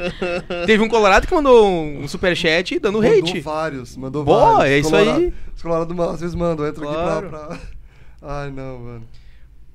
Teve 0.65 0.81
um 0.83 0.87
Colorado 0.87 1.27
que 1.27 1.33
mandou 1.33 1.69
um 1.69 2.07
superchat 2.07 2.79
dando 2.79 3.01
Mandou 3.01 3.19
hate. 3.19 3.39
vários, 3.41 3.97
mandou 3.97 4.23
Boa, 4.23 4.57
vários. 4.57 4.71
é 4.73 4.79
isso 4.79 4.89
Colorado- 4.89 5.19
aí. 5.19 5.33
Os 5.55 5.61
colorados 5.61 5.99
às 6.13 6.19
vezes 6.21 6.35
mandam, 6.35 6.67
entra 6.67 6.85
Claro. 6.85 7.27
aqui 7.27 7.29
pra, 7.29 7.39
pra... 7.47 7.57
Ai, 8.27 8.49
não, 8.51 8.79
mano. 8.79 9.07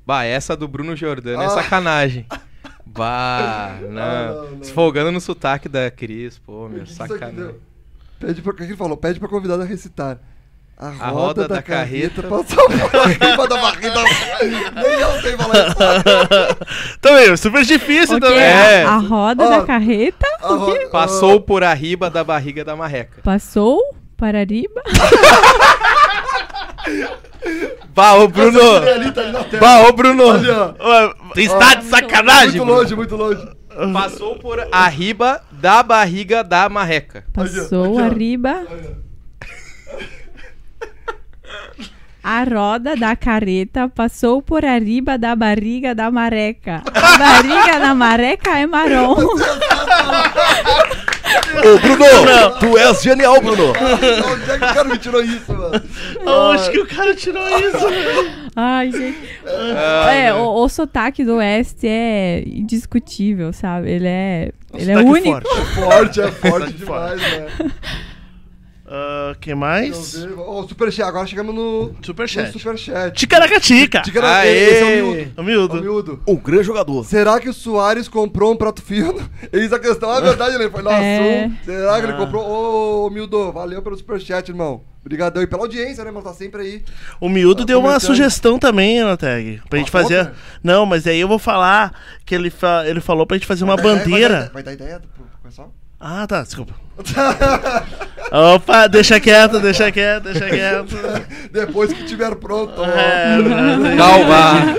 Bah, 0.07 0.24
essa 0.24 0.57
do 0.57 0.66
Bruno 0.66 0.96
Giordano 0.96 1.42
é 1.42 1.46
Ah. 1.46 1.51
sacanagem. 1.51 2.26
Bah, 2.84 3.76
não. 3.82 4.03
Ah, 4.03 4.32
não, 4.42 4.51
não. 4.53 4.61
Esfolgando 4.61 5.12
no 5.12 5.20
sotaque 5.20 5.68
da 5.68 5.88
Cris, 5.90 6.38
pô, 6.38 6.68
meu, 6.68 6.80
que 6.80 6.86
que 6.86 6.94
sacanagem. 6.94 7.36
deu? 7.36 7.61
Pede 8.18 8.42
pra, 8.42 8.53
o 8.53 8.57
que 8.57 8.62
ele 8.64 8.76
falou? 8.76 8.96
Pede 8.96 9.20
pra 9.20 9.28
convidado 9.28 9.62
a 9.62 9.64
recitar. 9.64 10.18
A 10.76 10.88
roda, 10.88 11.07
roda 11.11 11.48
da, 11.48 11.57
da 11.57 11.62
carreta, 11.62 12.22
carreta- 12.22 12.28
passou 12.57 13.36
por 13.36 13.48
da 13.48 13.57
barriga. 13.61 13.94
Nem 14.74 14.92
eu 14.98 15.20
sei 15.20 15.36
falar 15.36 15.68
isso. 15.68 15.76
Também, 17.03 17.28
é 17.28 17.36
super 17.36 17.64
difícil 17.66 18.16
O 18.16 18.20
quê? 18.20 18.26
também. 18.26 18.42
É. 18.42 18.82
A 18.84 18.96
roda 18.96 19.44
Ó, 19.44 19.51
da 19.51 19.62
carreta 19.66 20.26
A 20.42 20.48
roda- 20.55 20.88
Passou 20.88 21.38
por 21.40 21.62
arriba 21.62 22.09
da 22.09 22.24
barriga 22.24 22.64
da 22.64 22.74
marreca. 22.74 23.20
passou 23.22 23.78
para 24.16 24.42
riba. 24.42 24.82
Bah, 27.94 28.14
ô 28.14 28.28
Bruno! 28.28 28.61
Ah, 28.61 28.94
ali, 28.94 29.12
tá 29.12 29.20
ali. 29.22 29.59
Bah, 29.59 29.88
ô 29.88 29.92
Bruno! 29.92 30.24
Olha, 30.78 31.14
Tu 31.34 31.40
está 31.40 31.74
de 31.74 31.84
sacanagem, 31.84 32.61
muito 32.61 32.72
longe, 32.72 32.96
muito 32.96 33.16
longe. 33.16 33.48
Passou 33.92 34.36
por 34.36 34.59
arriba 34.72 35.42
da 35.53 35.82
barriga 35.82 36.42
da 36.44 36.68
marreca. 36.68 37.24
Passou 37.32 37.98
arriba 37.98 38.66
a 42.22 42.44
roda 42.44 42.94
da 42.96 43.16
carreta 43.16 43.88
passou 43.88 44.42
por 44.42 44.64
arriba 44.64 45.16
da 45.16 45.34
barriga 45.34 45.94
da 45.94 46.11
mareca. 46.11 46.82
A 46.94 47.18
barriga 47.18 47.80
da 47.80 47.94
mareca 47.94 48.59
é 48.59 48.66
marrom. 48.66 49.16
Ô, 51.60 51.78
Bruno, 51.78 52.58
tu 52.60 52.78
és 52.78 53.02
genial, 53.02 53.40
Bruno. 53.40 53.72
Onde 53.72 54.50
é 54.50 54.58
que 54.58 54.64
o 54.64 54.74
cara 54.74 54.84
me 54.84 54.98
tirou 54.98 55.22
isso, 55.22 55.52
mano? 55.52 55.82
Onde 56.26 56.70
que 56.70 56.80
o 56.80 56.86
cara 56.86 57.14
tirou 57.14 57.46
isso? 57.58 57.86
Ai, 58.56 58.90
gente. 58.90 59.18
Ai, 59.46 60.18
É, 60.26 60.32
meu. 60.32 60.42
o, 60.42 60.64
o 60.64 60.68
sotaque 60.68 61.24
do 61.24 61.36
Oeste 61.36 61.86
é 61.88 62.42
indiscutível, 62.46 63.52
sabe? 63.52 63.90
Ele 63.90 64.08
é, 64.08 64.52
ele 64.74 64.90
é 64.92 64.98
único. 64.98 65.40
forte. 65.42 65.74
Forte, 65.74 66.20
é 66.20 66.28
forte 66.30 66.72
demais, 66.72 67.20
né? 67.20 67.46
Ah, 68.93 69.36
que 69.41 69.55
mais? 69.55 70.14
eu 70.16 70.28
ver. 70.30 70.38
Ó, 70.41 70.61
o 70.62 70.68
Superchat, 70.68 71.03
agora 71.09 71.24
chegamos 71.24 71.55
no, 71.55 71.95
Superchat. 72.03 72.53
no 72.53 72.59
Superchat. 72.59 73.16
Ticaracatica. 73.16 74.03
Esse 74.05 74.82
é 74.82 75.03
o 75.03 75.05
miúdo. 75.05 75.30
O 75.36 75.41
Ó, 75.41 75.43
miúdo. 75.45 75.78
o 75.78 75.80
miúdo. 75.80 76.22
Um 76.26 76.34
grande 76.34 76.64
jogador. 76.64 77.05
Será 77.05 77.38
que 77.38 77.49
o 77.49 77.53
Soares 77.55 78.09
comprou 78.09 78.53
um 78.53 78.57
prato 78.57 78.82
fino? 78.82 79.14
Eis 79.53 79.72
a 79.72 79.78
questão, 79.78 80.12
é 80.12 80.20
verdade, 80.20 80.57
ele 80.57 80.68
foi 80.68 80.82
no 80.82 80.91
É. 80.91 81.45
assunto. 81.45 81.64
Será 81.64 82.01
que 82.01 82.07
ele 82.07 82.12
Ah. 82.14 82.16
comprou? 82.16 82.45
Ô, 83.07 83.11
Mildo, 83.11 83.53
valeu 83.53 83.80
pelo 83.80 83.97
superchat, 83.97 84.49
irmão. 84.51 84.82
Obrigadão 85.03 85.41
e 85.43 85.47
pela 85.47 85.62
audiência, 85.62 86.03
né, 86.03 86.11
irmão? 86.11 86.22
Tá 86.22 86.34
sempre 86.34 86.61
aí. 86.61 86.84
O 87.20 87.28
miúdo 87.28 87.62
Tá 87.62 87.66
deu 87.68 87.78
uma 87.80 87.99
sugestão 88.01 88.59
também, 88.59 89.03
né, 89.05 89.16
Tag? 89.16 89.62
Pra 89.68 89.78
Uma 89.78 89.82
gente 89.84 89.91
fazer. 89.91 90.24
foto? 90.26 90.36
Não, 90.64 90.84
mas 90.84 91.07
aí 91.07 91.18
eu 91.20 91.28
vou 91.28 91.38
falar 91.38 91.95
que 92.26 92.34
ele, 92.34 92.51
fa... 92.51 92.82
ele 92.86 93.01
falou 93.01 93.24
pra 93.24 93.36
gente 93.36 93.47
fazer 93.47 93.62
uma 93.64 93.76
Vai 93.76 93.84
dar- 93.84 94.05
bandeira. 94.05 94.28
Vai 94.28 94.43
dar, 94.47 94.53
vai 94.53 94.62
dar 94.64 94.72
ideia 94.72 95.01
pro 95.14 95.24
pessoal? 95.49 95.72
Ah, 95.99 96.26
tá, 96.26 96.43
desculpa. 96.43 96.74
Opa, 98.32 98.86
deixa 98.86 99.18
quieto, 99.18 99.58
deixa 99.58 99.90
quieto, 99.90 100.24
deixa 100.24 100.48
quieto. 100.48 100.96
Depois 101.50 101.92
que 101.92 102.04
tiver 102.04 102.34
pronto. 102.36 102.80
É, 102.84 103.96
Calma. 103.96 104.76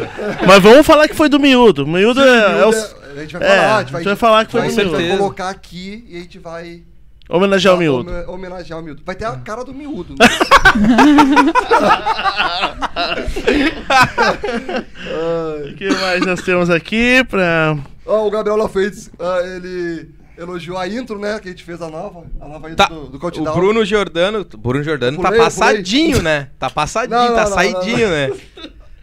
Mas 0.47 0.63
vamos 0.63 0.85
falar 0.87 1.07
que 1.07 1.15
foi 1.15 1.27
do 1.27 1.39
miúdo. 1.39 1.83
O 1.83 1.87
miúdo 1.87 2.21
é, 2.21 2.61
é 2.61 2.65
o- 2.65 2.69
A 2.69 3.19
gente 3.21 3.37
vai 3.37 3.47
é, 3.47 3.57
falar, 3.57 3.75
a 3.77 3.83
gente 3.83 4.03
vai 4.03 4.15
falar 4.15 4.45
que 4.45 4.51
foi 4.51 4.61
do 4.61 4.67
a 4.67 4.69
gente 4.69 4.79
miúdo. 4.85 4.97
vai 4.97 5.17
colocar 5.17 5.49
aqui 5.49 6.05
e 6.09 6.17
a 6.17 6.19
gente 6.21 6.39
vai 6.39 6.83
Homenagear 7.29 7.75
o 7.75 7.77
miúdo. 7.77 8.11
homenagear 8.29 8.79
o 8.79 8.83
miúdo. 8.83 9.01
Vai 9.05 9.15
ter 9.15 9.25
a 9.25 9.35
cara 9.37 9.63
do 9.63 9.73
miúdo. 9.73 10.15
né? 10.19 10.25
O 15.71 15.75
que 15.75 15.89
mais 15.89 16.25
nós 16.25 16.41
temos 16.41 16.69
aqui 16.69 17.23
pra. 17.29 17.77
Ó, 18.05 18.27
o 18.27 18.31
Gabriel 18.31 18.57
Lafeites, 18.57 19.09
ah, 19.19 19.39
ele 19.43 20.09
elogiou 20.41 20.77
a 20.77 20.87
intro, 20.87 21.17
né? 21.19 21.39
Que 21.39 21.47
a 21.49 21.51
gente 21.51 21.63
fez 21.63 21.81
a 21.81 21.89
nova. 21.89 22.23
A 22.39 22.47
nova 22.47 22.67
intro 22.69 22.75
Tá, 22.77 22.87
do, 22.87 23.07
do 23.07 23.17
o 23.17 23.19
Countdown. 23.19 23.53
Bruno 23.55 23.85
Giordano, 23.85 24.39
o 24.53 24.57
Bruno 24.57 24.83
Giordano 24.83 25.17
Eu 25.17 25.21
tá 25.21 25.29
pulei, 25.29 25.39
pulei. 25.39 25.59
passadinho, 25.59 26.21
né? 26.21 26.49
Tá 26.59 26.69
passadinho, 26.71 27.17
Não, 27.19 27.27
não, 27.29 27.35
tá 27.35 27.43
não, 27.45 27.51
saidinho, 27.53 28.07
não, 28.07 28.09
né? 28.09 28.31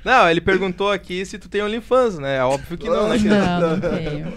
Não, 0.05 0.31
ele 0.31 0.41
perguntou 0.41 0.91
aqui 0.91 1.25
se 1.27 1.39
tu 1.39 1.49
tem 1.49 1.63
OnlyFans, 1.63 2.19
né? 2.19 2.37
É 2.39 2.45
óbvio 2.45 2.77
que 2.79 2.89
não, 2.89 3.09
né? 3.09 3.17
querido? 3.17 3.35
Não, 3.35 3.61
não 3.61 3.81
tenho. 3.81 4.33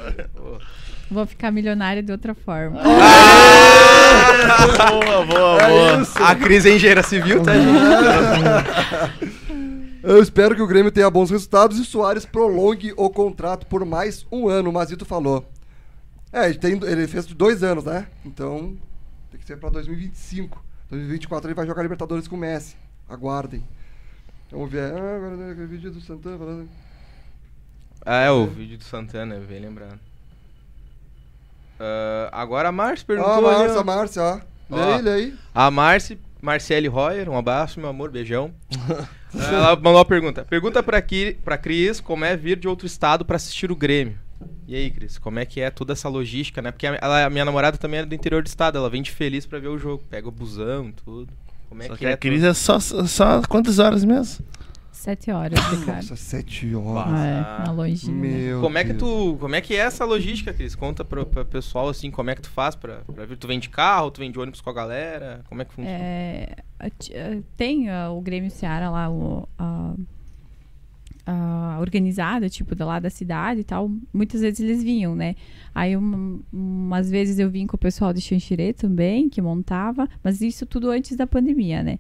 Vou 1.10 1.26
ficar 1.26 1.52
milionária 1.52 2.02
de 2.02 2.12
outra 2.12 2.34
forma. 2.34 2.82
boa, 4.90 5.26
boa, 5.26 5.62
É 5.62 5.70
boa. 5.70 6.02
isso. 6.02 6.24
A 6.24 6.36
crise 6.36 6.70
é 6.70 6.76
engenheira 6.76 7.04
civil, 7.04 7.42
tá, 7.44 7.54
gente? 7.54 7.72
Eu 10.04 10.22
espero 10.22 10.56
que 10.56 10.62
o 10.62 10.68
Grêmio 10.68 10.92
tenha 10.92 11.10
bons 11.10 11.30
resultados 11.30 11.78
e 11.78 11.86
Soares 11.86 12.26
prolongue 12.26 12.94
o 12.98 13.10
contrato 13.10 13.68
por 13.68 13.86
mais 13.86 14.26
um 14.32 14.48
ano, 14.50 14.70
o 14.70 14.74
Mazito 14.74 15.06
falou. 15.06 15.46
É, 16.34 16.46
ele, 16.46 16.58
tem, 16.58 16.74
ele 16.84 17.08
fez 17.08 17.28
de 17.28 17.36
dois 17.36 17.62
anos, 17.64 17.84
né? 17.84 18.08
Então 18.26 18.78
tem 19.30 19.40
que 19.40 19.46
ser 19.46 19.58
pra 19.58 19.70
2025. 19.70 20.64
2024 20.90 21.48
ele 21.48 21.56
vai 21.56 21.66
jogar 21.66 21.84
Libertadores 21.84 22.28
com 22.28 22.36
o 22.36 22.40
Messi. 22.40 22.76
Aguardem. 23.10 23.64
Vamos 24.52 24.72
ver. 24.72 24.94
Ah, 24.94 25.16
agora 25.16 25.38
tem 25.38 25.52
aquele 25.52 25.68
vídeo 25.68 25.92
do 25.92 26.02
Santana 26.02 26.38
falando. 26.38 26.70
Ah, 28.06 28.22
é 28.22 28.32
o 28.32 28.48
vídeo 28.48 28.78
do 28.78 28.84
Santana, 28.84 29.36
bem 29.36 29.60
lembrado. 29.60 30.00
Ah, 31.80 32.30
agora 32.32 32.70
a 32.70 32.72
Márcia 32.72 33.06
perguntou. 33.06 33.32
Ó, 33.32 33.38
a 33.38 33.42
Márcia, 33.42 33.80
a 33.80 33.84
Márcia, 33.84 34.22
ó. 34.24 34.42
Ó. 34.72 34.96
aí, 34.96 35.02
lê 35.02 35.12
aí. 35.12 35.36
A 35.54 35.70
Marci, 35.70 36.20
Marcele 36.42 36.88
Royer, 36.88 37.30
um 37.30 37.38
abraço, 37.38 37.80
meu 37.80 37.90
amor, 37.90 38.10
beijão. 38.10 38.54
Ela 39.34 39.76
mandou 39.76 39.96
uma 39.96 40.06
pergunta. 40.06 40.46
Pergunta 40.46 40.82
pra, 40.84 41.02
Ki, 41.02 41.38
pra 41.44 41.58
Cris 41.58 42.00
como 42.00 42.26
é 42.26 42.36
vir 42.36 42.58
de 42.58 42.68
outro 42.68 42.86
estado 42.86 43.26
pra 43.26 43.36
assistir 43.36 43.72
o 43.72 43.76
Grêmio. 43.76 44.18
E 44.68 44.76
aí, 44.76 44.90
Cris, 44.92 45.18
como 45.18 45.40
é 45.40 45.46
que 45.46 45.60
é 45.60 45.70
toda 45.70 45.94
essa 45.94 46.08
logística, 46.08 46.62
né? 46.62 46.72
Porque 46.72 46.88
a, 46.88 46.98
ela- 47.02 47.26
a 47.26 47.30
minha 47.30 47.46
namorada 47.46 47.78
também 47.78 48.00
é 48.00 48.06
do 48.06 48.16
interior 48.16 48.42
do 48.42 48.48
estado, 48.48 48.78
ela 48.78 48.90
vem 48.90 49.02
de 49.02 49.12
feliz 49.12 49.46
pra 49.46 49.60
ver 49.60 49.68
o 49.68 49.78
jogo. 49.78 50.04
Pega 50.10 50.28
o 50.28 50.32
busão 50.32 50.90
e 50.90 50.94
tudo. 50.94 51.34
Como 51.68 51.82
é 51.84 51.88
Só 51.88 51.94
que, 51.94 52.00
que 52.00 52.06
é? 52.06 52.14
a 52.14 52.18
crise 52.18 52.48
é 52.48 52.54
só, 52.54 52.80
só 52.80 53.42
quantas 53.44 53.80
horas 53.80 54.04
mesmo? 54.04 54.46
Sete 54.92 55.32
horas 55.32 55.58
de 55.70 55.86
cara. 55.86 55.98
Nossa, 55.98 56.16
sete 56.16 56.76
horas. 56.76 57.20
É, 57.20 57.64
uma 57.64 57.72
longinha. 57.72 58.14
Meu 58.14 58.62
Como 58.62 58.78
é 58.78 58.84
que 58.84 58.94
tu, 58.94 59.36
como 59.40 59.56
é 59.56 59.62
que 59.62 59.74
é 59.74 59.80
essa 59.80 60.06
logística, 60.06 60.54
Cris? 60.54 60.76
Conta 60.76 61.04
pro, 61.04 61.26
pro 61.26 61.44
pessoal 61.44 61.90
assim, 61.90 62.12
como 62.12 62.30
é 62.30 62.36
que 62.36 62.42
tu 62.42 62.50
faz 62.50 62.76
pra, 62.76 62.98
pra 63.00 63.26
vir? 63.26 63.36
Tu 63.38 63.48
vem 63.48 63.58
de 63.58 63.68
carro, 63.70 64.12
tu 64.12 64.20
vem 64.20 64.32
de 64.32 64.38
ônibus 64.38 64.62
com 64.62 64.70
a 64.70 64.74
galera? 64.74 65.44
Como 65.50 65.62
é 65.62 65.66
que 65.66 65.74
funciona? 65.74 65.98
É, 65.98 66.56
eh, 67.10 67.40
tem 67.58 67.90
ah, 67.90 68.12
o 68.12 68.22
Grêmio 68.22 68.52
Seara 68.52 68.90
lá, 68.92 69.10
o, 69.10 69.48
a, 69.58 69.94
a 71.26 71.78
organizada, 71.80 72.50
tipo, 72.50 72.74
da 72.76 72.86
lá 72.86 73.00
da 73.00 73.10
cidade 73.10 73.62
e 73.62 73.64
tal. 73.64 73.92
Muitas 74.14 74.42
vezes 74.42 74.60
eles 74.60 74.84
vinham, 74.84 75.16
né? 75.16 75.36
Aí 75.74 75.96
um, 75.96 76.40
umas 76.52 77.10
vezes 77.10 77.40
eu 77.40 77.50
vim 77.50 77.68
com 77.68 77.76
o 77.76 77.80
pessoal 77.80 78.12
de 78.14 78.22
Xanxerê 78.22 78.74
também, 78.74 79.30
que 79.30 79.42
montava, 79.42 80.08
mas 80.24 80.42
isso 80.42 80.66
tudo 80.66 80.90
antes 80.90 81.16
da 81.16 81.28
pandemia, 81.28 81.84
né? 81.84 82.00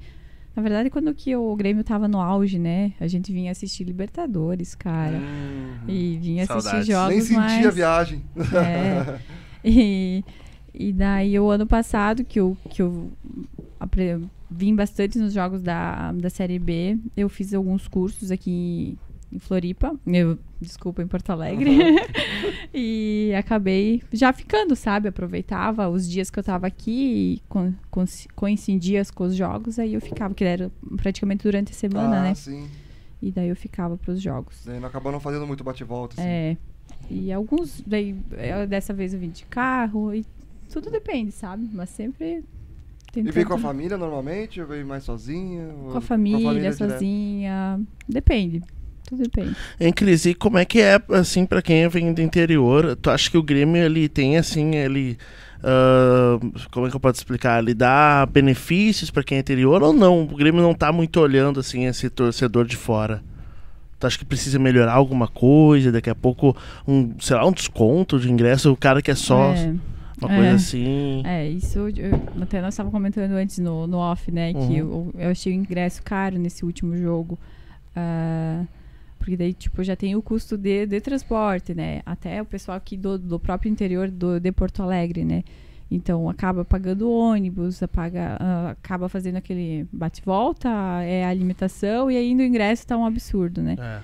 Na 0.54 0.62
verdade, 0.62 0.90
quando 0.90 1.14
que 1.16 1.34
o 1.34 1.56
Grêmio 1.56 1.82
tava 1.82 2.10
no 2.10 2.20
auge, 2.20 2.60
né? 2.60 2.92
A 3.00 3.08
gente 3.08 3.32
vinha 3.32 3.52
assistir 3.52 3.86
Libertadores, 3.86 4.76
cara. 4.76 5.18
E 5.88 6.18
vinha 6.22 6.44
assistir 6.44 6.62
Saudades. 6.64 6.88
jogos 6.88 7.10
Nem 7.10 7.22
senti 7.22 7.40
mais... 7.40 7.66
a 7.66 7.70
viagem. 7.70 8.22
É. 8.36 9.20
E, 9.64 10.26
e 10.74 10.92
daí 10.92 11.40
o 11.40 11.50
ano 11.50 11.66
passado, 11.66 12.26
que 12.26 12.38
eu, 12.38 12.58
que 12.70 12.82
eu 12.82 13.12
apre- 13.80 14.20
vim 14.50 14.76
bastante 14.76 15.18
nos 15.18 15.32
jogos 15.32 15.62
da, 15.62 16.12
da 16.12 16.30
Série 16.30 16.60
B, 16.60 16.98
eu 17.16 17.30
fiz 17.30 17.54
alguns 17.54 17.88
cursos 17.88 18.30
aqui 18.30 18.98
em 19.32 19.40
Floripa, 19.40 19.96
eu, 20.06 20.38
desculpa, 20.60 21.02
em 21.02 21.08
Porto 21.08 21.30
Alegre. 21.30 21.70
e 22.74 23.32
acabei 23.38 24.02
já 24.12 24.32
ficando, 24.34 24.76
sabe? 24.76 25.08
Aproveitava 25.10 25.88
os 25.90 26.10
dias 26.10 26.30
que 26.30 26.38
eu 26.40 26.44
tava 26.44 26.68
aqui 26.68 27.36
e 27.36 27.42
co- 27.50 27.72
co- 27.90 28.04
coincidia 28.36 29.02
com 29.14 29.24
os 29.26 29.36
jogos, 29.36 29.80
aí 29.80 29.94
eu 29.94 30.02
ficava, 30.02 30.34
que 30.34 30.44
era 30.44 30.72
praticamente 30.98 31.44
durante 31.44 31.72
a 31.72 31.76
semana, 31.76 32.20
ah, 32.20 32.24
né? 32.24 32.34
sim. 32.36 32.68
E 33.22 33.32
daí 33.32 33.50
eu 33.50 33.56
ficava 33.56 33.98
pros 33.98 34.20
jogos. 34.22 34.64
Daí 34.66 34.80
não 34.80 34.88
acabou 34.88 35.12
não 35.12 35.20
fazendo 35.20 35.46
muito 35.46 35.64
bate-volta, 35.64 36.20
assim. 36.20 36.28
É. 36.30 36.58
E 37.10 37.32
alguns, 37.32 37.82
daí, 37.86 38.16
eu- 38.32 38.68
dessa 38.68 38.94
vez 38.94 39.14
eu 39.14 39.20
vim 39.20 39.30
de 39.30 39.46
carro 39.46 40.14
e 40.14 40.26
tudo 40.72 40.90
depende, 40.90 41.32
sabe? 41.32 41.70
Mas 41.72 41.90
sempre 41.90 42.26
E 42.40 42.44
tentando... 43.12 43.34
veio 43.34 43.46
com 43.48 43.54
a 43.54 43.58
família 43.60 43.98
normalmente? 43.98 44.60
Ou 44.60 44.68
veio 44.68 44.86
mais 44.86 45.04
sozinha? 45.04 45.68
Com 45.92 45.98
a 45.98 46.02
família, 46.02 46.72
direto? 46.72 46.78
sozinha. 46.78 47.80
Depende. 48.08 48.64
Tudo 49.12 49.24
depende. 49.24 49.57
Em 49.78 49.91
Cris, 49.91 50.26
e 50.26 50.34
como 50.34 50.57
é 50.57 50.64
que 50.64 50.80
é, 50.80 50.97
assim, 51.09 51.45
pra 51.45 51.62
quem 51.62 51.86
vem 51.89 52.14
do 52.14 52.22
interior? 52.22 52.95
Tu 52.95 53.09
acha 53.09 53.30
que 53.30 53.38
o 53.38 53.43
Grêmio, 53.43 53.76
ele 53.76 54.07
tem, 54.07 54.38
assim, 54.38 54.74
ele... 54.76 55.18
ah, 55.62 56.39
como 56.72 56.88
é 56.88 56.89
que 56.89 56.95
eu 56.95 56.99
posso 56.99 57.20
explicar? 57.20 57.62
Ele 57.62 57.74
dá 57.74 58.26
benefícios 58.26 59.12
pra 59.12 59.22
quem 59.22 59.38
é 59.38 59.41
interior 59.41 59.84
ou 59.84 59.91
não? 59.91 60.24
O 60.24 60.38
Grêmio 60.38 60.62
não 60.62 60.74
tá 60.74 60.93
muito 60.93 61.20
olhando, 61.20 61.59
assim, 61.59 61.88
esse 61.88 62.09
torcedor 62.09 62.66
de 62.66 62.78
fora. 62.78 63.22
Tu 63.99 64.07
acha 64.07 64.18
que 64.18 64.24
precisa 64.24 64.57
melhorar 64.57 64.93
alguma 64.93 65.28
coisa? 65.28 65.91
Daqui 65.91 66.09
a 66.09 66.16
pouco, 66.16 66.55
um, 66.88 67.14
sei 67.20 67.36
lá, 67.36 67.45
um 67.45 67.51
desconto 67.51 68.18
de 68.18 68.32
ingresso? 68.32 68.72
O 68.72 68.78
cara 68.78 69.01
que 69.01 69.12
é 69.12 69.16
uma 70.22 70.32
é. 70.32 70.36
coisa 70.38 70.55
assim... 70.55 71.22
É, 71.26 71.49
isso 71.49 71.80
eu- 71.80 72.22
até 72.41 72.62
nós 72.62 72.76
estávamos 72.76 72.93
comentando 72.93 73.34
antes 73.34 73.57
no, 73.57 73.88
no 73.88 73.97
off, 73.97 74.32
né? 74.32 74.53
Que 74.53 74.78
eu, 74.78 75.14
eu 75.18 75.32
achei 75.32 75.51
o 75.51 75.55
ingresso 75.55 76.01
caro 76.01 76.38
nesse 76.39 76.64
último 76.64 76.95
jogo. 76.95 77.38
Ah, 77.93 78.64
porque 79.22 79.38
daí, 79.38 79.54
tipo, 79.54 79.84
já 79.84 79.96
tem 79.96 80.16
o 80.16 80.22
custo 80.22 80.58
de, 80.58 80.88
de 80.88 81.00
transporte, 81.00 81.76
né? 81.76 82.02
Até 82.04 82.42
o 82.42 82.46
pessoal 82.46 82.76
aqui 82.76 82.98
do, 82.98 83.20
do 83.20 83.40
próprio 83.40 83.70
interior 83.72 84.10
do, 84.10 84.40
de 84.40 84.52
Porto 84.52 84.82
Alegre, 84.82 85.24
né? 85.24 85.44
Então 85.92 86.28
acaba 86.28 86.66
pagando 86.66 87.08
ônibus, 87.12 87.84
apaga, 87.84 88.36
ah, 88.40 88.70
acaba 88.72 89.08
fazendo 89.08 89.36
aquele 89.36 89.88
bate-volta, 89.94 90.70
é 91.04 91.24
a 91.24 91.30
alimentação 91.30 92.10
e 92.10 92.18
ainda 92.18 92.42
o 92.42 92.46
ingresso 92.48 92.88
tá 92.88 92.98
um 92.98 93.06
absurdo, 93.06 93.62
né? 93.62 93.76
É. 93.80 94.02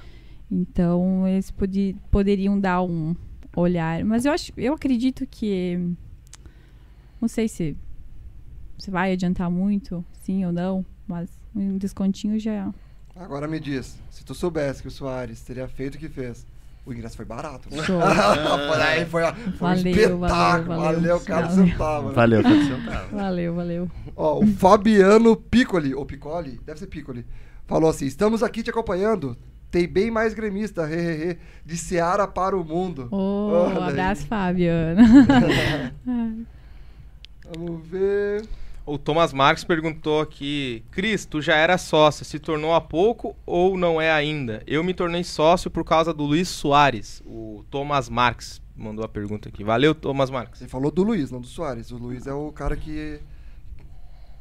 Então 0.52 1.28
eles 1.28 1.50
podi- 1.50 1.96
poderiam 2.12 2.60
dar 2.60 2.84
um 2.84 3.16
olhar, 3.56 4.06
mas 4.06 4.24
eu 4.24 4.32
acho, 4.32 4.52
eu 4.56 4.76
acredito 4.76 5.26
que 5.26 5.80
não 7.20 7.28
sei 7.28 7.48
se 7.48 7.76
se 8.78 8.92
vai 8.92 9.14
adiantar 9.14 9.50
muito, 9.50 10.06
sim 10.14 10.46
ou 10.46 10.52
não, 10.52 10.86
mas 11.08 11.28
um 11.56 11.76
descontinho 11.80 12.38
já 12.40 12.72
Agora 13.20 13.48
me 13.48 13.60
diz, 13.60 13.98
se 14.12 14.24
tu 14.24 14.34
soubesse 14.36 14.82
que 14.82 14.88
o 14.88 14.92
Soares 14.92 15.42
teria 15.42 15.68
feito 15.68 15.96
o 15.96 15.98
que 15.98 16.08
fez, 16.10 16.46
o 16.86 16.94
ingresso 16.94 17.16
foi 17.18 17.26
barato. 17.26 17.68
né? 17.74 17.84
show. 17.84 18.00
foi, 18.70 18.82
aí, 18.82 19.06
foi, 19.06 19.22
foi 19.24 19.32
um 19.52 19.76
Valeu, 19.76 19.92
espetáculo. 19.92 20.22
valeu, 20.22 20.68
Valeu, 20.68 21.02
valeu. 21.02 21.20
cada 21.22 21.48
Valeu. 21.48 21.66
centavo. 21.68 22.08
né? 22.10 22.14
Valeu, 22.14 22.44
centavo. 22.68 23.16
valeu, 23.18 23.56
valeu. 23.56 23.92
Ó, 24.16 24.40
o 24.44 24.48
Fabiano 24.48 25.36
Piccoli, 25.36 25.94
ou 25.96 26.06
Piccoli, 26.06 26.60
deve 26.66 26.80
ser 26.80 26.88
Piccoli, 26.88 27.26
falou 27.66 27.90
assim: 27.90 28.06
estamos 28.06 28.42
aqui 28.44 28.62
te 28.64 28.70
acompanhando. 28.70 29.36
Tem 29.70 29.86
bem 29.86 30.10
mais 30.10 30.34
gremista, 30.34 30.90
hehehe, 30.90 31.38
de 31.66 31.76
Seara 31.76 32.26
para 32.26 32.56
o 32.56 32.64
mundo. 32.64 33.10
Oh, 33.12 33.50
Olha 33.52 33.80
um 33.80 33.84
aí. 33.84 33.90
abraço, 33.90 34.26
Fabiana. 34.26 35.02
Vamos 37.54 37.86
ver. 37.88 38.46
O 38.88 38.98
Thomas 38.98 39.34
Marques 39.34 39.66
perguntou 39.66 40.22
aqui: 40.22 40.82
Cris, 40.92 41.26
tu 41.26 41.42
já 41.42 41.58
era 41.58 41.78
sócio, 41.78 42.24
se 42.24 42.40
tornou 42.40 42.74
há 42.74 42.80
pouco 42.80 43.36
ou 43.46 43.78
não 43.78 44.00
é 44.00 44.10
ainda? 44.10 44.64
Eu 44.66 44.82
me 44.82 44.94
tornei 44.94 45.26
sócio 45.26 45.70
por 45.70 45.84
causa 45.84 46.14
do 46.14 46.24
Luiz 46.24 46.48
Soares. 46.48 47.22
O 47.26 47.66
Thomas 47.70 48.08
Marques 48.08 48.62
mandou 48.74 49.04
a 49.04 49.10
pergunta 49.10 49.50
aqui. 49.50 49.62
Valeu, 49.62 49.94
Thomas 49.94 50.30
Marques. 50.30 50.62
Ele 50.62 50.70
falou 50.70 50.90
do 50.90 51.04
Luiz, 51.04 51.30
não 51.30 51.42
do 51.42 51.48
Soares. 51.48 51.92
O 51.92 51.98
Luiz 51.98 52.28
é 52.28 52.34
o 52.34 52.50
cara 52.54 52.78
que 52.78 53.20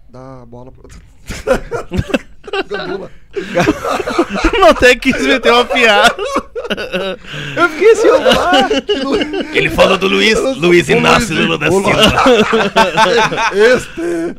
dá 0.09 0.43
a 0.43 0.47
bola 0.47 0.71
pro. 0.71 0.87
Gandula. 2.69 3.11
não 4.59 4.73
tem 4.75 4.99
que 4.99 5.13
meter 5.13 5.53
uma 5.53 5.65
piada. 5.65 6.15
Eu 7.57 7.69
fiquei 7.69 7.93
assim, 7.93 8.09
ó, 8.09 8.17
ah. 8.17 8.69
Ele 9.55 9.69
falou 9.71 9.99
do 9.99 10.09
Luiz, 10.09 10.39
Luiz 10.57 10.89
Inácio 10.89 11.35
Lula 11.37 11.59
da 11.59 11.71
Silva. 11.71 11.93
Este. 13.55 14.37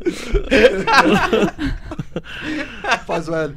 Faz 3.05 3.28
o 3.30 3.36
L. 3.36 3.53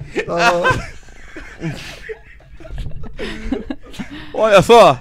Olha 4.35 4.63
só. 4.63 5.01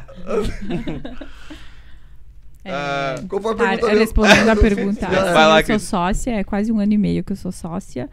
É, 2.65 2.71
Ah, 2.71 3.15
Qual 3.27 3.41
foi 3.41 3.53
a 3.53 3.55
Cara, 3.55 3.69
pergunta 3.69 3.85
eu 3.85 3.89
mesmo? 3.89 3.99
respondendo 4.03 4.49
a 4.49 4.55
pergunta, 4.55 5.07
Vai 5.07 5.17
assim, 5.17 5.33
lá, 5.33 5.61
eu 5.61 5.65
sou 5.65 5.79
sócia, 5.79 6.31
é 6.31 6.43
quase 6.43 6.71
um 6.71 6.79
ano 6.79 6.93
e 6.93 6.97
meio 6.97 7.23
que 7.23 7.31
eu 7.31 7.35
sou 7.37 7.51
sócia. 7.51 8.09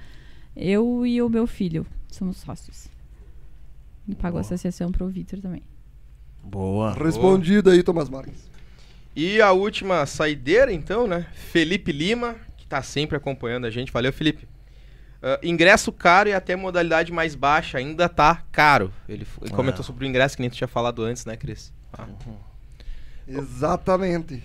Eu 0.56 1.04
e 1.06 1.20
o 1.20 1.28
meu 1.28 1.46
filho 1.46 1.86
somos 2.10 2.38
sócios. 2.38 2.88
E 4.08 4.14
pago 4.14 4.38
a 4.38 4.40
associação 4.40 4.90
pro 4.90 5.08
Vitor 5.08 5.40
também. 5.40 5.62
Boa. 6.42 6.92
Respondido 6.94 7.70
aí, 7.70 7.82
Thomas 7.82 8.08
Marques. 8.08 8.48
E 9.14 9.40
a 9.40 9.52
última 9.52 10.06
saideira, 10.06 10.72
então, 10.72 11.06
né? 11.06 11.26
Felipe 11.32 11.90
Lima, 11.92 12.36
que 12.56 12.66
tá 12.66 12.82
sempre 12.82 13.16
acompanhando 13.16 13.66
a 13.66 13.70
gente. 13.70 13.90
Valeu, 13.92 14.12
Felipe. 14.12 14.46
Ah, 15.22 15.40
ingresso 15.42 15.90
caro 15.90 16.28
e 16.28 16.32
até 16.32 16.54
modalidade 16.54 17.10
mais 17.12 17.34
baixa 17.34 17.78
ainda 17.78 18.08
tá 18.08 18.44
caro. 18.52 18.92
Ele, 19.08 19.26
ele 19.42 19.52
É. 19.52 19.54
comentou 19.56 19.82
sobre 19.82 20.04
o 20.04 20.08
ingresso 20.08 20.36
que 20.36 20.42
nem 20.42 20.50
tu 20.50 20.56
tinha 20.56 20.68
falado 20.68 21.02
antes, 21.02 21.24
né, 21.24 21.36
Cris? 21.36 21.72
Ah. 21.92 22.06
Exatamente. 23.26 24.42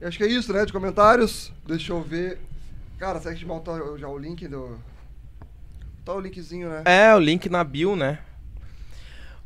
Eu 0.00 0.08
acho 0.08 0.16
que 0.18 0.24
é 0.24 0.28
isso, 0.28 0.52
né? 0.52 0.64
De 0.64 0.72
comentários. 0.72 1.52
Deixa 1.66 1.92
eu 1.92 2.00
ver. 2.02 2.38
Cara, 2.98 3.18
será 3.20 3.34
que 3.34 3.44
a 3.44 3.46
gente 3.48 4.00
já 4.00 4.08
o 4.08 4.18
link 4.18 4.46
do. 4.48 4.78
Tá 6.04 6.14
o 6.14 6.20
linkzinho, 6.20 6.68
né? 6.68 6.82
É, 6.84 7.14
o 7.14 7.18
link 7.18 7.48
na 7.48 7.64
bio, 7.64 7.96
né? 7.96 8.18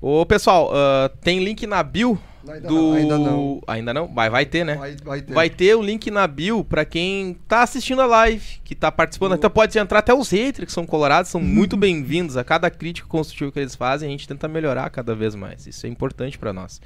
Ô, 0.00 0.24
pessoal, 0.26 0.70
ah, 0.72 1.10
tem 1.20 1.42
link 1.42 1.66
na 1.66 1.82
bio 1.82 2.20
Ainda 2.46 2.68
do... 2.68 2.74
não, 2.74 2.92
ainda 2.94 3.18
não. 3.18 3.62
Ainda 3.66 3.94
não? 3.94 4.14
Vai, 4.14 4.30
vai 4.30 4.46
ter, 4.46 4.64
né? 4.64 4.74
Vai, 4.74 4.96
vai 4.96 5.22
ter. 5.22 5.34
Vai 5.34 5.50
ter 5.50 5.74
o 5.74 5.82
link 5.82 6.10
na 6.10 6.26
bio 6.26 6.64
pra 6.64 6.84
quem 6.84 7.34
tá 7.46 7.62
assistindo 7.62 8.00
a 8.00 8.06
live, 8.06 8.60
que 8.64 8.74
tá 8.74 8.90
participando. 8.90 9.34
Então 9.34 9.50
pode 9.50 9.78
entrar 9.78 9.98
até 9.98 10.14
os 10.14 10.30
haters 10.30 10.66
que 10.66 10.72
são 10.72 10.86
colorados, 10.86 11.30
são 11.30 11.40
muito 11.42 11.76
bem-vindos. 11.76 12.36
A 12.36 12.44
cada 12.44 12.70
crítica 12.70 13.08
construtiva 13.08 13.52
que 13.52 13.58
eles 13.58 13.74
fazem, 13.74 14.08
a 14.08 14.10
gente 14.10 14.26
tenta 14.26 14.48
melhorar 14.48 14.88
cada 14.90 15.14
vez 15.14 15.34
mais. 15.34 15.66
Isso 15.66 15.86
é 15.86 15.88
importante 15.88 16.38
pra 16.38 16.52
nós. 16.52 16.80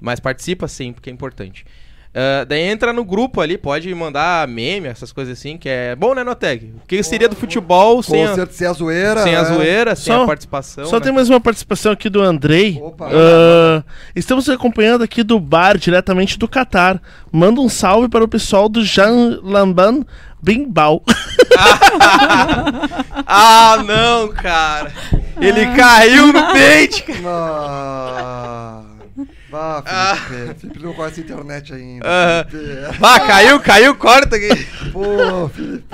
Mas 0.00 0.20
participa 0.20 0.66
sim, 0.68 0.92
porque 0.92 1.10
é 1.10 1.12
importante. 1.12 1.64
Ah, 2.20 2.44
daí 2.44 2.62
entra 2.62 2.92
no 2.92 3.04
grupo 3.04 3.40
ali, 3.40 3.56
pode 3.56 3.94
mandar 3.94 4.48
meme, 4.48 4.88
essas 4.88 5.12
coisas 5.12 5.38
assim, 5.38 5.56
que 5.56 5.68
é 5.68 5.94
bom, 5.94 6.16
né, 6.16 6.24
Noteg? 6.24 6.74
O 6.82 6.86
que 6.88 7.00
seria 7.00 7.28
do 7.28 7.36
futebol 7.36 8.02
sem, 8.02 8.24
a, 8.24 8.44
sem 8.46 8.66
a 8.66 8.72
zoeira. 8.72 9.22
sem 9.22 9.36
a 9.36 9.42
né? 9.42 9.54
zoeira, 9.54 9.94
sem 9.94 10.12
Só- 10.12 10.24
a 10.24 10.26
participação? 10.26 10.84
Só 10.86 10.96
né? 10.96 11.02
tem 11.04 11.12
mais 11.12 11.30
uma 11.30 11.40
participação 11.40 11.92
aqui 11.92 12.10
do 12.10 12.20
Andrei. 12.20 12.76
Opa. 12.82 13.08
Ah, 13.08 13.84
estamos 14.16 14.48
acompanhando 14.48 15.04
aqui 15.04 15.22
do 15.22 15.38
bar, 15.38 15.78
diretamente 15.78 16.36
do 16.36 16.48
Catar. 16.48 17.00
Manda 17.30 17.60
um 17.60 17.68
salve 17.68 18.08
para 18.08 18.24
o 18.24 18.28
pessoal 18.28 18.68
do 18.68 18.84
Jean 18.84 19.38
Lamban 19.40 20.04
Bimbal. 20.42 21.04
Ah, 23.30 23.82
não, 23.84 24.28
cara. 24.28 24.92
Ele 25.40 25.66
caiu 25.76 26.32
no 26.32 26.52
dente, 26.52 27.02
cara. 27.02 27.20
Ah, 27.26 28.80
vá, 29.50 29.82
Felipe. 30.28 30.60
Felipe 30.60 30.82
não 30.82 30.92
conhece 30.94 31.20
a 31.20 31.24
internet 31.24 31.72
ainda. 31.74 32.06
Aham. 32.06 32.44
Felipe. 32.50 32.98
Ah, 33.02 33.20
caiu, 33.20 33.60
caiu, 33.60 33.94
corta 33.94 34.36
aqui. 34.36 34.66
Pô, 34.92 35.48
Felipe. 35.48 35.86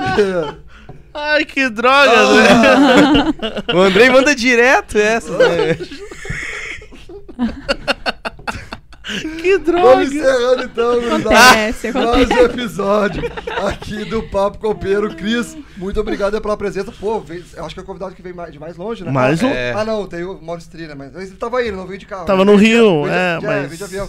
Ai, 1.16 1.44
que 1.44 1.68
droga, 1.70 2.11
Ah. 2.12 2.34
né? 2.34 3.74
O 3.74 3.78
Andrei 3.80 4.11
manda 4.11 4.34
direto 4.34 4.98
essa. 4.98 5.30
Né? 5.36 5.76
Que 9.20 9.58
Vamos 9.58 9.64
droga. 9.64 10.04
encerrando 10.04 10.62
então. 10.64 10.92
Acontece, 10.98 11.92
Mais 11.92 11.96
acontece. 11.96 12.32
um 12.34 12.44
episódio 12.44 13.22
aqui 13.66 14.04
do 14.04 14.22
Papo 14.24 14.58
Copeiro. 14.58 15.14
Cris, 15.14 15.56
muito 15.76 16.00
obrigado 16.00 16.40
pela 16.40 16.56
presença. 16.56 16.92
Pô, 16.92 17.20
veio- 17.20 17.44
eu 17.56 17.64
acho 17.64 17.74
que 17.74 17.80
é 17.80 17.82
o 17.82 17.86
convidado 17.86 18.14
que 18.14 18.22
veio 18.22 18.34
mais- 18.34 18.52
de 18.52 18.58
mais 18.58 18.76
longe, 18.76 19.04
né? 19.04 19.10
Mais 19.10 19.42
ah, 19.42 19.46
longe. 19.46 19.56
É. 19.58 19.72
Ah, 19.76 19.84
não, 19.84 20.06
tem 20.06 20.24
o 20.24 20.40
Maurício 20.42 20.70
Trina, 20.70 20.94
mas 20.94 21.14
ele 21.14 21.30
tava 21.36 21.58
aí, 21.58 21.68
ele 21.68 21.76
não 21.76 21.86
veio 21.86 21.98
de 21.98 22.06
carro. 22.06 22.24
Tava 22.26 22.44
né? 22.44 22.52
no 22.52 22.58
Veio 22.58 22.70
de- 22.70 22.76
Rio, 22.76 23.02
veio 23.04 23.12
de- 23.12 23.18
é, 23.18 23.38
de- 23.38 23.46
mas- 23.46 23.66
veio 23.66 23.76
de 23.78 23.84
avião. 23.84 24.08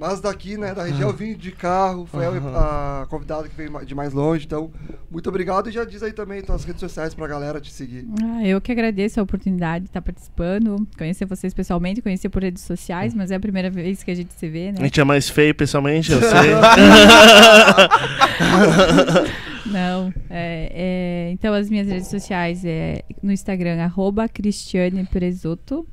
Mas 0.00 0.18
daqui, 0.18 0.56
né, 0.56 0.72
da 0.72 0.84
região, 0.84 1.10
eu 1.10 1.14
vim 1.14 1.36
de 1.36 1.52
carro, 1.52 2.06
foi 2.06 2.24
a, 2.24 3.02
a 3.02 3.06
convidada 3.06 3.46
que 3.46 3.54
veio 3.54 3.84
de 3.84 3.94
mais 3.94 4.14
longe. 4.14 4.46
Então, 4.46 4.70
muito 5.10 5.28
obrigado 5.28 5.68
e 5.68 5.72
já 5.72 5.84
diz 5.84 6.02
aí 6.02 6.14
também 6.14 6.40
tuas 6.40 6.64
redes 6.64 6.80
sociais 6.80 7.12
pra 7.12 7.26
galera 7.26 7.60
te 7.60 7.70
seguir. 7.70 8.08
Ah, 8.22 8.42
eu 8.42 8.62
que 8.62 8.72
agradeço 8.72 9.20
a 9.20 9.22
oportunidade 9.22 9.84
de 9.84 9.90
estar 9.90 10.00
participando, 10.00 10.88
conhecer 10.96 11.26
vocês 11.26 11.52
pessoalmente, 11.52 12.00
conhecer 12.00 12.30
por 12.30 12.42
redes 12.42 12.62
sociais, 12.62 13.12
mas 13.12 13.30
é 13.30 13.34
a 13.34 13.40
primeira 13.40 13.68
vez 13.68 14.02
que 14.02 14.10
a 14.10 14.14
gente 14.14 14.32
se 14.32 14.48
vê, 14.48 14.68
A 14.68 14.72
né? 14.72 14.84
gente 14.84 14.98
é 14.98 15.04
mais 15.04 15.28
feio 15.28 15.54
pessoalmente, 15.54 16.12
eu 16.12 16.20
sei. 16.22 16.30
Não. 19.70 20.14
é, 20.30 20.72
é, 20.72 21.30
então, 21.32 21.52
as 21.52 21.68
minhas 21.68 21.86
redes 21.86 22.08
sociais 22.08 22.64
é 22.64 23.02
no 23.22 23.30
Instagram, 23.30 23.82
arroba 23.82 24.26
Cristiane 24.30 25.04
Presoto. 25.04 25.86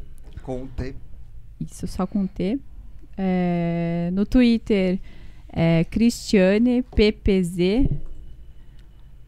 Contei. 0.44 0.96
Isso, 1.60 1.86
só 1.88 2.08
com 2.08 2.26
T. 2.26 2.58
É, 3.18 4.10
no 4.14 4.26
Twitter, 4.26 5.00
é 5.52 5.84
Cristiane 5.86 6.84
PPZ. 6.84 7.88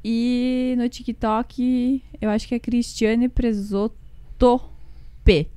E 0.04 0.76
no 0.78 0.88
TikTok, 0.88 2.02
eu 2.22 2.30
acho 2.30 2.48
que 2.48 2.56
é 2.56 2.60
Cristiane 2.60 3.28
Presoto 3.28 4.62
P. 5.26 5.48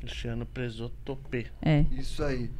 Cristiano 0.00 0.44
Presoto 0.46 1.16
P. 1.30 1.46
É. 1.62 1.84
Isso 1.96 2.22
aí. 2.24 2.50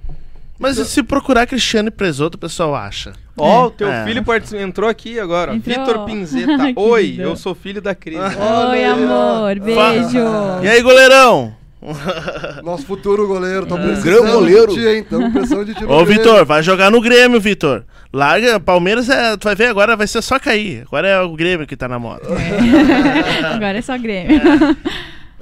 Mas 0.59 0.79
e 0.79 0.85
se 0.87 1.03
procurar 1.03 1.47
Cristiano 1.47 1.91
Presoto, 1.91 2.37
o 2.37 2.41
pessoal 2.41 2.75
acha. 2.75 3.13
Ó, 3.37 3.67
o 3.67 3.71
teu 3.71 3.91
É. 3.91 4.05
filho 4.07 4.25
entrou 4.59 4.89
aqui 4.89 5.19
agora. 5.21 5.55
Entrou. 5.55 5.77
Vitor 5.87 6.05
Pinzeta. 6.07 6.73
Oi, 6.81 7.17
eu 7.19 7.37
sou 7.37 7.55
filho 7.55 7.83
da 7.83 7.95
Cris. 7.95 8.19
Oi, 8.19 8.85
amor. 8.85 9.59
Beijo. 9.61 10.19
E 10.63 10.69
aí, 10.69 10.81
goleirão? 10.83 11.55
Nosso 12.65 12.87
futuro 12.87 13.27
goleiro, 13.29 13.67
tá 13.67 13.77
precisando 13.77 14.03
Grande 14.05 14.33
goleiro. 14.33 14.67
de 14.69 14.75
ti, 14.75 14.87
hein? 14.89 15.05
Tamo 15.09 15.33
precisando 15.33 15.65
de 15.67 15.75
ti 15.75 15.85
Ô. 15.85 16.05
Vitor, 16.05 16.45
vai 16.45 16.63
jogar 16.63 16.91
no 16.91 17.01
Grêmio, 17.01 17.41
Vitor. 17.41 17.85
Larga, 18.13 18.59
Palmeiras, 18.59 19.09
é, 19.11 19.37
tu 19.37 19.45
vai 19.45 19.55
ver 19.55 19.67
agora, 19.67 19.95
vai 19.97 20.07
ser 20.07 20.23
só 20.23 20.39
cair. 20.39 20.83
Agora 20.87 21.07
é 21.07 21.21
o 21.21 21.35
Grêmio 21.37 21.67
que 21.67 21.77
tá 21.77 21.87
na 21.87 21.99
moda. 21.99 22.23
Agora 23.55 23.79
é 23.79 23.83
só 23.83 23.97
Grêmio. 23.99 24.41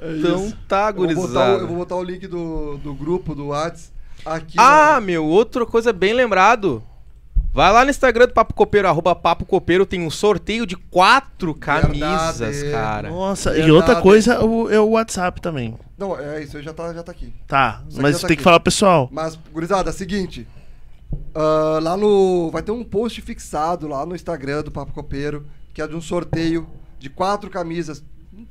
É 0.01 0.11
Então 0.17 0.45
isso. 0.45 0.57
tá, 0.67 0.87
Eu 0.89 0.93
gurizada. 0.93 1.61
eu 1.61 1.67
vou 1.67 1.77
botar 1.77 1.95
o 1.95 2.03
link 2.03 2.27
do, 2.27 2.77
do 2.83 2.93
grupo, 2.93 3.33
do 3.33 3.47
Whats, 3.47 3.91
aqui. 4.25 4.55
Ah, 4.57 4.93
na- 4.95 5.01
meu, 5.01 5.23
outra 5.25 5.65
coisa 5.65 5.93
bem 5.93 6.13
lembrado. 6.13 6.83
Vai 7.55 7.71
lá 7.71 7.85
no 7.85 7.89
Instagram 7.89 8.27
do 8.27 8.33
Papo 8.33 8.53
Copeiro, 8.53 8.85
arroba 8.85 9.15
Papo 9.15 9.45
Copeiro, 9.45 9.85
tem 9.85 10.01
um 10.05 10.09
sorteio 10.09 10.65
de 10.65 10.75
quatro 10.75 11.55
camisas, 11.55 12.37
Verdade. 12.61 12.71
cara. 12.71 13.09
Nossa, 13.09 13.51
e 13.51 13.53
Verdade. 13.53 13.71
outra 13.71 14.01
coisa 14.01 14.43
o- 14.43 14.69
é 14.69 14.77
o 14.77 14.89
WhatsApp 14.89 15.39
também. 15.39 15.73
Não, 15.97 16.19
é 16.19 16.43
isso 16.43 16.57
aí 16.57 16.63
já 16.63 16.73
tá, 16.73 16.93
já 16.93 17.01
tá 17.01 17.13
aqui. 17.13 17.33
Tá, 17.47 17.81
Isso 17.87 18.01
mas 18.01 18.15
tá 18.19 18.27
tem 18.27 18.33
aqui. 18.33 18.37
que 18.39 18.43
falar 18.43 18.59
pro 18.59 18.65
pessoal. 18.65 19.07
Mas, 19.09 19.39
gurizada, 19.53 19.89
é 19.89 19.93
o 19.93 19.95
seguinte. 19.95 20.45
ah, 21.33 21.79
lá 21.81 21.95
no. 21.95 22.51
Vai 22.51 22.61
ter 22.61 22.71
um 22.73 22.83
post 22.83 23.21
fixado 23.21 23.87
lá 23.87 24.05
no 24.05 24.13
Instagram 24.15 24.61
do 24.63 24.69
Papo 24.71 24.91
Copeiro, 24.91 25.45
que 25.73 25.81
é 25.81 25.87
de 25.87 25.95
um 25.95 26.01
sorteio 26.01 26.67
de 26.99 27.09
quatro 27.09 27.49
camisas. 27.49 28.03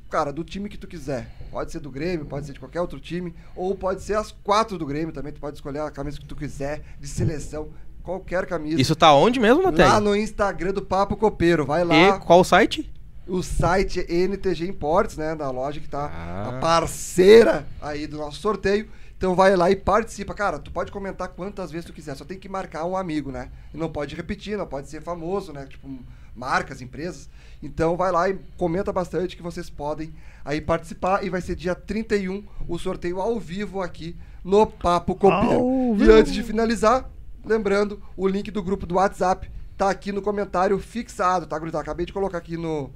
Cara, 0.09 0.33
do 0.33 0.43
time 0.43 0.67
que 0.67 0.79
tu 0.79 0.87
quiser. 0.87 1.29
Pode 1.51 1.71
ser 1.71 1.81
do 1.81 1.91
Grêmio, 1.91 2.25
pode 2.25 2.47
ser 2.47 2.55
de 2.55 2.59
qualquer 2.59 2.81
outro 2.81 2.99
time, 2.99 3.35
ou 3.55 3.75
pode 3.75 4.01
ser 4.03 4.17
as 4.17 4.33
quatro 4.33 4.79
do 4.79 4.87
Grêmio 4.87 5.13
também. 5.13 5.31
Tu 5.31 5.41
pode 5.41 5.59
escolher 5.59 5.81
a 5.81 5.91
camisa 5.91 6.19
que 6.19 6.25
tu 6.25 6.35
quiser, 6.35 6.83
de 6.99 7.07
seleção, 7.07 7.69
qualquer 8.05 8.47
camisa. 8.47 8.81
Isso 8.81 8.95
tá 8.95 9.13
onde 9.13 9.41
mesmo, 9.41 9.63
Noteg? 9.63 9.89
Lá 9.89 10.01
no 10.01 10.15
Instagram 10.15 10.73
do 10.73 10.83
Papo 10.83 11.17
Copeiro. 11.17 11.65
Vai 11.67 11.83
lá. 11.83 11.95
E 11.97 12.19
qual 12.21 12.41
o 12.41 12.45
site? 12.45 12.93
O 13.27 13.43
site 13.43 14.01
é 14.01 14.15
NTG 14.15 14.69
Imports, 14.69 15.17
né? 15.17 15.35
Da 15.35 15.51
loja 15.51 15.81
que 15.81 15.89
tá 15.89 16.11
Ah. 16.15 16.49
a 16.51 16.61
parceira 16.61 17.67
aí 17.81 18.07
do 18.07 18.19
nosso 18.19 18.39
sorteio. 18.39 18.89
Então 19.17 19.35
vai 19.35 19.57
lá 19.57 19.71
e 19.71 19.77
participa. 19.77 20.35
Cara, 20.35 20.59
tu 20.59 20.71
pode 20.71 20.93
comentar 20.93 21.29
quantas 21.29 21.71
vezes 21.71 21.87
tu 21.87 21.93
quiser, 21.95 22.15
só 22.15 22.25
tem 22.25 22.39
que 22.39 22.49
marcar 22.49 22.85
um 22.85 22.95
amigo, 22.97 23.33
né? 23.33 23.49
E 23.73 23.79
não 23.79 23.89
pode 23.89 24.15
repetir, 24.15 24.59
não 24.59 24.67
pode 24.67 24.91
ser 24.91 25.01
famoso, 25.03 25.53
né? 25.53 25.67
Tipo, 25.67 25.89
marcas, 26.37 26.83
empresas. 26.83 27.31
Então 27.63 27.97
vai 27.97 28.13
lá 28.13 28.29
e 28.29 28.39
comenta 28.59 28.93
bastante 28.93 29.37
que 29.37 29.43
vocês 29.43 29.71
podem 29.71 30.13
aí 30.45 30.61
participar. 30.61 31.25
E 31.25 31.31
vai 31.31 31.41
ser 31.41 31.55
dia 31.55 31.75
31 31.75 32.45
o 32.69 32.79
sorteio 32.79 33.19
ao 33.21 33.41
vivo 33.41 33.81
aqui 33.81 34.15
no 34.45 34.67
Papo 34.67 35.15
Copeiro. 35.15 35.55
Ao 35.61 35.97
E 35.97 36.11
antes 36.11 36.35
de 36.35 36.43
finalizar, 36.43 37.09
lembrando, 37.45 38.03
o 38.17 38.27
link 38.27 38.51
do 38.51 38.63
grupo 38.63 38.87
do 38.87 38.97
WhatsApp 38.97 39.51
tá 39.77 39.91
aqui 39.91 40.13
no 40.13 40.23
comentário 40.23 40.79
fixado, 40.79 41.47
tá, 41.47 41.59
gurizada? 41.59 41.83
Acabei 41.83 42.07
de 42.07 42.13
colocar 42.13 42.39
aqui 42.39 42.57
no, 42.57 42.91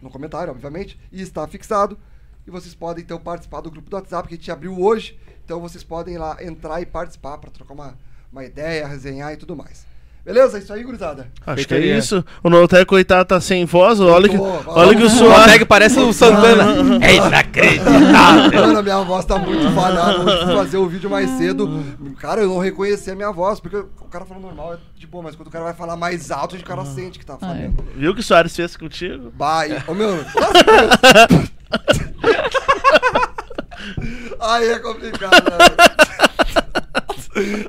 no 0.00 0.10
comentário, 0.10 0.52
obviamente, 0.52 0.98
e 1.10 1.20
está 1.20 1.46
fixado. 1.46 1.98
E 2.46 2.50
vocês 2.50 2.74
podem 2.74 3.02
então 3.02 3.18
participar 3.18 3.60
do 3.60 3.70
grupo 3.70 3.90
do 3.90 3.96
WhatsApp 3.96 4.28
que 4.28 4.34
a 4.34 4.36
gente 4.36 4.50
abriu 4.50 4.80
hoje. 4.80 5.18
Então 5.44 5.60
vocês 5.60 5.82
podem 5.82 6.16
lá 6.16 6.42
entrar 6.42 6.80
e 6.80 6.86
participar 6.86 7.38
para 7.38 7.50
trocar 7.50 7.74
uma, 7.74 7.98
uma 8.30 8.44
ideia, 8.44 8.86
resenhar 8.86 9.32
e 9.32 9.36
tudo 9.36 9.56
mais. 9.56 9.86
Beleza? 10.26 10.58
É 10.58 10.60
isso 10.60 10.72
aí, 10.72 10.82
gurizada. 10.82 11.28
Acho 11.46 11.68
que 11.68 11.74
é 11.74 11.78
isso. 11.78 12.24
O 12.42 12.50
Noté, 12.50 12.84
coitado, 12.84 13.28
tá 13.28 13.40
sem 13.40 13.64
voz. 13.64 14.00
Olha 14.00 14.28
que, 14.28 14.36
olha 14.36 14.96
que 14.96 15.02
o 15.04 15.06
O 15.06 15.10
suor. 15.10 15.38
Noteg 15.38 15.64
parece 15.64 16.00
o 16.00 16.12
Santana. 16.12 16.66
É 17.00 17.14
inacreditável. 17.14 18.60
Mano, 18.60 18.78
a 18.80 18.82
minha 18.82 19.00
voz 19.02 19.24
tá 19.24 19.38
muito 19.38 19.70
falhada. 19.70 20.18
Hoje 20.20 20.44
fui 20.46 20.54
fazer 20.56 20.78
o 20.78 20.88
vídeo 20.88 21.08
mais 21.08 21.30
cedo. 21.30 21.80
Cara, 22.18 22.40
eu 22.40 22.48
não 22.48 22.58
reconheci 22.58 23.08
a 23.08 23.14
minha 23.14 23.30
voz, 23.30 23.60
porque 23.60 23.76
o 23.76 24.08
cara 24.10 24.24
falou 24.24 24.42
normal, 24.42 24.74
é 24.74 24.78
de 24.98 25.06
boa, 25.06 25.22
mas 25.22 25.36
quando 25.36 25.46
o 25.46 25.50
cara 25.50 25.66
vai 25.66 25.74
falar 25.74 25.96
mais 25.96 26.32
alto, 26.32 26.56
o 26.56 26.64
cara 26.64 26.84
sente 26.84 27.20
que 27.20 27.24
tá 27.24 27.38
falhando. 27.38 27.84
Viu 27.94 28.10
o 28.10 28.14
que 28.14 28.20
o 28.20 28.24
Soares 28.24 28.56
fez 28.56 28.76
contigo? 28.76 29.32
Vai. 29.38 29.80
Ô 29.86 29.94
meu. 29.94 30.16
Aí 34.40 34.68
é 34.68 34.78
complicado, 34.80 35.50
né? 35.50 35.58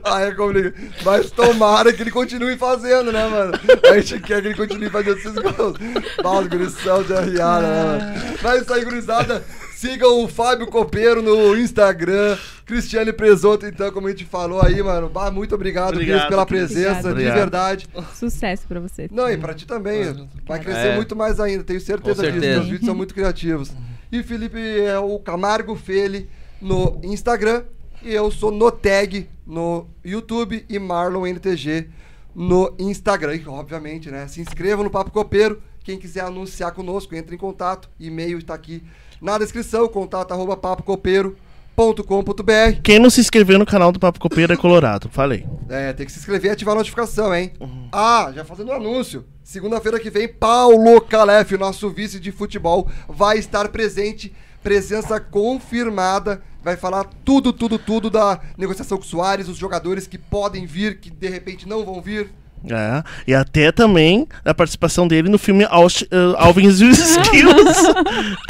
Aí 0.04 0.28
é 0.28 0.32
complicado. 0.34 0.74
Mas 1.04 1.32
tomara 1.32 1.92
que 1.94 2.02
ele 2.02 2.12
continue 2.12 2.58
fazendo, 2.58 3.12
né, 3.12 3.28
mano? 3.28 3.54
A 3.92 4.00
gente 4.00 4.20
quer 4.22 4.42
que 4.42 4.48
ele 4.50 4.56
continue 4.56 4.90
fazendo 4.90 5.18
esses 5.18 5.34
gols. 5.34 5.78
Paulo, 6.22 6.50
gurição 6.50 7.04
de 7.04 7.14
RA, 7.14 7.62
né, 7.62 7.84
mano? 7.84 8.38
Mas 8.42 8.54
é 8.60 8.62
isso 8.62 8.74
aí, 8.74 8.84
gurizada. 8.86 9.44
Sigam 9.76 10.24
o 10.24 10.28
Fábio 10.28 10.68
Copeiro 10.68 11.22
no 11.22 11.56
Instagram. 11.58 12.38
Cristiane 12.66 13.14
Presoto, 13.14 13.66
então, 13.66 13.90
como 13.92 14.08
a 14.08 14.10
gente 14.10 14.26
falou 14.26 14.62
aí, 14.62 14.82
mano. 14.84 15.08
Bah, 15.08 15.32
muito 15.32 15.56
obrigado, 15.56 15.94
Obrigado, 15.94 16.18
Cris, 16.20 16.30
pela 16.30 16.46
presença, 16.46 17.12
Obrigado. 17.12 17.34
de 17.34 17.40
verdade. 17.40 17.88
Sucesso 18.14 18.68
pra 18.68 18.80
você. 18.82 19.08
Não, 19.10 19.30
e 19.32 19.38
pra 19.38 19.54
ti 19.54 19.66
também. 19.66 20.28
Vai 20.46 20.60
crescer 20.60 20.88
É. 20.88 20.96
muito 20.96 21.16
mais 21.16 21.40
ainda, 21.40 21.64
tenho 21.64 21.80
certeza, 21.80 22.22
certeza. 22.24 22.46
disso. 22.46 22.60
Os 22.62 22.66
vídeos 22.68 22.86
são 22.86 22.96
muito 22.96 23.14
criativos. 23.14 23.72
E 24.12 24.22
Felipe 24.22 24.60
é 24.82 24.98
o 25.00 25.18
Camargo 25.20 25.76
Fele 25.78 26.30
no 26.62 27.00
Instagram. 27.04 27.64
E 28.04 28.14
eu 28.14 28.30
sou 28.30 28.52
Noteg 28.52 29.28
no 29.46 29.88
YouTube 30.06 30.64
e 30.70 30.78
Marlon 30.78 31.26
NTG 31.26 31.90
no 32.36 32.74
Instagram. 32.78 33.36
E, 33.36 33.48
obviamente, 33.48 34.12
né? 34.12 34.28
Se 34.28 34.40
inscrevam 34.40 34.84
no 34.84 34.92
Papo 34.92 35.12
Copeiro. 35.12 35.62
Quem 35.84 35.98
quiser 35.98 36.22
anunciar 36.22 36.74
conosco, 36.74 37.16
entre 37.16 37.36
em 37.36 37.40
contato. 37.40 37.90
E-mail 38.00 38.38
está 38.38 38.54
aqui 38.54 38.84
na 39.22 39.38
descrição, 39.38 39.88
contato 39.88 40.34
arroba 40.34 40.58
papocopeiro.com.br. 40.58 42.82
Quem 42.84 43.00
não 43.00 43.10
se 43.10 43.22
inscreveu 43.22 43.58
no 43.58 43.66
canal 43.66 43.92
do 43.92 44.00
Papo 44.00 44.20
Copeiro 44.20 44.54
é 44.54 44.58
Colorado. 44.58 45.10
Falei. 45.10 45.46
É, 45.70 45.94
tem 45.94 46.06
que 46.06 46.12
se 46.12 46.20
inscrever 46.20 46.52
e 46.52 46.54
ativar 46.54 46.76
a 46.76 46.78
notificação, 46.78 47.34
hein? 47.34 47.54
Ah, 47.92 48.32
já 48.36 48.46
fazendo 48.46 48.72
um 48.72 48.76
anúncio. 48.76 49.26
Segunda-feira 49.44 50.00
que 50.00 50.10
vem, 50.10 50.28
Paulo 50.28 51.00
Calef, 51.02 51.58
nosso 51.58 51.90
vice 51.90 52.20
de 52.20 52.32
futebol, 52.32 52.90
vai 53.08 53.38
estar 53.38 53.70
presente 53.70 54.34
presença 54.62 55.20
confirmada. 55.20 56.44
Vai 56.68 56.76
falar 56.76 57.06
tudo, 57.24 57.54
tudo, 57.54 57.80
tudo 57.80 58.10
da 58.10 58.42
negociação 58.58 58.98
com 58.98 59.04
o 59.06 59.08
Soares, 59.08 59.48
os 59.48 59.56
jogadores 59.56 60.06
que 60.06 60.18
podem 60.18 60.66
vir, 60.66 61.00
que 61.00 61.10
de 61.10 61.30
repente 61.30 61.66
não 61.66 61.86
vão 61.86 62.02
vir. 62.02 62.30
É, 62.70 63.02
e 63.26 63.34
até 63.34 63.72
também 63.72 64.28
a 64.44 64.54
participação 64.54 65.08
dele 65.08 65.30
no 65.30 65.38
filme 65.38 65.64
Aus- 65.70 66.02
uh, 66.02 66.36
Alvin 66.36 66.66
e 66.66 66.68
os 66.68 66.82
Esquilos. 66.82 67.78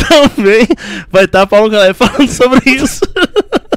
também 0.09 0.67
vai 1.11 1.25
estar 1.25 1.45
Paulo 1.45 1.69
Galé 1.69 1.93
falando 1.93 2.27
sobre 2.27 2.67
isso. 2.71 3.01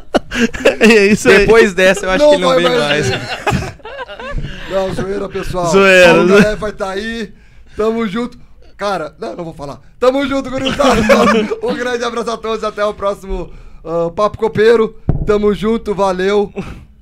é 0.80 1.08
isso 1.08 1.28
aí. 1.28 1.40
Depois 1.40 1.74
dessa, 1.74 2.06
eu 2.06 2.10
acho 2.10 2.26
que 2.26 2.34
ele 2.36 2.42
não 2.42 2.56
vem 2.56 2.78
mais. 2.78 3.10
vir. 3.10 3.20
Não, 4.72 4.94
zoeira, 4.94 5.28
pessoal. 5.28 5.66
Zoeira, 5.66 6.14
Paulo. 6.14 6.28
Galé 6.28 6.56
vai 6.56 6.70
estar 6.70 6.88
aí. 6.88 7.34
Tamo 7.76 8.06
junto. 8.08 8.38
Cara, 8.78 9.14
não, 9.18 9.36
não 9.36 9.44
vou 9.44 9.52
falar. 9.52 9.80
Tamo 9.98 10.26
junto, 10.26 10.48
gurizada. 10.48 11.02
um 11.62 11.74
grande 11.74 12.04
abraço 12.04 12.30
a 12.30 12.38
todos. 12.38 12.64
Até 12.64 12.82
o 12.86 12.94
próximo 12.94 13.52
ah, 13.84 14.10
Papo 14.10 14.38
Copeiro. 14.38 14.96
Tamo 15.26 15.54
junto, 15.54 15.94
valeu. 15.94 16.52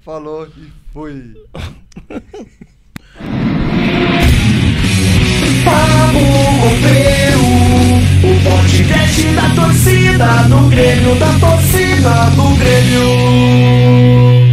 Falou 0.04 0.46
e 0.46 0.70
fui. 0.92 1.34
Papo 5.64 6.18
Copeiro, 6.60 7.40
o 8.24 8.30
podcast 8.42 9.22
da 9.34 9.48
torcida, 9.54 10.26
do 10.48 10.68
Grêmio, 10.70 11.14
da 11.16 11.32
torcida, 11.38 12.30
do 12.36 12.56
Grêmio. 12.58 14.47